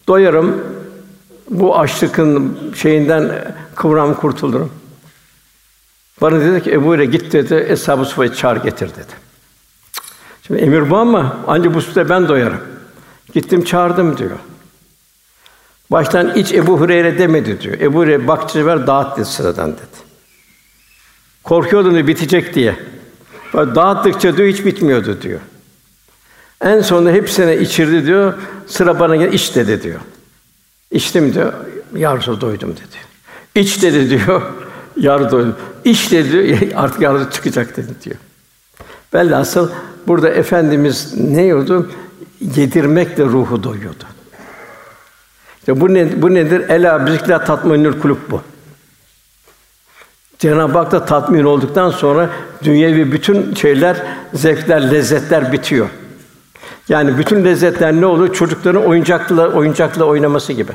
Doyarım. 0.07 0.63
Bu 1.49 1.79
açlıkın 1.79 2.57
şeyinden 2.75 3.53
kıvram 3.75 4.13
kurtulurum. 4.13 4.71
Bana 6.21 6.41
dedi 6.41 6.63
ki 6.63 6.71
Ebu 6.71 6.95
ile 6.95 7.05
git 7.05 7.33
dedi. 7.33 7.65
Eshab-ı 7.69 8.05
Suffa'yı 8.05 8.33
çağır 8.33 8.57
getir 8.57 8.89
dedi. 8.89 9.13
Şimdi 10.47 10.61
emir 10.61 10.89
bu 10.89 10.97
ama 10.97 11.37
ancak 11.47 11.73
bu 11.73 11.81
sütte 11.81 12.09
ben 12.09 12.27
doyarım. 12.27 12.61
Gittim 13.33 13.63
çağırdım 13.63 14.17
diyor. 14.17 14.37
Baştan 15.91 16.35
iç 16.35 16.53
Ebu 16.53 16.79
Hureyre 16.79 17.17
demedi 17.17 17.61
diyor. 17.61 17.79
Ebu 17.79 17.99
Hureyre 17.99 18.27
bakçı 18.27 18.65
ver 18.65 18.87
dağıt 18.87 19.17
dedi 19.17 19.25
sıradan 19.25 19.71
dedi. 19.71 20.03
Korkuyordum 21.43 21.93
diyor, 21.93 22.07
bitecek 22.07 22.55
diye. 22.55 22.75
Dağıttıkça 23.53 24.37
diyor 24.37 24.47
hiç 24.49 24.65
bitmiyordu 24.65 25.21
diyor. 25.21 25.39
En 26.61 26.81
sonunda 26.81 27.11
hepsine 27.11 27.57
içirdi 27.57 28.05
diyor. 28.05 28.33
Sıra 28.67 28.99
bana 28.99 29.15
gel 29.15 29.33
iç 29.33 29.55
dedi 29.55 29.83
diyor. 29.83 29.99
İçtim 30.91 31.33
diyor. 31.33 31.53
Yarısı 31.95 32.41
doydum 32.41 32.71
dedi. 32.71 32.97
İç 33.55 33.81
dedi 33.81 34.09
diyor. 34.09 34.41
Yarı 34.97 35.31
doydum. 35.31 35.55
İç 35.85 36.11
dedi 36.11 36.31
diyor. 36.31 36.57
Artık 36.75 37.01
yarısı 37.01 37.31
çıkacak 37.31 37.77
dedi 37.77 37.91
diyor. 38.03 38.15
Velhasıl 39.13 39.69
burada 40.07 40.29
efendimiz 40.29 41.13
ne 41.17 41.41
yiyordu? 41.41 41.91
Yedirmekle 42.55 43.23
ruhu 43.23 43.63
doyuyordu. 43.63 44.03
İşte 45.59 45.81
bu 45.81 45.93
ne 45.93 46.21
bu 46.21 46.33
nedir? 46.33 46.69
Ela 46.69 47.05
bizikla 47.05 47.43
tatminül 47.43 47.99
kulüp 48.01 48.31
bu. 48.31 48.41
Cenab-ı 50.43 50.77
Hak 50.77 50.91
da 50.91 51.05
tatmin 51.05 51.43
olduktan 51.43 51.89
sonra 51.89 52.29
dünyevi 52.63 53.11
bütün 53.11 53.55
şeyler, 53.55 53.97
zevkler, 54.33 54.91
lezzetler 54.91 55.51
bitiyor. 55.51 55.89
Yani 56.89 57.17
bütün 57.17 57.45
lezzetler 57.45 57.93
ne 57.93 58.05
olur? 58.05 58.33
Çocukların 58.33 58.85
oyuncakla 58.85 59.47
oyuncakla 59.47 60.03
oynaması 60.03 60.53
gibi. 60.53 60.71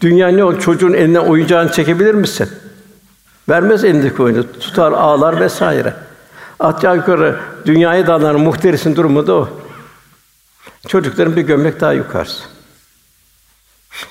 Dünya 0.00 0.28
ne 0.28 0.44
olur? 0.44 0.60
Çocuğun 0.60 0.92
eline 0.92 1.20
oyuncağını 1.20 1.72
çekebilir 1.72 2.14
misin? 2.14 2.48
Vermez 3.48 3.84
elindeki 3.84 4.22
oyunu. 4.22 4.52
Tutar, 4.52 4.92
ağlar 4.92 5.40
vesaire. 5.40 5.94
Aşağı 6.60 6.96
yukarı 6.96 7.40
dünyaya 7.66 8.06
dalan 8.06 8.40
muhterisin 8.40 8.96
durumu 8.96 9.26
da 9.26 9.34
o. 9.34 9.48
Çocukların 10.88 11.36
bir 11.36 11.42
gömlek 11.42 11.80
daha 11.80 11.92
yukarısı. 11.92 12.44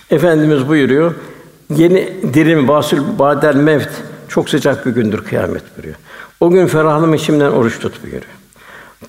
Efendimiz 0.09 0.67
buyuruyor, 0.67 1.13
yeni 1.75 2.33
dirim 2.33 2.67
basül 2.67 3.01
badel 3.19 3.55
mevt 3.55 3.89
çok 4.27 4.49
sıcak 4.49 4.85
bir 4.85 4.91
gündür 4.91 5.23
kıyamet 5.23 5.63
buyuruyor. 5.77 5.95
O 6.39 6.49
gün 6.49 6.67
ferahlama 6.67 7.17
şimdiden 7.17 7.51
oruç 7.51 7.79
tut 7.79 8.03
buyuruyor. 8.03 8.31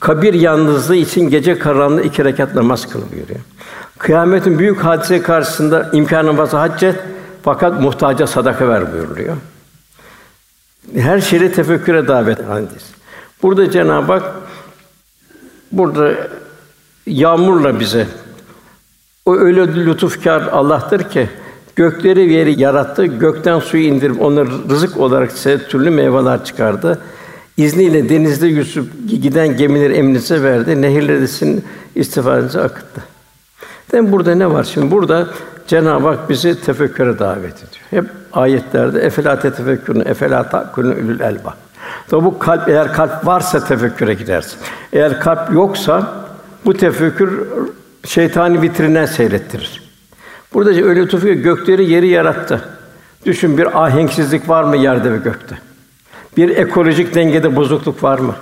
Kabir 0.01 0.35
yalnızlığı 0.35 0.97
için 0.97 1.31
gece 1.31 1.59
karanlığı 1.59 2.03
iki 2.03 2.25
rekat 2.25 2.55
namaz 2.55 2.89
kıl 2.89 3.03
buyuruyor. 3.12 3.41
Kıyametin 3.99 4.59
büyük 4.59 4.85
hadise 4.85 5.23
karşısında 5.23 5.91
imkanın 5.93 6.39
varsa 6.39 6.61
hac 6.61 6.85
fakat 7.43 7.81
muhtaca 7.81 8.27
sadaka 8.27 8.69
ver 8.69 8.93
buyuruluyor. 8.93 9.37
Her 10.95 11.21
şeyi 11.21 11.53
tefekküre 11.53 12.09
davet 12.09 12.49
hadis. 12.49 12.85
Burada 13.43 13.71
Cenab-ı 13.71 14.12
Hak 14.12 14.35
burada 15.73 16.15
yağmurla 17.07 17.81
bize 17.81 18.07
o 19.27 19.37
öyle 19.37 19.75
lütufkar 19.75 20.43
Allah'tır 20.43 21.11
ki 21.11 21.29
gökleri 21.77 22.29
ve 22.29 22.33
yeri 22.33 22.61
yarattı, 22.61 23.07
gökten 23.07 23.59
suyu 23.59 23.85
indirip 23.85 24.22
onları 24.22 24.49
rızık 24.70 24.97
olarak 24.97 25.33
size 25.33 25.59
türlü 25.59 25.91
meyveler 25.91 26.45
çıkardı. 26.45 26.99
İzniyle 27.57 28.09
denizde 28.09 28.47
yüzüp 28.47 28.87
giden 29.09 29.57
gemileri 29.57 29.95
emrinize 29.95 30.43
verdi, 30.43 30.83
nehirleri 30.83 31.29
sizin 31.29 31.64
istifadenize 31.95 32.61
akıttı. 32.61 33.05
Demek 33.93 34.12
burada 34.12 34.35
ne 34.35 34.51
var? 34.51 34.64
Şimdi 34.64 34.91
burada 34.91 35.27
Cenab-ı 35.66 36.09
Hak 36.09 36.31
bizi 36.31 36.61
tefekküre 36.61 37.18
davet 37.18 37.57
ediyor. 37.57 37.85
Hep 37.91 38.05
ayetlerde 38.33 39.01
efela 39.01 39.41
tefekkürün, 39.41 40.01
efela 40.01 40.49
takulun 40.49 40.93
ülül 40.93 41.20
elba. 41.20 41.55
Tabi 42.09 42.25
bu 42.25 42.39
kalp 42.39 42.68
eğer 42.68 42.93
kalp 42.93 43.27
varsa 43.27 43.64
tefekküre 43.64 44.14
gidersin. 44.14 44.59
Eğer 44.93 45.20
kalp 45.20 45.53
yoksa 45.53 46.12
bu 46.64 46.75
tefekkür 46.75 47.47
şeytani 48.05 48.62
vitrinden 48.62 49.07
seyrettirir. 49.07 49.84
Burada 50.55 50.70
öyle 50.70 51.00
lütfu 51.00 51.26
gökleri 51.26 51.90
yeri 51.90 52.09
yarattı. 52.09 52.68
Düşün 53.26 53.59
bir 53.59 53.84
ahenksizlik 53.84 54.48
var 54.48 54.64
mı 54.64 54.76
yerde 54.76 55.12
ve 55.12 55.16
gökte? 55.16 55.59
Bir 56.36 56.48
ekolojik 56.48 57.14
dengede 57.14 57.57
bozukluk 57.57 58.02
var 58.02 58.18
mı? 58.18 58.34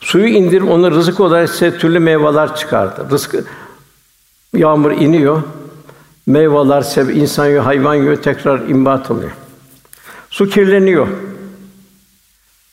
Suyu 0.00 0.26
indirip 0.26 0.70
onu 0.70 0.90
rızık 0.90 1.20
olarak 1.20 1.50
size 1.50 1.78
türlü 1.78 1.98
meyveler 1.98 2.56
çıkardı. 2.56 3.06
Rızkı 3.10 3.44
yağmur 4.56 4.90
iniyor. 4.92 5.42
Meyveler 6.26 6.82
sev 6.82 7.08
insan 7.08 7.46
yiyor, 7.46 7.64
hayvan 7.64 7.94
yiyor, 7.94 8.16
tekrar 8.16 8.68
imbat 8.68 9.10
oluyor. 9.10 9.30
Su 10.30 10.48
kirleniyor. 10.48 11.08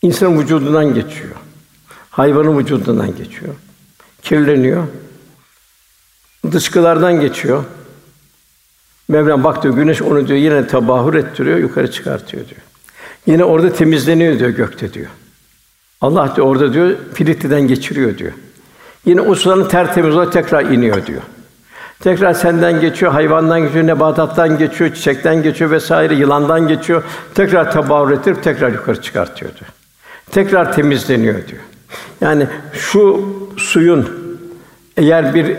İnsan 0.02 0.40
vücudundan 0.40 0.94
geçiyor. 0.94 1.36
Hayvanın 2.10 2.58
vücudundan 2.58 3.16
geçiyor. 3.16 3.56
Kirleniyor. 4.22 4.84
Dışkılardan 6.52 7.20
geçiyor. 7.20 7.64
Mevlam 9.08 9.44
bak 9.44 9.64
diyor 9.64 9.76
güneş 9.76 10.02
onu 10.02 10.28
diyor 10.28 10.40
yine 10.40 10.68
tabahür 10.68 11.14
ettiriyor, 11.14 11.58
yukarı 11.58 11.92
çıkartıyor 11.92 12.48
diyor. 12.48 12.62
Yine 13.26 13.44
orada 13.44 13.74
temizleniyor 13.74 14.40
diyor 14.40 14.50
gökte 14.50 14.94
diyor. 14.94 15.08
Allah 16.02 16.34
diyor 16.36 16.48
orada 16.48 16.74
diyor 16.74 16.96
Filistin'den 17.14 17.62
geçiriyor 17.62 18.18
diyor. 18.18 18.32
Yine 19.06 19.22
o 19.22 19.36
suların 19.36 19.68
tertemiz 19.68 20.16
olarak 20.16 20.34
tekrar 20.34 20.66
iniyor 20.66 21.06
diyor. 21.06 21.22
Tekrar 22.00 22.34
senden 22.34 22.82
geçiyor, 22.82 23.12
hayvandan 23.12 23.62
geçiyor, 23.62 23.88
nebatattan 23.88 24.58
geçiyor, 24.58 24.94
çiçekten 24.94 25.44
geçiyor 25.44 25.72
vesaire, 25.72 26.16
yılandan 26.16 26.68
geçiyor. 26.68 27.04
Tekrar 27.36 27.72
tabağır 27.72 28.12
ettirip 28.12 28.44
tekrar 28.44 28.72
yukarı 28.72 29.02
çıkartıyor 29.02 29.52
diyor. 29.52 29.72
Tekrar 30.32 30.74
temizleniyor 30.74 31.48
diyor. 31.48 31.62
Yani 32.22 32.48
şu 32.74 33.26
suyun 33.58 34.10
eğer 34.98 35.34
bir 35.34 35.58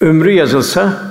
ömrü 0.00 0.30
yazılsa 0.32 1.02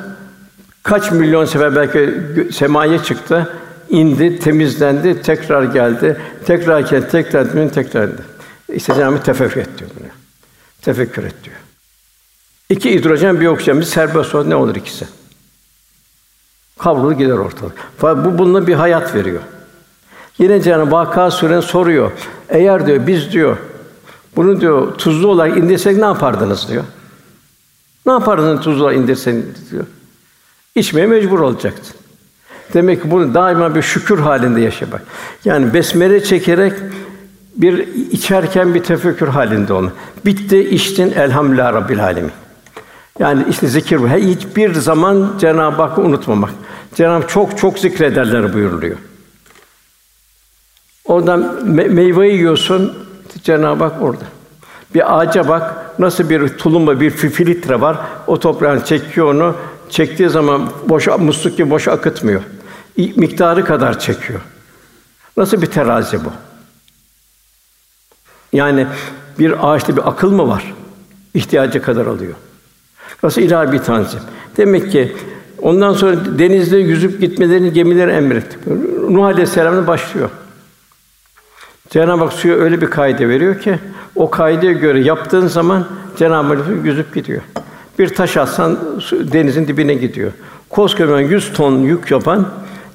kaç 0.84 1.12
milyon 1.12 1.46
sefer 1.46 1.76
belki 1.76 2.14
semaya 2.54 3.04
çıktı, 3.04 3.54
indi, 3.90 4.40
temizlendi, 4.40 5.22
tekrar 5.22 5.64
geldi, 5.64 6.22
tekrar 6.46 6.80
geldi, 6.80 7.08
tekrar 7.12 7.46
geldi, 7.46 7.74
tekrar 7.74 8.04
geldi. 8.04 8.22
İşte 8.74 8.96
Cenab-ı 8.96 9.24
tefekkür 9.24 9.62
et 9.62 9.70
diyor 9.78 9.90
bunu. 10.00 10.08
Tefekkür 10.82 11.24
et 11.24 11.36
diyor. 11.44 11.56
İki 12.70 12.94
hidrojen 12.94 13.42
bir 13.42 13.48
oksijen 13.48 13.80
bir 13.80 13.86
serbest 13.86 14.36
olan 14.36 14.50
ne 14.50 14.56
olur 14.56 14.76
ikisi? 14.76 15.08
Kavrulur 16.80 17.12
gider 17.12 17.38
ortalık. 17.38 17.74
Fakat 17.98 18.26
bu 18.26 18.38
bununla 18.38 18.68
bir 18.68 18.74
hayat 18.74 19.16
veriyor. 19.16 19.42
Yine 20.38 20.62
Cenab-ı 20.62 20.92
Vaka 20.92 21.32
Sûren 21.32 21.60
soruyor. 21.60 22.12
Eğer 22.50 22.88
diyor 22.88 23.08
biz 23.08 23.32
diyor 23.32 23.58
bunu 24.36 24.62
diyor 24.62 24.94
tuzlu 24.94 25.28
olarak 25.28 25.58
indirsek 25.58 25.98
ne 25.98 26.06
yapardınız 26.06 26.70
diyor. 26.70 26.84
Ne 28.08 28.14
yapardınız 28.14 28.62
tuzlu 28.62 28.84
olarak 28.84 28.98
indirseniz 28.98 29.72
diyor. 29.72 29.86
İçmeye 30.76 31.08
mecbur 31.08 31.40
olacaktın. 31.40 31.96
Demek 32.74 33.04
ki 33.04 33.12
bunu 33.12 33.34
daima 33.34 33.76
bir 33.76 33.82
şükür 33.82 34.20
halinde 34.20 34.62
yaşamak. 34.62 35.02
Yani 35.46 35.74
besmele 35.74 36.24
çekerek 36.24 36.74
bir 37.56 37.88
içerken 38.12 38.74
bir 38.74 38.84
tefekkür 38.84 39.28
halinde 39.28 39.74
olma. 39.74 39.92
Bitti, 40.26 40.60
içtin, 40.60 41.12
elhamdülillah 41.12 41.74
rabbil 41.74 42.04
alemin. 42.04 42.32
Yani 43.20 43.46
işte 43.50 43.68
zikir 43.68 44.02
bu. 44.02 44.08
Hiçbir 44.08 44.74
zaman 44.74 45.34
Cenab-ı 45.40 45.82
Hakk'ı 45.82 46.02
unutmamak. 46.02 46.52
Cenab-ı 46.96 47.28
çok 47.28 47.58
çok 47.58 47.80
zikrederler 47.80 48.54
buyuruluyor. 48.54 48.98
Oradan 51.06 51.42
me- 51.66 51.90
meyveyi 51.90 52.34
yiyorsun, 52.34 52.94
Cenab-ı 53.44 53.84
Hak 53.84 54.02
orada. 54.02 54.24
Bir 54.94 55.18
ağaca 55.18 55.48
bak, 55.48 56.00
nasıl 56.00 56.30
bir 56.30 56.48
tulumba, 56.48 57.00
bir 57.00 57.10
filtre 57.10 57.82
var. 57.82 57.98
O 58.28 58.40
toprağın 58.40 58.80
çekiyor 58.80 59.34
onu. 59.34 59.56
Çektiği 59.90 60.30
zaman 60.30 60.70
boş 60.90 61.08
musluk 61.08 61.58
gibi 61.58 61.70
boş 61.70 61.88
akıtmıyor. 61.88 62.42
Miktarı 62.98 63.66
kadar 63.66 64.00
çekiyor. 64.00 64.42
Nasıl 65.38 65.62
bir 65.62 65.68
terazi 65.68 66.26
bu? 66.26 66.30
Yani 68.54 68.88
bir 69.40 69.72
ağaçta 69.72 69.98
bir 69.98 70.10
akıl 70.10 70.32
mı 70.32 70.48
var? 70.48 70.74
İhtiyacı 71.34 71.82
kadar 71.82 72.06
alıyor. 72.06 72.34
Nasıl 73.24 73.42
ilahi 73.42 73.72
bir 73.72 73.80
tanzim. 73.80 74.20
Demek 74.58 74.92
ki 74.92 75.16
ondan 75.62 75.94
sonra 75.94 76.40
denizde 76.40 76.78
yüzüp 76.78 77.22
gitmelerini 77.22 77.74
gemiler 77.74 78.08
emretti. 78.08 78.58
Nuh 79.10 79.26
Aleyhisselam'da 79.26 79.88
başlıyor. 79.88 80.30
Cenab-ı 81.90 82.24
Hak 82.24 82.34
suya 82.34 82.56
öyle 82.56 82.82
bir 82.82 82.90
kaide 82.90 83.30
veriyor 83.30 83.60
ki 83.60 83.80
o 84.16 84.30
kaideye 84.30 84.74
göre 84.74 85.00
yaptığın 85.00 85.48
zaman 85.48 85.88
Cenab-ı 86.18 86.56
Hak 86.56 86.86
yüzüp 86.86 87.14
gidiyor. 87.16 87.42
Bir 88.00 88.16
taş 88.16 88.38
atsan 88.38 88.80
su- 89.00 89.32
denizin 89.32 89.68
dibine 89.68 89.94
gidiyor. 89.94 90.32
Koskocaman 90.70 91.22
100 91.22 91.54
ton 91.54 91.78
yük 91.80 92.12
yapan 92.12 92.48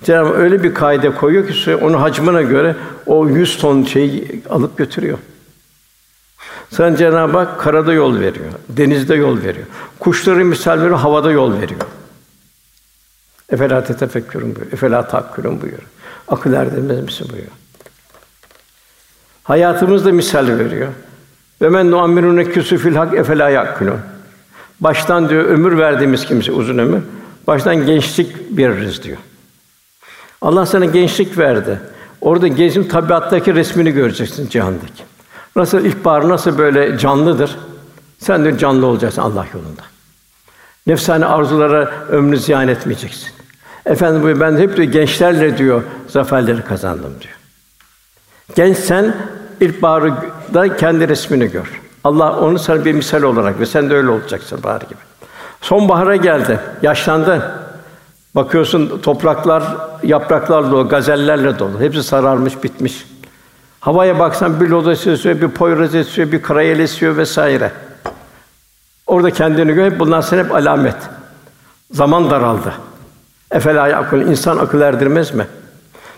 Cenab-ı 0.05 0.29
Hak 0.29 0.37
öyle 0.37 0.63
bir 0.63 0.75
kaide 0.75 1.11
koyuyor 1.15 1.47
ki 1.47 1.53
suya, 1.53 1.79
onun 1.79 1.99
hacmine 1.99 2.43
göre 2.43 2.77
o 3.07 3.29
100 3.29 3.59
ton 3.59 3.83
şeyi 3.85 4.43
alıp 4.51 4.79
götürüyor. 4.79 5.19
Sana 6.71 6.97
Cenab-ı 6.97 7.39
Hak 7.39 7.61
karada 7.61 7.93
yol 7.93 8.21
veriyor, 8.21 8.47
denizde 8.69 9.15
yol 9.15 9.43
veriyor. 9.43 9.67
Kuşların 9.99 10.47
misal 10.47 10.81
veriyor, 10.81 10.99
havada 10.99 11.31
yol 11.31 11.53
veriyor. 11.61 11.81
Efela 13.51 13.85
tetefekkürün 13.85 14.47
buyuruyor. 14.47 14.73
Efela 14.73 15.09
takkürün 15.09 15.61
buyuruyor. 15.63 15.89
Akıl 16.29 16.53
erdemez 16.53 17.05
misin 17.05 17.27
buyuruyor. 17.31 17.53
Hayatımızda 19.45 20.13
misal 20.13 20.47
veriyor. 20.47 20.89
Ve 21.63 21.69
men 21.69 21.91
nuammirune 21.91 22.45
küsü 22.45 22.79
fil 22.79 22.97
hak 22.97 23.15
efela 23.15 23.51
yakkulun. 23.51 24.01
Baştan 24.81 25.29
diyor 25.29 25.45
ömür 25.45 25.79
verdiğimiz 25.79 26.27
kimse 26.27 26.53
uzun 26.53 26.79
ömür. 26.79 27.03
Baştan 27.47 27.87
gençlik 27.87 28.37
veririz 28.51 29.03
diyor. 29.03 29.19
Allah 30.43 30.67
sana 30.67 30.85
gençlik 30.85 31.39
verdi. 31.39 31.81
Orada 32.21 32.49
gezin 32.49 32.85
tabiattaki 32.85 33.55
resmini 33.55 33.93
göreceksin 33.93 34.49
cihandaki. 34.49 35.03
Nasıl 35.57 35.85
ilkbahar 35.85 36.29
nasıl 36.29 36.59
böyle 36.59 36.99
canlıdır? 36.99 37.57
Sen 38.19 38.45
de 38.45 38.59
canlı 38.59 38.87
olacaksın 38.87 39.23
Allah 39.23 39.47
yolunda. 39.55 39.83
Nefsani 40.87 41.27
arzulara 41.27 41.91
ömrünü 42.09 42.39
ziyan 42.39 42.69
etmeyeceksin. 42.69 43.29
Efendim 43.87 44.41
ben 44.41 44.57
hep 44.57 44.77
diyor, 44.77 44.89
gençlerle 44.89 45.59
diyor 45.59 45.83
zaferleri 46.09 46.63
kazandım 46.63 47.15
diyor. 47.21 47.35
Gençsen 48.55 49.15
ilkbaharı 49.61 50.15
da 50.55 50.77
kendi 50.77 51.09
resmini 51.09 51.51
gör. 51.51 51.81
Allah 52.05 52.39
onu 52.39 52.59
sana 52.59 52.85
bir 52.85 52.93
misal 52.93 53.23
olarak 53.23 53.61
ve 53.61 53.67
sen 53.67 53.91
de 53.91 53.97
öyle 53.97 54.11
olacaksın 54.11 54.63
bahar 54.63 54.81
gibi. 54.81 55.01
Sonbahara 55.61 56.17
geldi, 56.17 56.61
yaşlandın. 56.83 57.43
Bakıyorsun 58.35 59.01
topraklar 59.03 59.63
yapraklarla 60.03 60.71
dolu, 60.71 60.89
gazellerle 60.89 61.59
dolu. 61.59 61.81
Hepsi 61.81 62.03
sararmış, 62.03 62.63
bitmiş. 62.63 63.07
Havaya 63.81 64.19
baksan 64.19 64.61
bir 64.61 64.69
lodos 64.69 65.07
esiyor, 65.07 65.41
bir 65.41 65.49
poyraz 65.49 65.95
esiyor, 65.95 66.33
bir 66.33 66.43
karayel 66.43 66.79
esiyor 66.79 67.17
vesaire. 67.17 67.73
Orada 69.07 69.31
kendini 69.31 69.73
gör, 69.73 69.99
bunlar 69.99 70.23
sen 70.23 70.39
hep 70.39 70.55
alamet. 70.55 70.97
Zaman 71.91 72.31
daraldı. 72.31 72.73
Efela 73.51 73.89
yakul 73.89 74.21
insan 74.21 74.57
akıl 74.57 74.81
erdirmez 74.81 75.35
mi? 75.35 75.47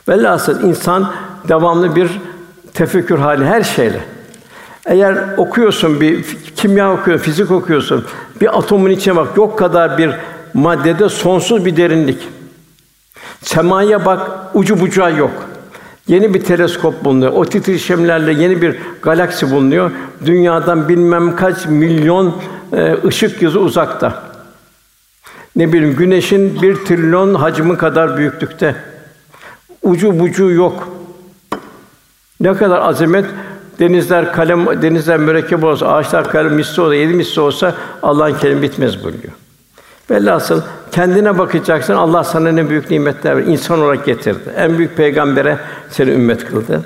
Velhasıl 0.09 0.63
insan 0.63 1.13
devamlı 1.49 1.97
bir 1.97 2.21
tefekkür 2.75 3.19
hali 3.19 3.45
her 3.45 3.63
şeyle. 3.63 4.01
Eğer 4.87 5.19
okuyorsun 5.37 6.01
bir 6.01 6.25
kimya 6.57 6.93
okuyorsun, 6.93 7.25
fizik 7.25 7.51
okuyorsun, 7.51 8.05
bir 8.41 8.59
atomun 8.59 8.91
içine 8.91 9.17
bak, 9.17 9.37
yok 9.37 9.59
kadar 9.59 9.99
bir 9.99 10.11
maddede 10.55 11.09
sonsuz 11.09 11.65
bir 11.65 11.77
derinlik. 11.77 12.29
Semaya 13.43 14.05
bak, 14.05 14.31
ucu 14.55 14.81
bucağı 14.81 15.17
yok. 15.17 15.31
Yeni 16.09 16.35
bir 16.35 16.45
teleskop 16.45 17.05
bulunuyor. 17.05 17.33
O 17.33 17.45
titreşimlerle 17.45 18.33
yeni 18.33 18.63
bir 18.63 18.77
galaksi 19.03 19.51
bulunuyor. 19.51 19.91
Dünyadan 20.27 20.89
bilmem 20.89 21.37
kaç 21.37 21.67
milyon 21.67 22.43
e, 22.73 22.97
ışık 23.07 23.43
yılı 23.43 23.61
uzakta. 23.61 24.23
Ne 25.57 25.73
bileyim 25.73 25.97
güneşin 25.97 26.63
bir 26.63 26.75
trilyon 26.75 27.35
hacmi 27.35 27.77
kadar 27.77 28.17
büyüklükte. 28.17 28.77
Ucu 29.83 30.21
bucu 30.21 30.51
yok. 30.51 30.89
Ne 32.45 32.55
kadar 32.55 32.79
azamet 32.79 33.25
denizler 33.79 34.33
kalem 34.33 34.83
denizler 34.83 35.19
mürekkep 35.19 35.65
olsa, 35.65 35.87
ağaçlar 35.87 36.31
kalem 36.31 36.55
misli 36.55 36.83
olsa, 36.83 36.95
yedi 36.95 37.15
misli 37.15 37.41
olsa 37.41 37.75
Allah'ın 38.03 38.35
kelimi 38.35 38.63
bitmez 38.63 39.05
buyuruyor. 39.05 39.33
Velhasıl 40.11 40.61
kendine 40.93 41.39
bakacaksın. 41.39 41.95
Allah 41.95 42.25
sana 42.25 42.53
ne 42.53 42.71
büyük 42.71 42.91
nimetler 42.91 43.37
verdi. 43.37 43.51
insan 43.51 43.81
olarak 43.81 44.07
getirdi. 44.07 44.51
En 44.57 44.79
büyük 44.79 44.97
peygambere 44.97 45.59
seni 45.91 46.11
ümmet 46.11 46.45
kıldı. 46.45 46.83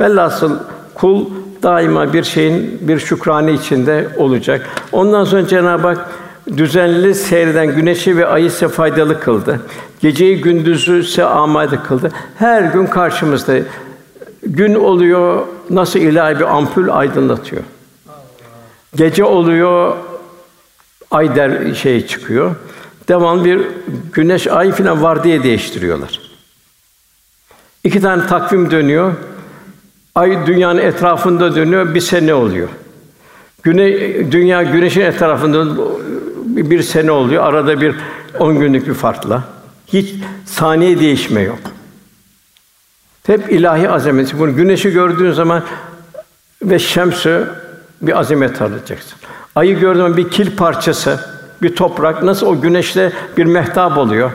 Velhasıl 0.00 0.58
kul 0.94 1.26
daima 1.62 2.12
bir 2.12 2.24
şeyin 2.24 2.78
bir 2.80 2.98
şükrane 2.98 3.52
içinde 3.52 4.08
olacak. 4.16 4.66
Ondan 4.92 5.24
sonra 5.24 5.46
Cenab-ı 5.46 5.86
Hak 5.86 6.10
düzenli 6.56 7.14
seyreden 7.14 7.66
güneşi 7.66 8.16
ve 8.16 8.26
ayı 8.26 8.44
ise 8.44 8.68
faydalı 8.68 9.20
kıldı. 9.20 9.60
Geceyi 10.00 10.40
gündüzü 10.40 11.00
ise 11.00 11.24
amade 11.24 11.76
kıldı. 11.88 12.10
Her 12.38 12.62
gün 12.62 12.86
karşımızda 12.86 13.52
gün 14.46 14.74
oluyor 14.74 15.46
nasıl 15.70 15.98
ilahi 15.98 16.38
bir 16.38 16.56
ampul 16.56 16.88
aydınlatıyor. 16.88 17.62
Gece 18.96 19.24
oluyor 19.24 19.96
ay 21.10 21.36
der 21.36 21.74
şey 21.74 22.06
çıkıyor. 22.06 22.54
Devamlı 23.08 23.44
bir 23.44 23.60
güneş 24.12 24.46
ay 24.46 24.72
filan 24.72 25.02
var 25.02 25.24
diye 25.24 25.42
değiştiriyorlar. 25.42 26.20
İki 27.84 28.00
tane 28.00 28.26
takvim 28.26 28.70
dönüyor. 28.70 29.12
Ay 30.14 30.46
dünyanın 30.46 30.80
etrafında 30.80 31.54
dönüyor, 31.54 31.94
bir 31.94 32.00
sene 32.00 32.34
oluyor. 32.34 32.68
Güne 33.62 33.86
dünya 34.32 34.62
güneşin 34.62 35.00
etrafında 35.00 35.76
bir 36.46 36.82
sene 36.82 37.10
oluyor. 37.10 37.44
Arada 37.44 37.80
bir 37.80 37.94
on 38.38 38.60
günlük 38.60 38.88
bir 38.88 38.94
farkla. 38.94 39.44
Hiç 39.86 40.14
saniye 40.44 41.00
değişme 41.00 41.40
yok. 41.40 41.58
Hep 43.26 43.52
ilahi 43.52 43.90
azameti. 43.90 44.38
Bunu 44.38 44.56
güneşi 44.56 44.90
gördüğün 44.90 45.32
zaman 45.32 45.62
ve 46.62 46.78
şemsü 46.78 47.48
bir 48.02 48.18
azamet 48.18 48.62
arayacaksın. 48.62 49.18
Ayı 49.54 49.78
gördüğün 49.78 49.98
zaman 49.98 50.16
bir 50.16 50.30
kil 50.30 50.56
parçası, 50.56 51.20
bir 51.62 51.76
toprak 51.76 52.22
nasıl 52.22 52.46
o 52.46 52.60
güneşle 52.60 53.12
bir 53.36 53.44
mehtap 53.44 53.98
oluyor. 53.98 54.30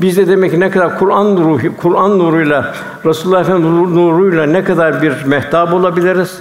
Biz 0.00 0.16
de 0.16 0.28
demek 0.28 0.50
ki 0.50 0.60
ne 0.60 0.70
kadar 0.70 0.98
Kur'an 0.98 1.36
ruhu, 1.36 1.76
Kur'an 1.76 2.18
nuruyla, 2.18 2.74
Resulullah 3.04 3.40
Efendimiz 3.40 3.90
nuruyla 3.90 4.46
ne 4.46 4.64
kadar 4.64 5.02
bir 5.02 5.24
mehtap 5.24 5.72
olabiliriz 5.72 6.40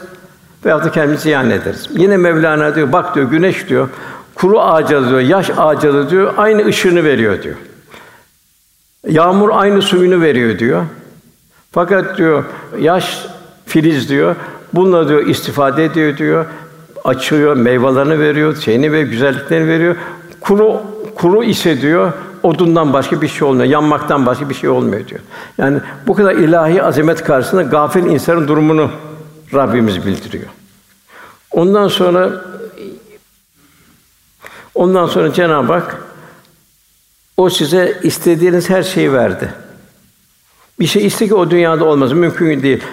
veyahut 0.66 0.86
da 0.86 0.92
kendimizi 0.92 1.24
ziyan 1.24 1.50
ederiz. 1.50 1.90
Yine 1.92 2.18
Mevlana 2.18 2.76
diyor, 2.76 2.94
bak 2.94 3.16
diyor, 3.16 3.30
güneş 3.30 3.70
diyor, 3.70 3.90
kuru 4.36 4.60
ağaca 4.60 5.10
diyor, 5.10 5.20
yaş 5.20 5.50
ağaca 5.58 6.10
diyor, 6.10 6.34
aynı 6.38 6.66
ışığını 6.66 7.04
veriyor 7.04 7.44
diyor. 7.44 7.56
Yağmur 9.08 9.50
aynı 9.54 9.82
suyunu 9.82 10.22
veriyor 10.22 10.60
diyor. 10.60 10.84
Fakat 11.72 12.18
diyor, 12.18 12.44
yaş 12.80 13.26
filiz 13.66 14.10
diyor, 14.10 14.36
bununla 14.74 15.10
diyor 15.10 15.28
istifade 15.28 15.86
ediyor 15.86 16.18
diyor, 16.18 16.46
açıyor, 17.04 17.56
meyvelerini 17.56 18.20
veriyor, 18.20 18.56
şeyini 18.56 18.92
ve 18.92 19.02
güzelliklerini 19.02 19.68
veriyor. 19.68 19.96
Kuru 20.42 20.82
kuru 21.16 21.44
ise 21.44 21.82
diyor, 21.82 22.14
odundan 22.44 22.94
başka 22.94 23.22
bir 23.22 23.28
şey 23.28 23.48
olmuyor, 23.48 23.70
yanmaktan 23.70 24.26
başka 24.26 24.50
bir 24.50 24.54
şey 24.54 24.70
olmuyor 24.70 25.08
diyor. 25.08 25.22
Yani 25.58 25.80
bu 26.08 26.14
kadar 26.14 26.36
ilahi 26.36 26.84
azamet 26.84 27.24
karşısında 27.24 27.64
gafil 27.64 28.06
insanın 28.06 28.48
durumunu 28.48 28.92
Rabbimiz 29.54 30.06
bildiriyor. 30.06 30.46
Ondan 31.52 31.88
sonra 31.88 32.32
ondan 34.76 35.06
sonra 35.06 35.34
Cenab-ı 35.34 35.74
Hak 35.74 35.98
o 37.38 37.50
size 37.50 38.00
istediğiniz 38.04 38.70
her 38.70 38.84
şeyi 38.84 39.14
verdi. 39.14 39.54
Bir 40.80 40.86
şey 40.86 41.06
iste 41.06 41.28
ki 41.28 41.36
o 41.36 41.50
dünyada 41.50 41.86
olmaz, 41.86 42.14
mümkün 42.14 42.64
değil. 42.64 42.84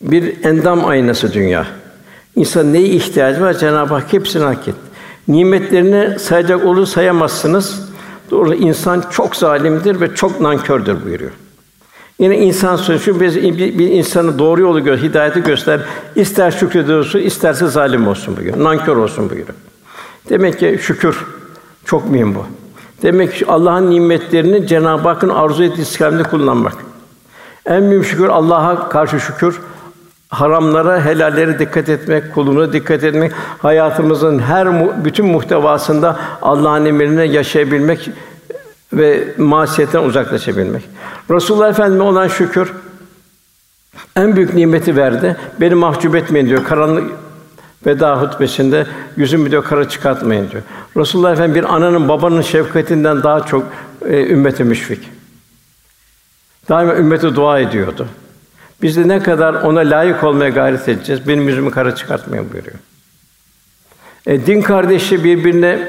Bir 0.00 0.44
endam 0.44 0.84
aynası 0.84 1.32
dünya. 1.32 1.66
İnsan 2.36 2.72
neye 2.72 2.88
ihtiyacı 2.88 3.40
var? 3.40 3.58
Cenab-ı 3.58 3.94
Hak 3.94 4.12
hepsini 4.12 4.44
hak 4.44 4.68
etti. 4.68 4.78
Nimetlerini 5.28 6.18
sayacak 6.18 6.64
olur 6.64 6.86
sayamazsınız. 6.86 7.88
Doğru 8.30 8.54
insan 8.54 9.04
çok 9.10 9.36
zalimdir 9.36 10.00
ve 10.00 10.14
çok 10.14 10.40
nankördür 10.40 11.04
buyuruyor. 11.04 11.30
Yine 12.18 12.38
insan 12.38 12.76
sözü 12.76 13.20
biz 13.20 13.36
bir, 13.36 13.90
insanı 13.90 14.38
doğru 14.38 14.60
yolu 14.60 14.84
gör, 14.84 14.98
hidayeti 14.98 15.42
göster. 15.42 15.80
İster 16.16 16.50
şükrediyorsun, 16.50 17.18
isterse 17.18 17.66
zalim 17.66 18.08
olsun 18.08 18.36
buyuruyor. 18.36 18.64
Nankör 18.64 18.96
olsun 18.96 19.30
buyuruyor. 19.30 19.58
Demek 20.28 20.58
ki 20.58 20.78
şükür 20.82 21.26
çok 21.84 22.10
mühim 22.10 22.34
bu. 22.34 22.44
Demek 23.02 23.32
ki 23.32 23.46
Allah'ın 23.46 23.90
nimetlerini 23.90 24.66
Cenab-ı 24.66 25.08
Hakk'ın 25.08 25.28
arzu 25.28 25.62
ettiği 25.62 25.82
istikamette 25.82 26.30
kullanmak. 26.30 26.85
En 27.66 27.90
büyük 27.90 28.04
şükür 28.04 28.28
Allah'a 28.28 28.88
karşı 28.88 29.20
şükür. 29.20 29.60
Haramlara, 30.28 31.04
helallere 31.04 31.58
dikkat 31.58 31.88
etmek, 31.88 32.34
kuluna 32.34 32.72
dikkat 32.72 33.04
etmek, 33.04 33.32
hayatımızın 33.58 34.38
her 34.38 34.68
bütün 35.04 35.26
muhtevasında 35.26 36.16
Allah'ın 36.42 36.84
emrine 36.84 37.24
yaşayabilmek 37.24 38.10
ve 38.92 39.24
masiyetten 39.38 40.02
uzaklaşabilmek. 40.02 40.82
Resulullah 41.30 41.70
Efendimize 41.70 42.02
olan 42.02 42.28
şükür 42.28 42.72
en 44.16 44.36
büyük 44.36 44.54
nimeti 44.54 44.96
verdi. 44.96 45.36
Beni 45.60 45.74
mahcup 45.74 46.16
etmeyin 46.16 46.46
diyor. 46.48 46.64
Karanlık 46.64 47.10
veda 47.86 48.22
hutbesinde 48.22 48.86
yüzümü 49.16 49.50
diyor 49.50 49.64
kara 49.64 49.88
çıkartmayın 49.88 50.50
diyor. 50.50 50.62
Resulullah 50.96 51.32
Efendimiz 51.32 51.62
bir 51.62 51.74
ananın 51.74 52.08
babanın 52.08 52.42
şefkatinden 52.42 53.22
daha 53.22 53.46
çok 53.46 53.64
e, 54.08 54.26
ümmete 54.26 54.64
müşfik. 54.64 55.15
Daima 56.68 56.94
ümmete 56.94 57.34
dua 57.34 57.58
ediyordu. 57.60 58.08
Biz 58.82 58.96
de 58.96 59.08
ne 59.08 59.22
kadar 59.22 59.54
ona 59.54 59.80
layık 59.80 60.24
olmaya 60.24 60.50
gayret 60.50 60.88
edeceğiz. 60.88 61.28
Benim 61.28 61.48
yüzümü 61.48 61.70
kara 61.70 61.94
çıkartmayın 61.94 62.52
buyuruyor. 62.52 62.76
E, 64.26 64.46
din 64.46 64.62
kardeşi 64.62 65.24
birbirine 65.24 65.88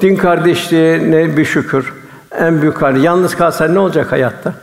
din 0.00 0.16
kardeşliğine 0.16 1.36
bir 1.36 1.44
şükür. 1.44 1.92
En 2.38 2.62
büyük 2.62 2.82
hali. 2.82 3.00
Yalnız 3.00 3.36
kalsan 3.36 3.74
ne 3.74 3.78
olacak 3.78 4.12
hayatta? 4.12 4.54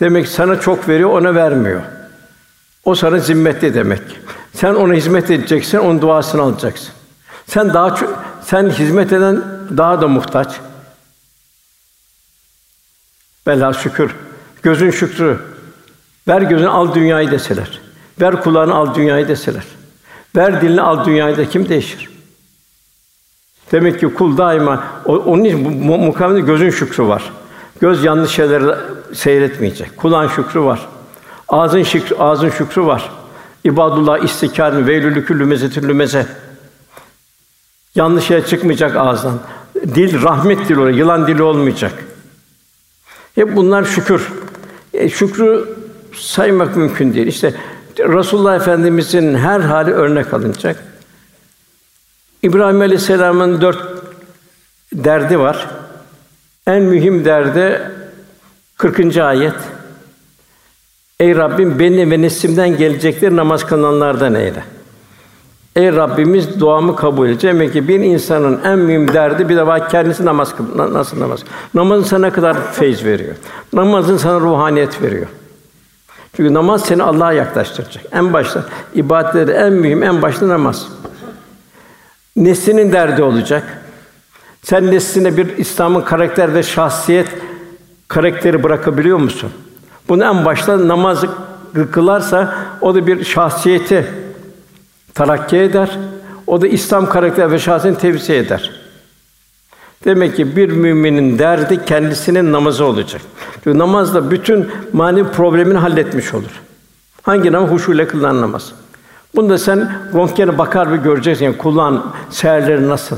Demek 0.00 0.24
ki 0.24 0.30
sana 0.30 0.60
çok 0.60 0.88
veriyor, 0.88 1.10
ona 1.10 1.34
vermiyor. 1.34 1.82
O 2.84 2.94
sana 2.94 3.18
zimmetli 3.18 3.74
demek. 3.74 4.02
Sen 4.54 4.74
ona 4.74 4.94
hizmet 4.94 5.30
edeceksin, 5.30 5.78
onun 5.78 6.02
duasını 6.02 6.42
alacaksın. 6.42 6.88
Sen 7.46 7.74
daha 7.74 7.94
çok, 7.94 8.24
sen 8.44 8.70
hizmet 8.70 9.12
eden 9.12 9.42
daha 9.76 10.00
da 10.00 10.08
muhtaç. 10.08 10.60
Bela 13.46 13.72
şükür. 13.72 14.14
Gözün 14.62 14.90
şükrü. 14.90 15.38
Ver 16.28 16.42
gözünü 16.42 16.68
al 16.68 16.94
dünyayı 16.94 17.30
deseler. 17.30 17.80
Ver 18.20 18.42
kulağını 18.42 18.74
al 18.74 18.94
dünyayı 18.94 19.28
deseler. 19.28 19.64
Ver 20.36 20.60
dilini 20.60 20.82
al 20.82 21.04
dünyayı 21.04 21.36
da 21.36 21.48
kim 21.48 21.68
değişir? 21.68 22.10
Demek 23.72 24.00
ki 24.00 24.14
kul 24.14 24.36
daima 24.38 24.84
onun 25.04 25.44
için 25.44 25.88
bu 25.88 25.98
mukavemde 25.98 26.40
gözün 26.40 26.70
şükrü 26.70 27.04
var. 27.04 27.32
Göz 27.80 28.04
yanlış 28.04 28.30
şeyleri 28.30 28.74
seyretmeyecek. 29.14 29.96
Kulağın 29.96 30.28
şükrü 30.28 30.60
var. 30.60 30.86
Ağzın 31.48 31.82
şükrü, 31.82 32.16
ağzın 32.16 32.50
şükrü 32.50 32.82
var. 32.82 33.10
İbadullah 33.64 34.18
istikâr 34.18 34.86
veylülü 34.86 35.24
küllü 35.24 35.44
mezetül 35.44 35.92
meze. 35.92 36.26
Yanlış 37.94 38.24
şey 38.24 38.44
çıkmayacak 38.44 38.96
ağızdan. 38.96 39.38
Dil 39.74 40.22
rahmet 40.22 40.68
dili 40.68 40.80
olacak, 40.80 40.98
yılan 40.98 41.26
dili 41.26 41.42
olmayacak. 41.42 41.92
Hep 43.34 43.56
bunlar 43.56 43.84
şükür. 43.84 44.28
E, 44.96 45.08
şükrü 45.08 45.64
saymak 46.14 46.76
mümkün 46.76 47.14
değil. 47.14 47.26
İşte 47.26 47.54
Resulullah 47.98 48.56
Efendimizin 48.56 49.34
her 49.34 49.60
hali 49.60 49.92
örnek 49.92 50.34
alınacak. 50.34 50.84
İbrahim 52.42 52.80
Aleyhisselam'ın 52.80 53.60
dört 53.60 53.78
derdi 54.92 55.38
var. 55.38 55.66
En 56.66 56.82
mühim 56.82 57.24
derdi 57.24 57.90
40. 58.76 59.16
ayet. 59.16 59.54
Ey 61.20 61.36
Rabbim 61.36 61.78
beni 61.78 62.10
ve 62.10 62.22
neslimden 62.22 62.76
gelecekleri 62.76 63.36
namaz 63.36 63.66
kılanlardan 63.66 64.34
eyle. 64.34 64.64
Ey 65.76 65.92
Rabbimiz 65.92 66.60
duamı 66.60 66.96
kabul 66.96 67.28
et. 67.28 67.42
Demek 67.42 67.72
ki 67.72 67.88
bir 67.88 68.00
insanın 68.00 68.60
en 68.64 68.78
mühim 68.78 69.12
derdi 69.12 69.48
bir 69.48 69.56
defa 69.56 69.88
kendisi 69.88 70.24
namaz 70.24 70.54
nasıl 70.76 71.20
namaz? 71.20 71.40
Namazın 71.74 72.04
sana 72.04 72.32
kadar 72.32 72.72
feyz 72.72 73.04
veriyor. 73.04 73.34
Namazın 73.72 74.16
sana 74.16 74.40
ruhaniyet 74.40 75.02
veriyor. 75.02 75.26
Çünkü 76.36 76.54
namaz 76.54 76.84
seni 76.84 77.02
Allah'a 77.02 77.32
yaklaştıracak. 77.32 78.04
En 78.12 78.32
başta 78.32 78.64
ibadetleri 78.94 79.50
en 79.50 79.72
mühim 79.72 80.02
en 80.02 80.22
başta 80.22 80.48
namaz. 80.48 80.88
Neslinin 82.36 82.92
derdi 82.92 83.22
olacak. 83.22 83.62
Sen 84.62 84.86
nesline 84.86 85.36
bir 85.36 85.56
İslam'ın 85.56 86.00
karakter 86.00 86.54
ve 86.54 86.62
şahsiyet 86.62 87.28
karakteri 88.08 88.62
bırakabiliyor 88.62 89.18
musun? 89.18 89.50
Bunu 90.08 90.24
en 90.24 90.44
başta 90.44 90.88
namaz 90.88 91.24
kılarsa 91.92 92.54
o 92.80 92.94
da 92.94 93.06
bir 93.06 93.24
şahsiyeti 93.24 94.25
terakki 95.16 95.56
eder. 95.56 95.98
O 96.46 96.60
da 96.60 96.66
İslam 96.66 97.08
karakter 97.08 97.50
ve 97.52 97.58
şahsiyetini 97.58 98.00
tevzi 98.00 98.32
eder. 98.32 98.70
Demek 100.04 100.36
ki 100.36 100.56
bir 100.56 100.68
müminin 100.68 101.38
derdi 101.38 101.84
kendisinin 101.84 102.52
namazı 102.52 102.84
olacak. 102.84 103.20
Çünkü 103.64 103.78
namazla 103.78 104.30
bütün 104.30 104.68
manevi 104.92 105.28
problemini 105.28 105.78
halletmiş 105.78 106.34
olur. 106.34 106.62
Hangi 107.22 107.52
namaz? 107.52 107.70
Huşuyla 107.70 108.08
kılınan 108.08 108.40
namaz. 108.40 108.72
Bunda 109.34 109.58
sen 109.58 109.92
röntgene 110.14 110.58
bakar 110.58 110.92
ve 110.92 110.96
göreceksin. 110.96 111.44
Yani 111.44 111.56
kulağın 111.56 112.02
seherleri 112.30 112.88
nasıl? 112.88 113.16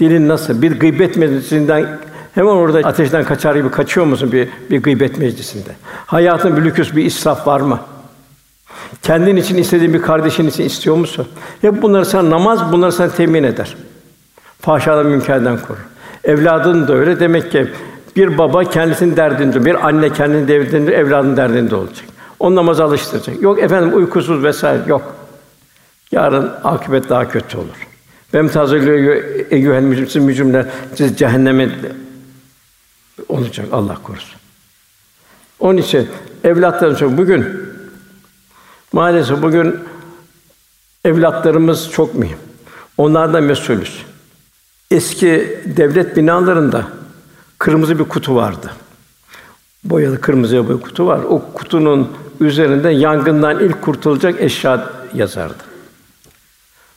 Dilin 0.00 0.28
nasıl? 0.28 0.62
Bir 0.62 0.80
gıybet 0.80 1.16
meclisinden 1.16 1.98
hemen 2.34 2.50
orada 2.50 2.88
ateşten 2.88 3.24
kaçar 3.24 3.54
gibi 3.54 3.70
kaçıyor 3.70 4.06
musun 4.06 4.32
bir, 4.32 4.48
bir 4.70 4.82
gıybet 4.82 5.18
meclisinde? 5.18 5.70
Hayatın 6.06 6.56
bir 6.56 6.64
lüküs, 6.64 6.96
bir 6.96 7.04
israf 7.04 7.46
var 7.46 7.60
mı? 7.60 7.80
Kendin 9.02 9.36
için 9.36 9.56
istediğin 9.56 9.94
bir 9.94 10.02
kardeşin 10.02 10.48
için 10.48 10.64
istiyor 10.64 10.96
musun? 10.96 11.28
Hep 11.60 11.82
bunları 11.82 12.06
sen 12.06 12.30
namaz 12.30 12.72
bunları 12.72 12.92
sana 12.92 13.08
temin 13.08 13.42
eder. 13.42 13.76
Fahşadan 14.60 15.06
münkerden 15.06 15.58
korur. 15.58 15.78
Evladın 16.24 16.88
da 16.88 16.94
öyle. 16.94 17.20
Demek 17.20 17.52
ki 17.52 17.70
bir 18.16 18.38
baba 18.38 18.64
kendisinin 18.64 19.16
derdinde, 19.16 19.64
bir 19.64 19.86
anne 19.86 20.12
kendinin 20.12 20.48
derdinde, 20.48 20.92
evladın 20.92 21.36
derdinde 21.36 21.74
olacak. 21.74 22.04
On 22.38 22.56
namaza 22.56 22.84
alıştıracak. 22.84 23.42
Yok 23.42 23.62
efendim 23.62 23.96
uykusuz 23.96 24.44
vesaire 24.44 24.82
yok. 24.86 25.14
Yarın 26.12 26.50
akıbet 26.64 27.08
daha 27.08 27.28
kötü 27.28 27.58
olur. 27.58 27.86
Bem 28.32 28.48
tazeliyor 28.48 29.22
eyyuhel 29.50 29.82
mücrimsin 29.82 30.22
mücrimler 30.22 30.66
siz 30.94 31.16
cehenneme 31.16 31.68
olacak 33.28 33.66
Allah 33.72 33.96
korusun. 34.02 34.40
Onun 35.60 35.78
için 35.78 36.08
evlatlarım 36.44 37.18
bugün 37.18 37.69
maalesef 38.92 39.42
bugün 39.42 39.76
evlatlarımız 41.04 41.90
çok 41.90 42.14
mühim. 42.14 42.38
Onlardan 42.98 43.42
mesulüz. 43.42 44.02
Eski 44.90 45.58
devlet 45.76 46.16
binalarında 46.16 46.86
kırmızı 47.58 47.98
bir 47.98 48.04
kutu 48.04 48.34
vardı. 48.34 48.70
Boyalı 49.84 50.20
kırmızı 50.20 50.68
bir 50.68 50.80
kutu 50.80 51.06
var. 51.06 51.20
O 51.28 51.42
kutunun 51.54 52.12
üzerinde 52.40 52.90
yangından 52.90 53.60
ilk 53.60 53.82
kurtulacak 53.82 54.40
eşya 54.40 54.90
yazardı. 55.14 55.62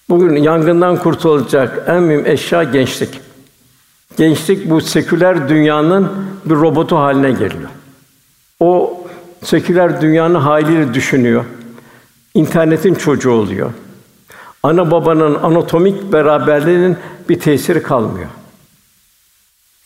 Bugün 0.09 0.35
yangından 0.35 0.97
kurtulacak 0.97 1.83
en 1.87 2.03
mühim 2.03 2.25
eşya 2.25 2.63
gençlik. 2.63 3.19
Gençlik 4.17 4.69
bu 4.69 4.81
seküler 4.81 5.49
dünyanın 5.49 6.11
bir 6.45 6.55
robotu 6.55 6.97
haline 6.97 7.31
geliyor. 7.31 7.69
O 8.59 9.01
seküler 9.43 10.01
dünyanın 10.01 10.35
haliyle 10.35 10.93
düşünüyor. 10.93 11.45
İnternetin 12.33 12.95
çocuğu 12.95 13.31
oluyor. 13.31 13.73
Ana 14.63 14.91
babanın 14.91 15.35
anatomik 15.35 16.13
beraberliğinin 16.13 16.97
bir 17.29 17.39
tesiri 17.39 17.83
kalmıyor. 17.83 18.29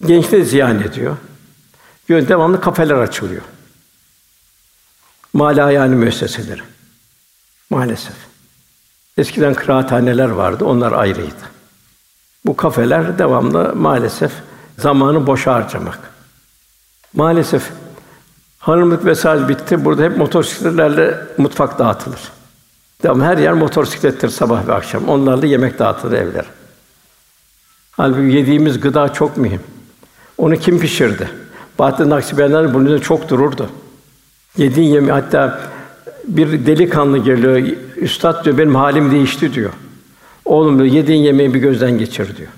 Gençliği 0.06 0.46
ziyan 0.46 0.80
ediyor. 0.80 1.18
Böyle 2.10 2.28
devamlı 2.28 2.62
kafeler 2.62 2.96
açılıyor. 2.96 3.42
Mala 5.34 5.72
yani 5.72 5.96
müesseseleri. 5.96 6.62
Maalesef. 7.70 8.16
Eskiden 9.18 9.54
kıraathaneler 9.54 10.30
vardı, 10.30 10.66
onlar 10.66 10.92
ayrıydı. 10.92 11.58
Bu 12.46 12.56
kafeler 12.58 13.20
devamlı 13.20 13.76
maalesef 13.76 14.32
zamanı 14.78 15.28
boş 15.28 15.48
harcamak. 15.48 16.00
Maalesef 17.14 17.70
hanımlık 18.60 19.06
vesaire 19.06 19.48
bitti. 19.48 19.86
Burada 19.86 20.04
hep 20.04 20.18
motosikletlerle 20.18 21.18
mutfak 21.38 21.80
dağıtılır. 21.80 22.37
Devam 23.04 23.22
her 23.22 23.38
yer 23.38 23.54
motosiklettir 23.54 24.30
sabah 24.30 24.68
ve 24.68 24.74
akşam. 24.74 25.10
Onlarla 25.10 25.46
yemek 25.46 25.80
dağıtılır 25.80 26.18
evler. 26.18 26.46
Halbuki 27.92 28.36
yediğimiz 28.36 28.80
gıda 28.80 29.14
çok 29.14 29.38
mühim. 29.38 29.62
Onu 30.38 30.56
kim 30.56 30.80
pişirdi? 30.80 31.30
Bahattin 31.80 32.10
Nakşibendiler 32.10 32.74
bunun 32.74 33.00
çok 33.00 33.30
dururdu. 33.30 33.70
Yediğin 34.58 34.94
yemi 34.94 35.12
hatta 35.12 35.60
bir 36.28 36.66
delikanlı 36.66 37.18
geliyor, 37.18 37.78
üstad 37.96 38.46
diyor 38.46 38.58
benim 38.58 38.76
halim 38.76 39.12
değişti 39.12 39.54
diyor. 39.54 39.74
Oğlum 40.46 40.80
diyor 40.80 40.94
yediğin 40.94 41.24
yemeği 41.24 41.54
bir 41.54 41.60
gözden 41.60 41.98
geçir 41.98 42.38
diyor. 42.38 42.50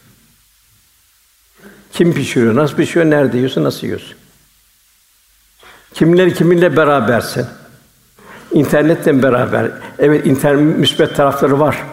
Kim 1.93 2.13
pişiriyor, 2.13 2.55
nasıl 2.55 2.75
pişiyor, 2.75 3.05
nerede 3.05 3.37
yiyorsun, 3.37 3.63
nasıl 3.63 3.87
yiyorsun? 3.87 4.15
Kimler 5.93 6.33
kiminle 6.33 6.77
berabersin? 6.77 7.45
İnternetle 8.51 9.23
beraber. 9.23 9.71
Evet, 9.99 10.25
internet 10.25 10.77
müsbet 10.77 11.15
tarafları 11.15 11.59
var. 11.59 11.83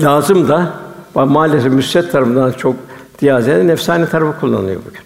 Lazım 0.00 0.48
da 0.48 0.72
maalesef 1.14 1.72
müsbet 1.72 2.12
tarafından 2.12 2.52
çok 2.52 2.76
diyazede 3.20 3.66
nefsani 3.66 4.08
tarafı 4.08 4.40
kullanılıyor 4.40 4.80
bugün. 4.86 5.00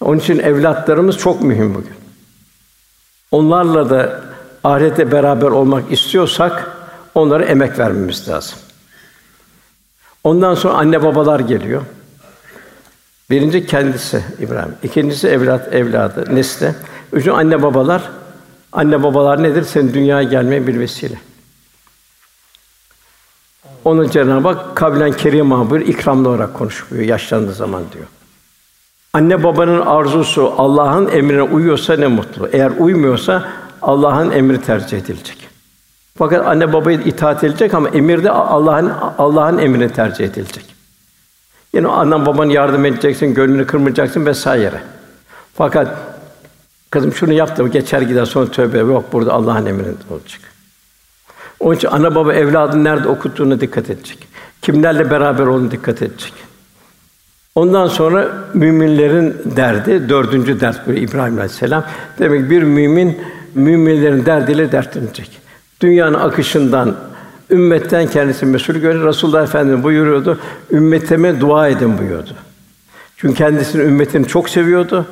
Onun 0.00 0.18
için 0.18 0.38
evlatlarımız 0.38 1.18
çok 1.18 1.42
mühim 1.42 1.74
bugün. 1.74 1.94
Onlarla 3.30 3.90
da 3.90 4.20
ahirette 4.64 5.12
beraber 5.12 5.46
olmak 5.46 5.92
istiyorsak 5.92 6.70
onlara 7.14 7.44
emek 7.44 7.78
vermemiz 7.78 8.28
lazım. 8.28 8.58
Ondan 10.24 10.54
sonra 10.54 10.74
anne 10.74 11.02
babalar 11.02 11.40
geliyor. 11.40 11.82
Birinci 13.30 13.66
kendisi 13.66 14.24
İbrahim, 14.40 14.74
ikincisi 14.82 15.28
evlat 15.28 15.74
evladı 15.74 16.34
nesli. 16.34 16.74
Üçüncü 17.12 17.30
anne 17.30 17.62
babalar. 17.62 18.02
Anne 18.76 19.02
babalar 19.02 19.42
nedir? 19.42 19.62
Senin 19.62 19.94
dünyaya 19.94 20.28
gelmeye 20.28 20.66
bir 20.66 20.80
vesile. 20.80 21.18
Onu 23.84 24.10
Cenab-ı 24.10 24.48
Hak 24.48 24.76
kavlen 24.76 25.12
kerim 25.12 25.50
bir 25.50 25.80
ikramlı 25.80 26.28
olarak 26.28 26.54
konuşuyor 26.54 27.02
yaşlandığı 27.02 27.52
zaman 27.52 27.82
diyor. 27.92 28.06
Anne 29.12 29.44
babanın 29.44 29.80
arzusu 29.80 30.54
Allah'ın 30.58 31.08
emrine 31.08 31.42
uyuyorsa 31.42 31.96
ne 31.96 32.06
mutlu. 32.06 32.48
Eğer 32.52 32.72
uymuyorsa 32.78 33.48
Allah'ın 33.82 34.30
emri 34.30 34.60
tercih 34.60 34.98
edilecek. 34.98 35.48
Fakat 36.18 36.46
anne 36.46 36.72
babaya 36.72 37.00
itaat 37.00 37.44
edilecek 37.44 37.74
ama 37.74 37.88
emirde 37.88 38.30
Allah'ın 38.30 38.92
Allah'ın 39.18 39.58
emrini 39.58 39.92
tercih 39.92 40.24
edilecek. 40.24 40.64
Yine 41.74 41.88
annen 41.88 42.26
baban 42.26 42.48
yardım 42.48 42.84
edeceksin, 42.84 43.34
gönlünü 43.34 43.66
kırmayacaksın 43.66 44.26
vesaire. 44.26 44.80
Fakat 45.54 45.88
kızım 46.90 47.12
şunu 47.12 47.32
yaptım 47.32 47.70
geçer 47.70 48.02
gider 48.02 48.24
sonra 48.24 48.50
tövbe 48.50 48.78
yok 48.78 49.12
burada 49.12 49.32
Allah'ın 49.32 49.66
emrinde 49.66 49.90
olacak. 50.10 50.40
Onun 51.60 51.76
için 51.76 51.88
ana 51.88 52.14
baba 52.14 52.34
evladın 52.34 52.84
nerede 52.84 53.08
okuttuğuna 53.08 53.60
dikkat 53.60 53.90
edecek. 53.90 54.18
Kimlerle 54.62 55.10
beraber 55.10 55.46
olduğunu 55.46 55.70
dikkat 55.70 56.02
edecek. 56.02 56.32
Ondan 57.54 57.86
sonra 57.86 58.28
müminlerin 58.54 59.36
derdi, 59.56 60.08
dördüncü 60.08 60.60
dert 60.60 60.86
böyle 60.88 61.00
İbrahim 61.00 61.34
Aleyhisselam. 61.34 61.84
Demek 62.18 62.50
bir 62.50 62.62
mümin 62.62 63.18
müminlerin 63.54 64.26
derdiyle 64.26 64.72
dertlenecek. 64.72 65.30
Dünyanın 65.80 66.14
akışından, 66.14 66.96
ümmetten 67.50 68.06
kendisi 68.06 68.46
mesul 68.46 68.74
görür. 68.74 69.06
Resulullah 69.06 69.42
Efendimiz 69.42 69.84
buyuruyordu, 69.84 70.38
ümmetime 70.70 71.40
dua 71.40 71.68
edin 71.68 71.98
buyuyordu. 71.98 72.30
Çünkü 73.16 73.34
kendisini 73.34 73.82
ümmetini 73.82 74.26
çok 74.26 74.48
seviyordu. 74.48 75.06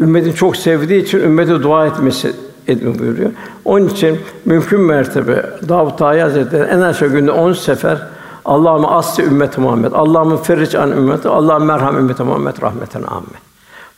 Ümmetini 0.00 0.34
çok 0.34 0.56
sevdiği 0.56 1.02
için 1.02 1.18
ümmete 1.18 1.62
dua 1.62 1.86
etmesi 1.86 2.32
edin 2.68 2.98
buyuruyor. 2.98 3.30
Onun 3.64 3.88
için 3.88 4.18
mümkün 4.44 4.80
mertebe 4.80 5.46
Davud 5.68 5.98
Tayi 5.98 6.22
Hazretleri 6.22 6.62
en 6.62 6.80
aşağı 6.80 7.08
günde 7.08 7.30
on 7.30 7.52
sefer 7.52 7.98
Allah'ım 8.44 8.86
asli 8.86 9.24
ümmet 9.24 9.58
Muhammed, 9.58 9.92
Allah'ım 9.92 10.36
ferric 10.36 10.78
an 10.78 10.90
ümmet, 10.90 11.26
Allah'ım 11.26 11.64
merham 11.64 11.98
ümmet 11.98 12.18
Muhammed 12.18 12.62
rahmeten 12.62 13.02
amme. 13.02 13.38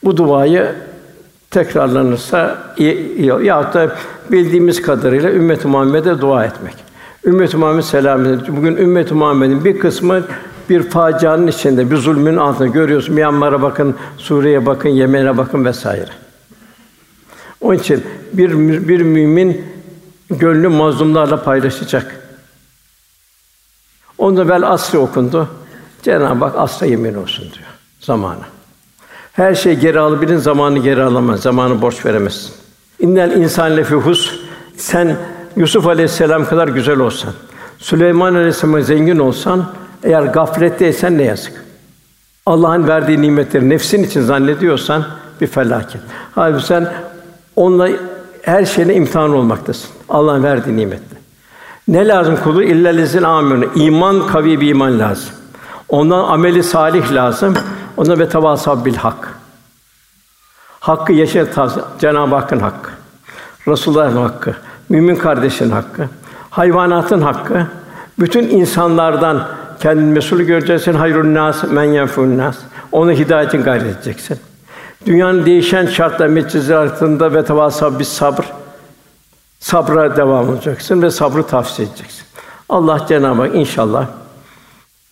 Bu 0.04 0.16
duayı 0.16 0.72
tekrarlanırsa 1.50 2.58
iyi, 2.76 3.26
ya 3.42 3.72
da 3.74 3.96
bildiğimiz 4.32 4.82
kadarıyla 4.82 5.30
ümmet 5.30 5.64
Muhammed'e 5.64 6.20
dua 6.20 6.44
etmek. 6.44 6.74
Ümmet 7.24 7.54
Muhammed 7.54 7.82
selameti. 7.82 8.56
Bugün 8.56 8.76
ümmet 8.76 9.12
Muhammed'in 9.12 9.64
bir 9.64 9.78
kısmı 9.78 10.22
bir 10.68 10.82
facianın 10.82 11.46
içinde, 11.46 11.90
bir 11.90 11.96
zulmün 11.96 12.36
altında 12.36 12.68
görüyorsun. 12.68 13.14
Myanmar'a 13.14 13.62
bakın, 13.62 13.96
Suriye'ye 14.16 14.66
bakın, 14.66 14.88
Yemen'e 14.88 15.36
bakın 15.36 15.64
vesaire. 15.64 16.10
Onun 17.60 17.78
için 17.78 18.04
bir 18.32 18.50
bir 18.88 19.00
mümin 19.00 19.64
gönlü 20.30 20.68
mazlumlarla 20.68 21.42
paylaşacak. 21.42 22.20
Onda 24.18 24.48
vel 24.48 24.70
asri 24.70 24.98
okundu. 24.98 25.48
Cenab-ı 26.02 26.44
Hak 26.44 26.54
asra 26.56 26.86
yemin 26.86 27.14
olsun 27.14 27.44
diyor 27.44 27.68
zamanı. 28.00 28.42
Her 29.32 29.54
şey 29.54 29.74
geri 29.74 30.00
alabilin, 30.00 30.36
zamanı 30.36 30.78
geri 30.78 31.02
alamaz. 31.02 31.40
Zamanı 31.40 31.82
borç 31.82 32.06
veremezsin. 32.06 32.52
İnnel 32.98 33.30
insan 33.30 33.76
lefi 33.76 33.94
hus. 33.94 34.40
Sen 34.76 35.16
Yusuf 35.56 35.86
Aleyhisselam 35.86 36.46
kadar 36.46 36.68
güzel 36.68 36.98
olsan, 36.98 37.32
Süleyman 37.78 38.34
Aleyhisselam 38.34 38.82
zengin 38.82 39.18
olsan, 39.18 39.72
eğer 40.02 40.22
gafletteysen 40.22 41.18
ne 41.18 41.22
yazık. 41.22 41.52
Allah'ın 42.46 42.88
verdiği 42.88 43.22
nimetleri 43.22 43.68
nefsin 43.68 44.02
için 44.02 44.22
zannediyorsan 44.22 45.04
bir 45.40 45.46
felaket. 45.46 46.00
Halbuki 46.34 46.66
sen 46.66 46.92
onunla 47.56 47.88
her 48.42 48.64
şeyle 48.64 48.94
imtihan 48.94 49.34
olmaktasın. 49.34 49.90
Allah'ın 50.08 50.42
verdiği 50.42 50.76
nimetle. 50.76 51.16
Ne 51.88 52.08
lazım 52.08 52.38
kulu? 52.44 52.62
İlla 52.62 52.88
lezin 52.88 53.22
aminu. 53.22 53.64
İman 53.74 54.26
kavi 54.26 54.60
bir 54.60 54.68
iman 54.68 54.98
lazım. 54.98 55.30
Ondan 55.88 56.24
ameli 56.24 56.62
salih 56.62 57.12
lazım. 57.12 57.54
Ona 57.96 58.18
ve 58.18 58.28
tevasab 58.28 58.84
bil 58.84 58.96
hak. 58.96 59.38
Hakkı 60.80 61.12
yaşa 61.12 61.46
Cenab-ı 62.00 62.34
Hakk'ın 62.34 62.60
hakkı. 62.60 62.90
Resulullah'ın 63.68 64.16
hakkı, 64.16 64.54
mümin 64.88 65.16
kardeşin 65.16 65.70
hakkı, 65.70 66.08
hayvanatın 66.50 67.20
hakkı, 67.20 67.66
bütün 68.18 68.48
insanlardan 68.48 69.48
kendini 69.80 70.12
mesul 70.12 70.40
göreceksin. 70.40 70.94
Hayrun 70.94 71.34
nas 71.34 71.64
men 71.64 71.84
yenfun 71.84 72.38
nas. 72.38 72.56
Onu 72.92 73.12
hidayetin 73.12 73.62
gayret 73.62 73.96
edeceksin. 73.96 74.38
Dünyanın 75.06 75.46
değişen 75.46 75.86
şartlar 75.86 76.26
metcizatında 76.26 77.34
ve 77.34 77.44
tevasab 77.44 78.00
bis 78.00 78.08
sabr 78.08 78.44
sabra 79.58 80.16
devam 80.16 80.54
edeceksin 80.54 81.02
ve 81.02 81.10
sabrı 81.10 81.42
tavsiye 81.42 81.88
edeceksin. 81.88 82.24
Allah 82.68 83.06
Cenab-ı 83.08 83.42
Hak 83.42 83.54
inşallah 83.54 84.06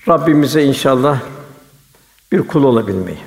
Rabbimize 0.08 0.62
inşallah 0.62 1.18
bir 2.32 2.42
kul 2.42 2.64
olabilmeyi, 2.64 3.18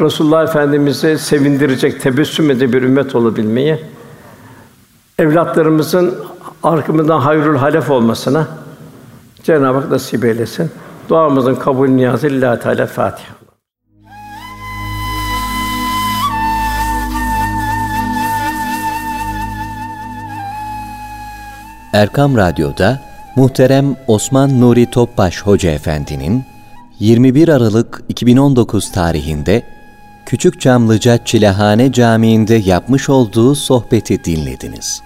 Resulullah 0.00 0.42
Efendimize 0.42 1.18
sevindirecek, 1.18 2.00
tebessüm 2.00 2.50
edecek 2.50 2.72
bir 2.72 2.82
ümmet 2.82 3.14
olabilmeyi, 3.14 3.78
evlatlarımızın 5.18 6.14
arkamızdan 6.62 7.20
hayrul 7.20 7.56
halef 7.56 7.90
olmasına 7.90 8.48
Cenab-ı 9.46 9.78
Hak 9.78 9.90
nasip 9.90 10.24
eylesin. 10.24 10.70
Duamızın 11.08 11.54
kabul 11.54 11.88
niyazı 11.88 12.26
Lillahi 12.26 12.60
Teala 12.60 12.86
Fatiha. 12.86 13.34
Erkam 21.92 22.36
Radyo'da 22.36 23.00
muhterem 23.36 23.96
Osman 24.06 24.60
Nuri 24.60 24.90
Topbaş 24.90 25.42
Hoca 25.42 25.70
Efendi'nin 25.70 26.44
21 26.98 27.48
Aralık 27.48 28.02
2019 28.08 28.92
tarihinde 28.92 29.62
Küçük 30.26 30.60
Çamlıca 30.60 31.24
Çilehane 31.24 31.92
Camii'nde 31.92 32.54
yapmış 32.54 33.08
olduğu 33.08 33.54
sohbeti 33.54 34.24
dinlediniz. 34.24 35.05